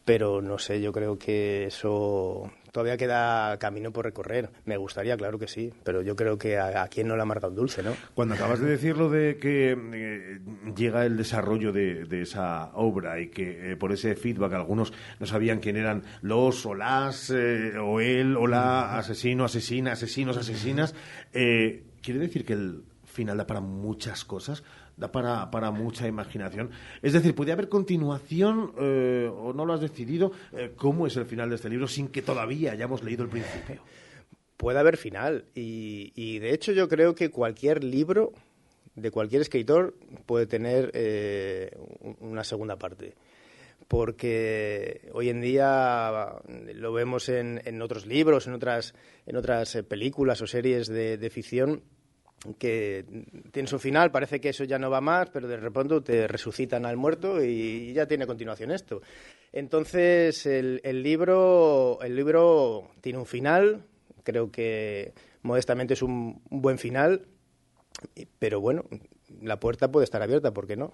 [0.06, 4.50] pero no sé, yo creo que eso todavía queda camino por recorrer.
[4.66, 7.26] Me gustaría, claro que sí, pero yo creo que a, a quien no le ha
[7.26, 7.95] marcado dulce, ¿no?
[8.16, 10.40] Cuando acabas de decirlo de que eh,
[10.76, 15.60] llega el desarrollo de, esa obra y que eh, por ese feedback algunos no sabían
[15.60, 20.95] quién eran los o las, eh, o él o la, asesino, asesina, asesinos, asesinas,
[21.32, 24.64] ¿quiere decir que el final da para muchas cosas?
[24.98, 26.70] Da para, para mucha imaginación.
[27.02, 30.32] Es decir, ¿puede haber continuación eh, o no lo has decidido?
[30.52, 33.82] Eh, ¿Cómo es el final de este libro sin que todavía hayamos leído el principio?
[34.57, 38.32] Puede haber final y, y de hecho yo creo que cualquier libro
[38.95, 39.95] de cualquier escritor
[40.26, 41.72] puede tener eh,
[42.20, 43.15] una segunda parte
[43.88, 46.36] porque hoy en día
[46.74, 48.94] lo vemos en, en otros libros, en otras,
[49.26, 51.84] en otras películas o series de ficción,
[52.57, 53.06] que
[53.52, 56.86] tiene su final, parece que eso ya no va más, pero de repente te resucitan
[56.86, 59.02] al muerto y ya tiene continuación esto.
[59.52, 63.86] Entonces, el, libro, el libro tiene un final,
[64.24, 67.28] creo que modestamente es un, un buen final,
[68.40, 68.84] pero bueno,
[69.41, 70.94] la puerta puede estar abierta, ¿por qué no?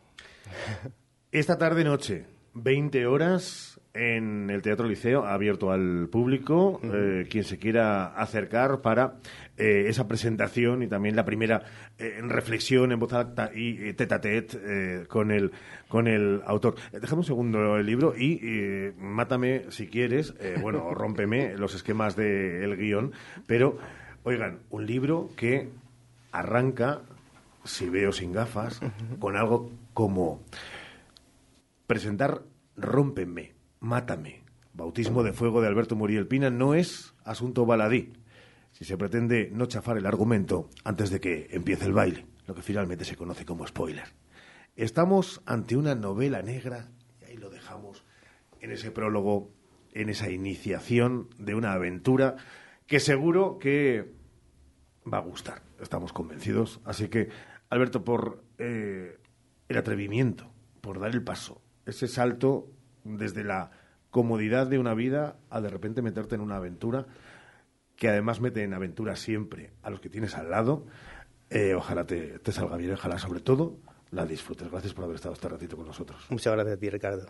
[1.31, 8.07] Esta tarde-noche, 20 horas en el Teatro Liceo, abierto al público, eh, quien se quiera
[8.07, 9.15] acercar para
[9.57, 11.63] eh, esa presentación y también la primera
[11.97, 15.51] eh, reflexión en voz alta y tete a tete con, el,
[15.87, 16.75] con el autor.
[16.91, 23.11] Dejamos un segundo el libro y mátame si quieres, bueno, rómpeme los esquemas del guion,
[23.47, 23.77] pero,
[24.23, 25.69] oigan, un libro que
[26.31, 27.01] arranca,
[27.63, 28.79] si veo sin gafas,
[29.19, 30.41] con algo como
[31.87, 32.41] presentar
[32.79, 34.43] Rómpeme, Mátame,
[34.73, 38.11] Bautismo de Fuego de Alberto Muriel Pina no es asunto baladí,
[38.73, 42.61] si se pretende no chafar el argumento antes de que empiece el baile, lo que
[42.61, 44.05] finalmente se conoce como spoiler.
[44.75, 46.89] Estamos ante una novela negra,
[47.21, 48.03] y ahí lo dejamos,
[48.59, 49.51] en ese prólogo,
[49.93, 52.35] en esa iniciación de una aventura
[52.85, 54.13] que seguro que
[55.11, 56.81] va a gustar, estamos convencidos.
[56.83, 57.29] Así que,
[57.69, 59.19] Alberto, por eh,
[59.69, 60.51] el atrevimiento,
[60.81, 62.71] por dar el paso, ese salto
[63.17, 63.71] desde la
[64.09, 67.05] comodidad de una vida a de repente meterte en una aventura
[67.95, 70.85] que además mete en aventura siempre a los que tienes al lado.
[71.49, 73.77] Eh, ojalá te, te salga bien, ojalá sobre todo
[74.11, 74.69] la disfrutes.
[74.71, 76.25] Gracias por haber estado este ratito con nosotros.
[76.29, 77.27] Muchas gracias a ti, Ricardo.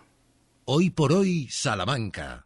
[0.66, 2.46] Hoy por hoy, Salamanca.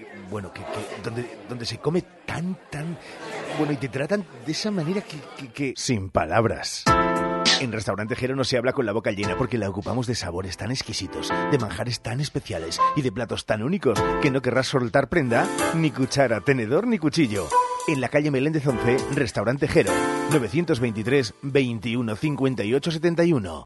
[0.31, 2.97] bueno, que, que donde, donde se come tan, tan...
[3.57, 5.17] Bueno, y te tratan de esa manera que...
[5.37, 5.73] que, que...
[5.75, 6.85] Sin palabras.
[7.59, 10.57] En Restaurante Jero no se habla con la boca llena porque la ocupamos de sabores
[10.57, 15.09] tan exquisitos, de manjares tan especiales y de platos tan únicos que no querrás soltar
[15.09, 15.45] prenda,
[15.75, 17.47] ni cuchara, tenedor ni cuchillo.
[17.87, 19.91] En la calle Meléndez 11, Restaurante Jero,
[20.31, 23.65] 923 21 58 71.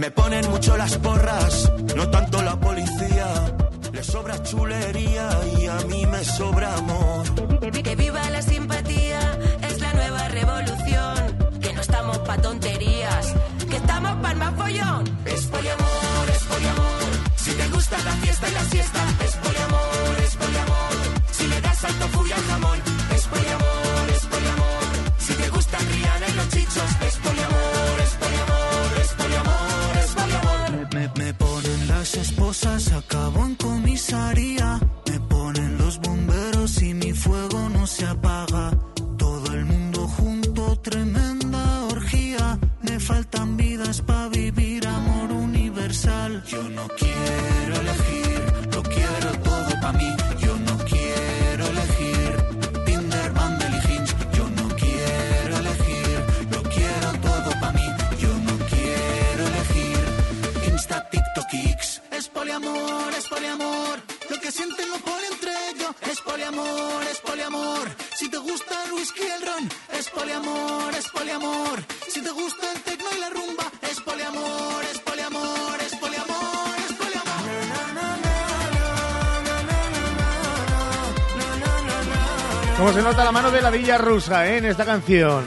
[0.00, 3.26] Me ponen mucho las porras, no tanto la policía.
[3.92, 5.28] Le sobra chulería
[5.58, 6.59] y a mí me sobra
[83.70, 84.58] nota la mano de la Villa Rusa ¿eh?
[84.58, 85.44] en esta canción.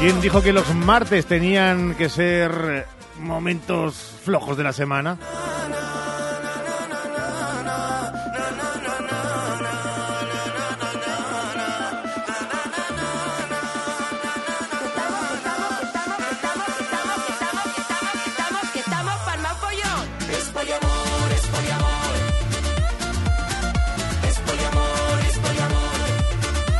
[0.00, 2.86] ¿Quién dijo que los martes tenían que ser
[3.18, 5.18] momentos flojos de la semana?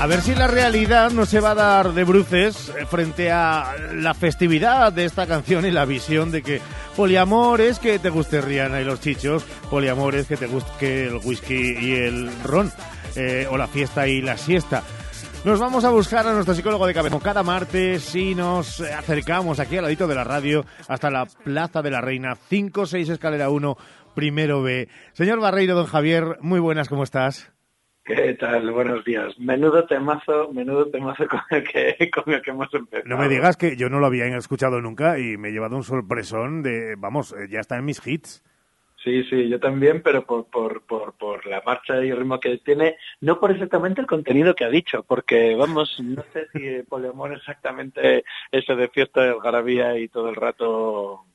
[0.07, 3.75] A ver si la realidad no se va a dar de bruces eh, frente a
[3.93, 6.61] la festividad de esta canción y la visión de que
[6.95, 11.17] poliamor es que te guste Rihanna y los chichos, poliamor es que te guste el
[11.25, 12.71] whisky y el ron,
[13.17, 14.85] eh, o la fiesta y la siesta.
[15.45, 19.77] Nos vamos a buscar a nuestro psicólogo de cabeza cada martes y nos acercamos aquí
[19.77, 23.77] al ladito de la radio hasta la Plaza de la Reina, 5-6 escalera 1,
[24.15, 24.89] primero B.
[25.15, 27.56] Señor Barreiro, don Javier, muy buenas, ¿cómo estás?
[28.07, 28.71] ¿Qué tal?
[28.71, 29.37] Buenos días.
[29.37, 33.09] Menudo temazo, menudo temazo con el que, con el que hemos empezado.
[33.09, 35.83] No me digas que yo no lo había escuchado nunca y me he llevado un
[35.83, 38.45] sorpresón de, vamos, eh, ya está en mis hits.
[39.03, 42.59] Sí, sí, yo también, pero por, por, por, por la marcha y el ritmo que
[42.59, 47.33] tiene, no por exactamente el contenido que ha dicho, porque, vamos, no sé si Poliamor
[47.33, 51.27] exactamente eso de fiesta de algarabía y todo el rato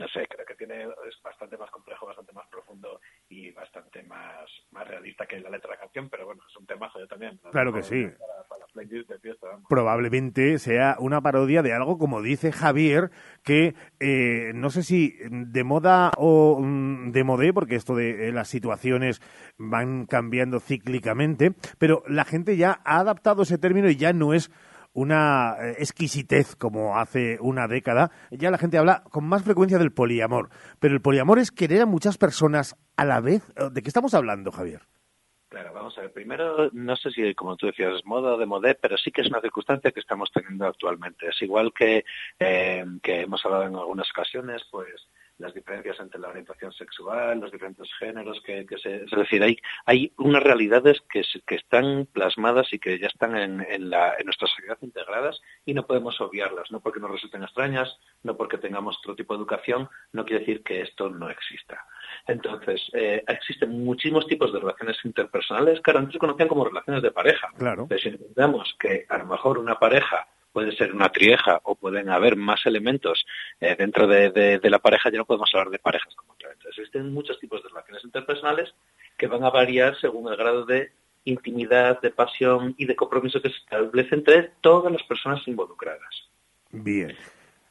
[0.00, 3.00] no sé, creo que tiene es bastante más complejo, bastante más profundo
[3.30, 6.66] y bastante más, más realista que la letra de la canción, pero bueno, es un
[6.66, 7.38] temazo yo también.
[7.52, 8.02] Claro que sí.
[8.02, 9.66] Para, para la playlist de fiesta, vamos.
[9.68, 13.12] Probablemente sea una parodia de algo, como dice Javier,
[13.44, 18.32] que eh, no sé si de moda o mm, de modé, porque esto de eh,
[18.32, 19.22] las situaciones
[19.58, 24.50] van cambiando cíclicamente, pero la gente ya ha adaptado ese término y ya no es
[24.92, 29.92] una eh, exquisitez como hace una década, ya la gente habla con más frecuencia del
[29.92, 30.50] poliamor.
[30.78, 33.42] Pero el poliamor es querer a muchas personas a la vez.
[33.72, 34.82] ¿De qué estamos hablando, Javier?
[35.50, 36.12] Claro, vamos a ver.
[36.12, 39.26] Primero, no sé si, como tú decías, es moda de modé, pero sí que es
[39.26, 41.26] una circunstancia que estamos teniendo actualmente.
[41.26, 42.04] Es igual que,
[42.38, 44.86] eh, que hemos hablado en algunas ocasiones, pues
[45.40, 49.56] las diferencias entre la orientación sexual, los diferentes géneros, que, que se, es decir, hay,
[49.86, 54.26] hay unas realidades que, que están plasmadas y que ya están en, en, la, en
[54.26, 58.98] nuestra sociedad integradas y no podemos obviarlas, no porque nos resulten extrañas, no porque tengamos
[58.98, 61.84] otro tipo de educación, no quiere decir que esto no exista.
[62.26, 67.10] Entonces, eh, existen muchísimos tipos de relaciones interpersonales que antes se conocían como relaciones de
[67.10, 67.48] pareja.
[67.56, 67.82] Claro.
[67.82, 72.08] Entonces, si entendemos que a lo mejor una pareja puede ser una trieja o pueden
[72.10, 73.24] haber más elementos
[73.60, 76.52] eh, dentro de, de- la pareja, ya no podemos hablar de parejas como tal.
[76.52, 78.74] Entonces, existen muchos tipos de relaciones interpersonales
[79.16, 80.92] que van a variar según el grado de
[81.24, 86.30] intimidad, de pasión y de compromiso que se establece entre todas las personas involucradas.
[86.70, 87.14] Bien.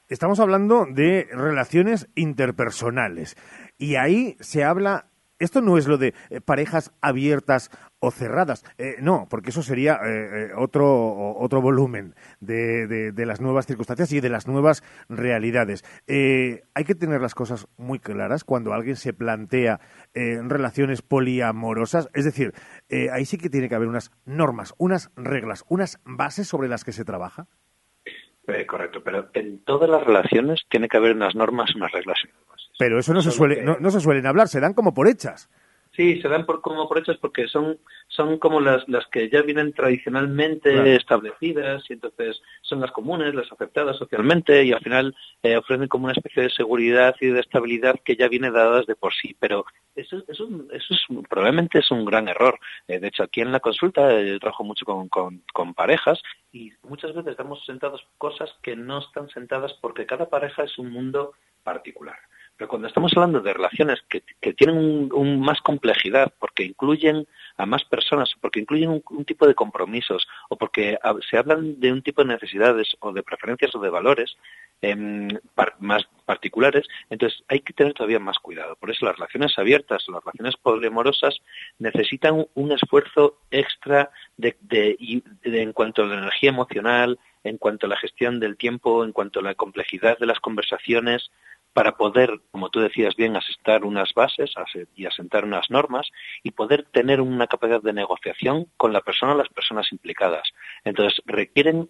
[0.07, 3.35] Estamos hablando de relaciones interpersonales.
[3.77, 5.05] Y ahí se habla.
[5.39, 8.63] Esto no es lo de eh, parejas abiertas o cerradas.
[8.77, 14.11] Eh, no, porque eso sería eh, eh, otro, otro volumen de, de- las nuevas circunstancias
[14.11, 15.83] y de las nuevas realidades.
[16.07, 19.79] Eh, hay que tener las cosas muy claras cuando alguien se plantea
[20.13, 22.09] eh, relaciones poliamorosas.
[22.13, 22.53] Es decir,
[23.11, 26.91] ahí sí que tiene que haber unas normas, unas reglas, unas bases sobre las que
[26.91, 27.47] se trabaja.
[28.67, 32.17] Correcto, pero en todas las relaciones tiene que haber unas normas, unas reglas.
[32.79, 35.49] Pero eso no se, suele, no, no se suelen hablar, se dan como por hechas.
[35.91, 37.77] Sí, se dan por, como por hechos porque son,
[38.07, 40.85] son como las, las que ya vienen tradicionalmente Claro.
[40.87, 46.05] establecidas y entonces son las comunes, las aceptadas socialmente y al final eh, ofrecen como
[46.05, 49.35] una especie de seguridad y de estabilidad que ya viene dadas de por sí.
[49.41, 52.57] Pero eso, eso, eso es, probablemente es un gran error.
[52.87, 56.21] Eh, de hecho, aquí en la consulta eh, yo trabajo mucho con, con, con parejas
[56.53, 60.91] y muchas veces damos sentados cosas que no están sentadas porque cada pareja es un
[60.91, 61.33] mundo
[61.63, 62.15] particular.
[62.59, 64.21] Pero cuando estamos hablando de relaciones que,
[64.51, 67.25] tienen un, más complejidad, porque incluyen
[67.55, 70.99] a más personas, porque incluyen un, tipo de compromisos, o porque
[71.29, 74.35] se hablan de un tipo de necesidades o de preferencias o de valores
[74.81, 75.29] em,
[75.79, 78.75] más particulares, entonces hay que tener todavía más cuidado.
[78.75, 81.37] Por eso las relaciones abiertas las relaciones poliamorosas
[81.77, 84.57] necesitan un, esfuerzo extra de-
[85.43, 89.39] en cuanto a la energía emocional, en cuanto a la gestión del tiempo, en cuanto
[89.39, 91.31] a la complejidad de las conversaciones,
[91.73, 96.09] para poder, como tú decías bien, asentar unas bases ase- y asentar unas normas
[96.43, 100.49] y poder tener una capacidad de negociación con la persona o las personas implicadas.
[100.83, 101.89] Entonces, requieren,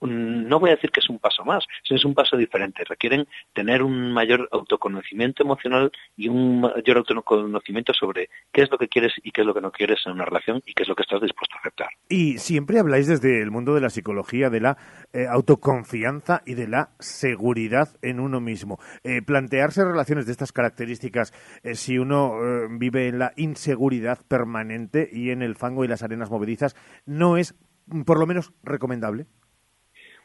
[0.00, 2.84] no voy a decir que es un paso más, es un paso diferente.
[2.84, 8.88] Requieren tener un mayor autoconocimiento emocional y un mayor autoconocimiento sobre qué es lo que
[8.88, 10.94] quieres y qué es lo que no quieres en una relación y qué es lo
[10.94, 11.88] que estás dispuesto a aceptar.
[12.08, 14.76] Y siempre habláis desde el mundo de la psicología de la
[15.12, 18.78] eh, autoconfianza y de la seguridad en uno mismo.
[19.02, 21.32] Eh, plantearse relaciones de estas características,
[21.62, 22.34] eh, si uno
[22.78, 27.54] vive en la inseguridad permanente y en el fango y las arenas movedizas, no es,
[27.86, 29.26] mm, por lo menos, recomendable.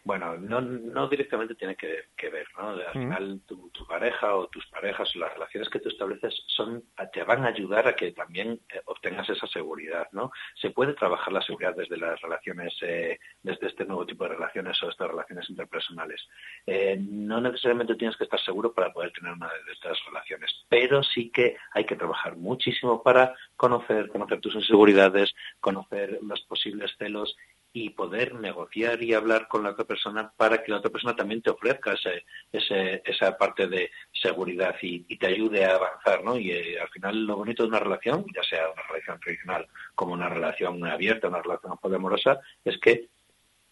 [0.04, 2.70] Bueno, no, no directamente tiene que, que ver, ¿no?
[2.70, 6.84] Al final tu, tu pareja o tus parejas o las relaciones que tú estableces son
[7.14, 10.32] te van a ayudar a que también eh, obtengas esa seguridad, ¿no?
[10.60, 14.82] Se puede trabajar la seguridad desde las relaciones, eh, desde este nuevo tipo de relaciones
[14.82, 16.28] o estas relaciones interpersonales.
[16.66, 21.04] Eh, no necesariamente tienes que estar seguro para poder tener una de estas relaciones, pero
[21.04, 27.36] sí que hay que trabajar muchísimo para conocer, conocer tus inseguridades, conocer los posibles celos
[27.74, 31.42] y poder negociar y hablar con la otra persona para que la otra persona también
[31.42, 36.38] te ofrezca ese, ese, esa parte de seguridad y, y te ayude a avanzar, ¿no?
[36.38, 40.14] Y eh, al final lo bonito de una relación, ya sea una relación tradicional como
[40.14, 43.08] una relación abierta, una relación poliamorosa, es que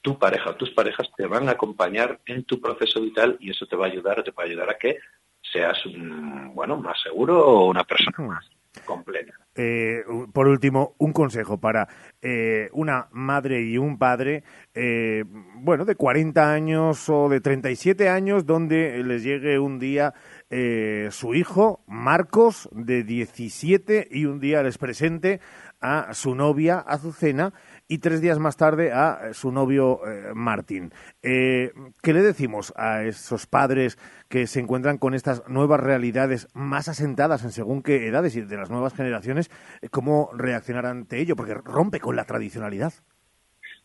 [0.02, 3.66] tu pareja o tus parejas te van a acompañar en tu proceso vital y eso
[3.66, 5.00] te va a ayudar o te va a ayudar a que
[5.42, 9.34] seas un, bueno, más seguro o una persona más completa.
[9.56, 11.90] Eh, por último, un consejo para
[12.22, 14.44] eh, una madre y un padre,
[14.74, 15.24] eh,
[15.56, 20.14] bueno, de 40 años o de 37 años, donde les llegue un día
[20.50, 25.42] eh, su hijo, Marcos, de 17, y un día les presente
[25.82, 27.54] a su novia, Azucena,
[27.90, 30.94] y tres días más tarde a su novio eh, Martín.
[31.24, 33.98] Eh, ¿Qué le decimos a esos padres
[34.30, 38.58] que se encuentran con estas nuevas realidades más asentadas en según qué edades y de
[38.58, 39.50] las nuevas generaciones?
[39.82, 41.36] eh, ¿Cómo reaccionar ante ello?
[41.36, 42.94] Porque rompe con la tradicionalidad.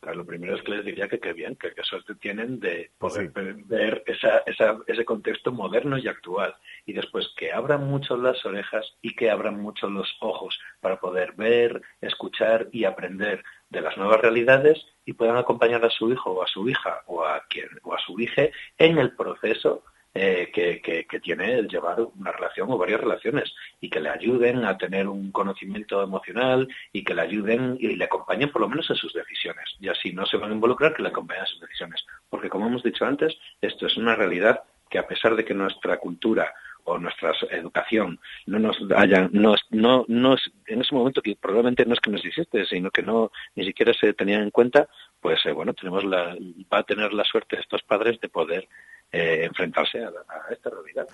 [0.04, 2.90] Claro, lo primero es que les diría que qué bien, que qué suerte tienen de
[2.98, 6.54] Pues poder ver- ver esa, esa- ese contexto moderno y actual.
[6.84, 11.32] Y después que abran mucho las orejas y que abran mucho los ojos para poder
[11.32, 16.42] ver, escuchar y aprender de las nuevas realidades y puedan acompañar a su hijo o
[16.42, 18.42] a su hija o a quien o a su hija
[18.76, 19.84] en el proceso
[20.14, 24.10] eh, que, que- que tiene el llevar una relación o varias relaciones y que le
[24.10, 28.68] ayuden a tener un conocimiento emocional y que le ayuden y le acompañen por lo
[28.68, 29.64] menos en sus decisiones.
[29.80, 32.04] Y así no se van a involucrar, que le acompañen en sus decisioes.
[32.30, 35.96] Porque como hemos dicho antes, esto es una realidad que a pesar de que nuestra
[35.98, 36.54] cultura
[36.86, 41.86] o nuestra educación no nos hayan, no, no, no es- en ese momento que probablemente
[41.86, 44.86] no es que no existe, sino que no ni siquiera se tenían en cuenta,
[45.20, 46.36] pues eh, bueno, tenemos la,
[46.72, 48.68] va a tener la suerte estos padres de poder
[49.14, 51.06] eh, enfrentarse a, a esta realidad.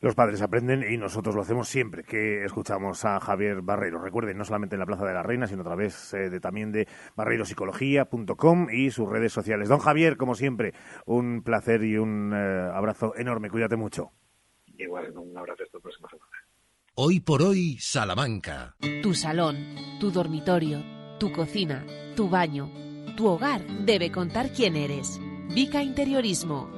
[0.00, 4.00] Los padres aprenden y nosotros lo hacemos siempre que escuchamos a Javier Barreiro.
[4.00, 6.70] Recuerden, no solamente en la Plaza de la Reina, sino a través eh, de, también
[6.70, 6.86] de
[7.16, 9.68] barreiropsicología.com y sus redes sociales.
[9.68, 10.72] Don Javier, como siempre,
[11.04, 13.50] un placer y un eh, abrazo enorme.
[13.50, 14.12] Cuídate mucho.
[14.78, 16.30] Igual, un abrazo esta próxima semana.
[16.94, 18.76] Hoy por hoy, Salamanca.
[19.02, 19.56] Tu salón,
[19.98, 20.80] tu dormitorio,
[21.18, 22.70] tu cocina, tu baño,
[23.16, 25.20] tu hogar debe contar quién eres.
[25.52, 26.77] Vica Interiorismo.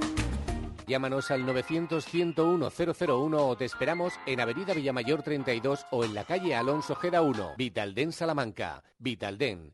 [0.87, 6.95] Llámanos al 900-101-001 o te esperamos en Avenida Villamayor 32 o en la calle Alonso
[6.95, 7.55] Gera 1.
[7.57, 8.83] Vitalden Salamanca.
[8.99, 9.73] Vitalden.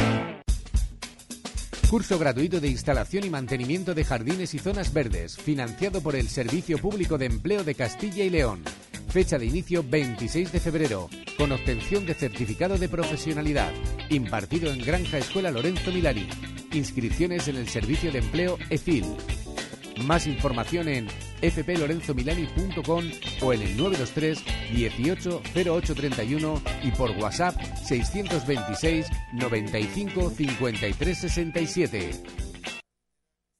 [1.91, 6.77] Curso gratuito de instalación y mantenimiento de jardines y zonas verdes, financiado por el Servicio
[6.77, 8.63] Público de Empleo de Castilla y León.
[9.09, 13.73] Fecha de inicio 26 de febrero, con obtención de certificado de profesionalidad,
[14.09, 16.29] impartido en Granja Escuela Lorenzo Milani.
[16.71, 19.03] Inscripciones en el Servicio de Empleo EFIL.
[20.01, 21.07] Más información en
[21.41, 23.03] fplorenzomilani.com
[23.41, 32.11] o en el 923 18 0831 y por WhatsApp 626 95 53 67.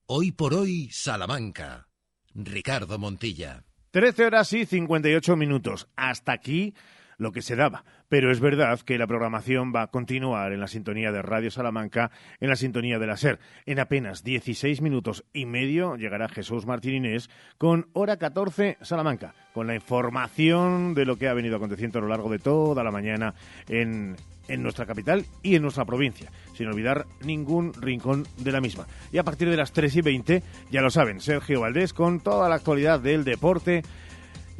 [0.08, 1.88] Hoy por hoy, Salamanca.
[2.34, 3.64] Ricardo Montilla.
[3.92, 5.88] 13 horas y 58 minutos.
[5.96, 6.74] Hasta aquí
[7.18, 7.86] lo que se daba.
[8.12, 12.12] Pero es verdad que la programación va a continuar en la sintonía de Radio Salamanca,
[12.42, 13.40] en la sintonía de la SER.
[13.66, 19.66] En apenas 16 minutos y medio llegará Jesús Martín Inés con Hora 14 Salamanca, con
[19.66, 23.34] la información de lo que ha venido aconteciendo a lo largo de toda la mañana
[23.70, 24.18] en,
[24.50, 28.88] en nuestra capital y en nuestra provincia, sin olvidar ningún rincón de la misma.
[29.14, 32.50] Y a partir de las 3 y 20, ya lo saben, Sergio Valdés con toda
[32.50, 33.84] la actualidad del deporte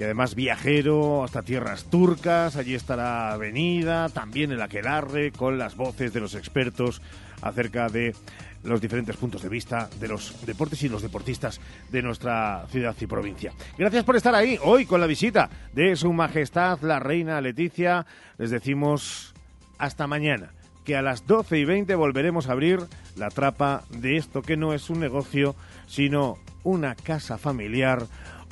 [0.02, 2.56] y además viajero hasta tierras turcas.
[2.56, 7.04] Allí estará Avenida, también el Aquelarre, con las voces de los expertos
[7.44, 8.16] acerca de
[8.64, 11.62] los diferentes puntos de vista de los deportes y los deportistas
[11.92, 13.54] de nuestra ciudad y provincia.
[13.78, 18.08] Gracias por estar ahí hoy con la visita de Su Majestad la Reina Leticia.
[18.40, 19.36] Les decimos
[19.78, 20.50] hasta mañana,
[20.84, 22.80] que a las 12 y 20 volveremos a abrir
[23.18, 25.56] la trapa de esto que no es un negocio,
[25.88, 28.08] sino una casa familiar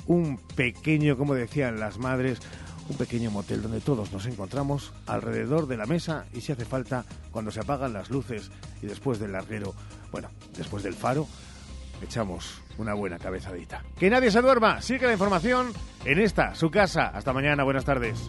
[0.10, 2.40] un pequeño, como decían las madres,
[2.90, 7.06] un pequeño motel donde todos nos encontramos alrededor de la mesa y si hace falta,
[7.32, 9.76] cuando se apagan las luces y después del larguero,
[10.12, 11.28] bueno, después del faro,
[12.02, 13.84] echamos una buena cabezadita.
[13.98, 15.72] Que nadie se duerma, sigue la información
[16.04, 17.10] en esta, su casa.
[17.10, 18.20] Hasta mañana, buenas tardes.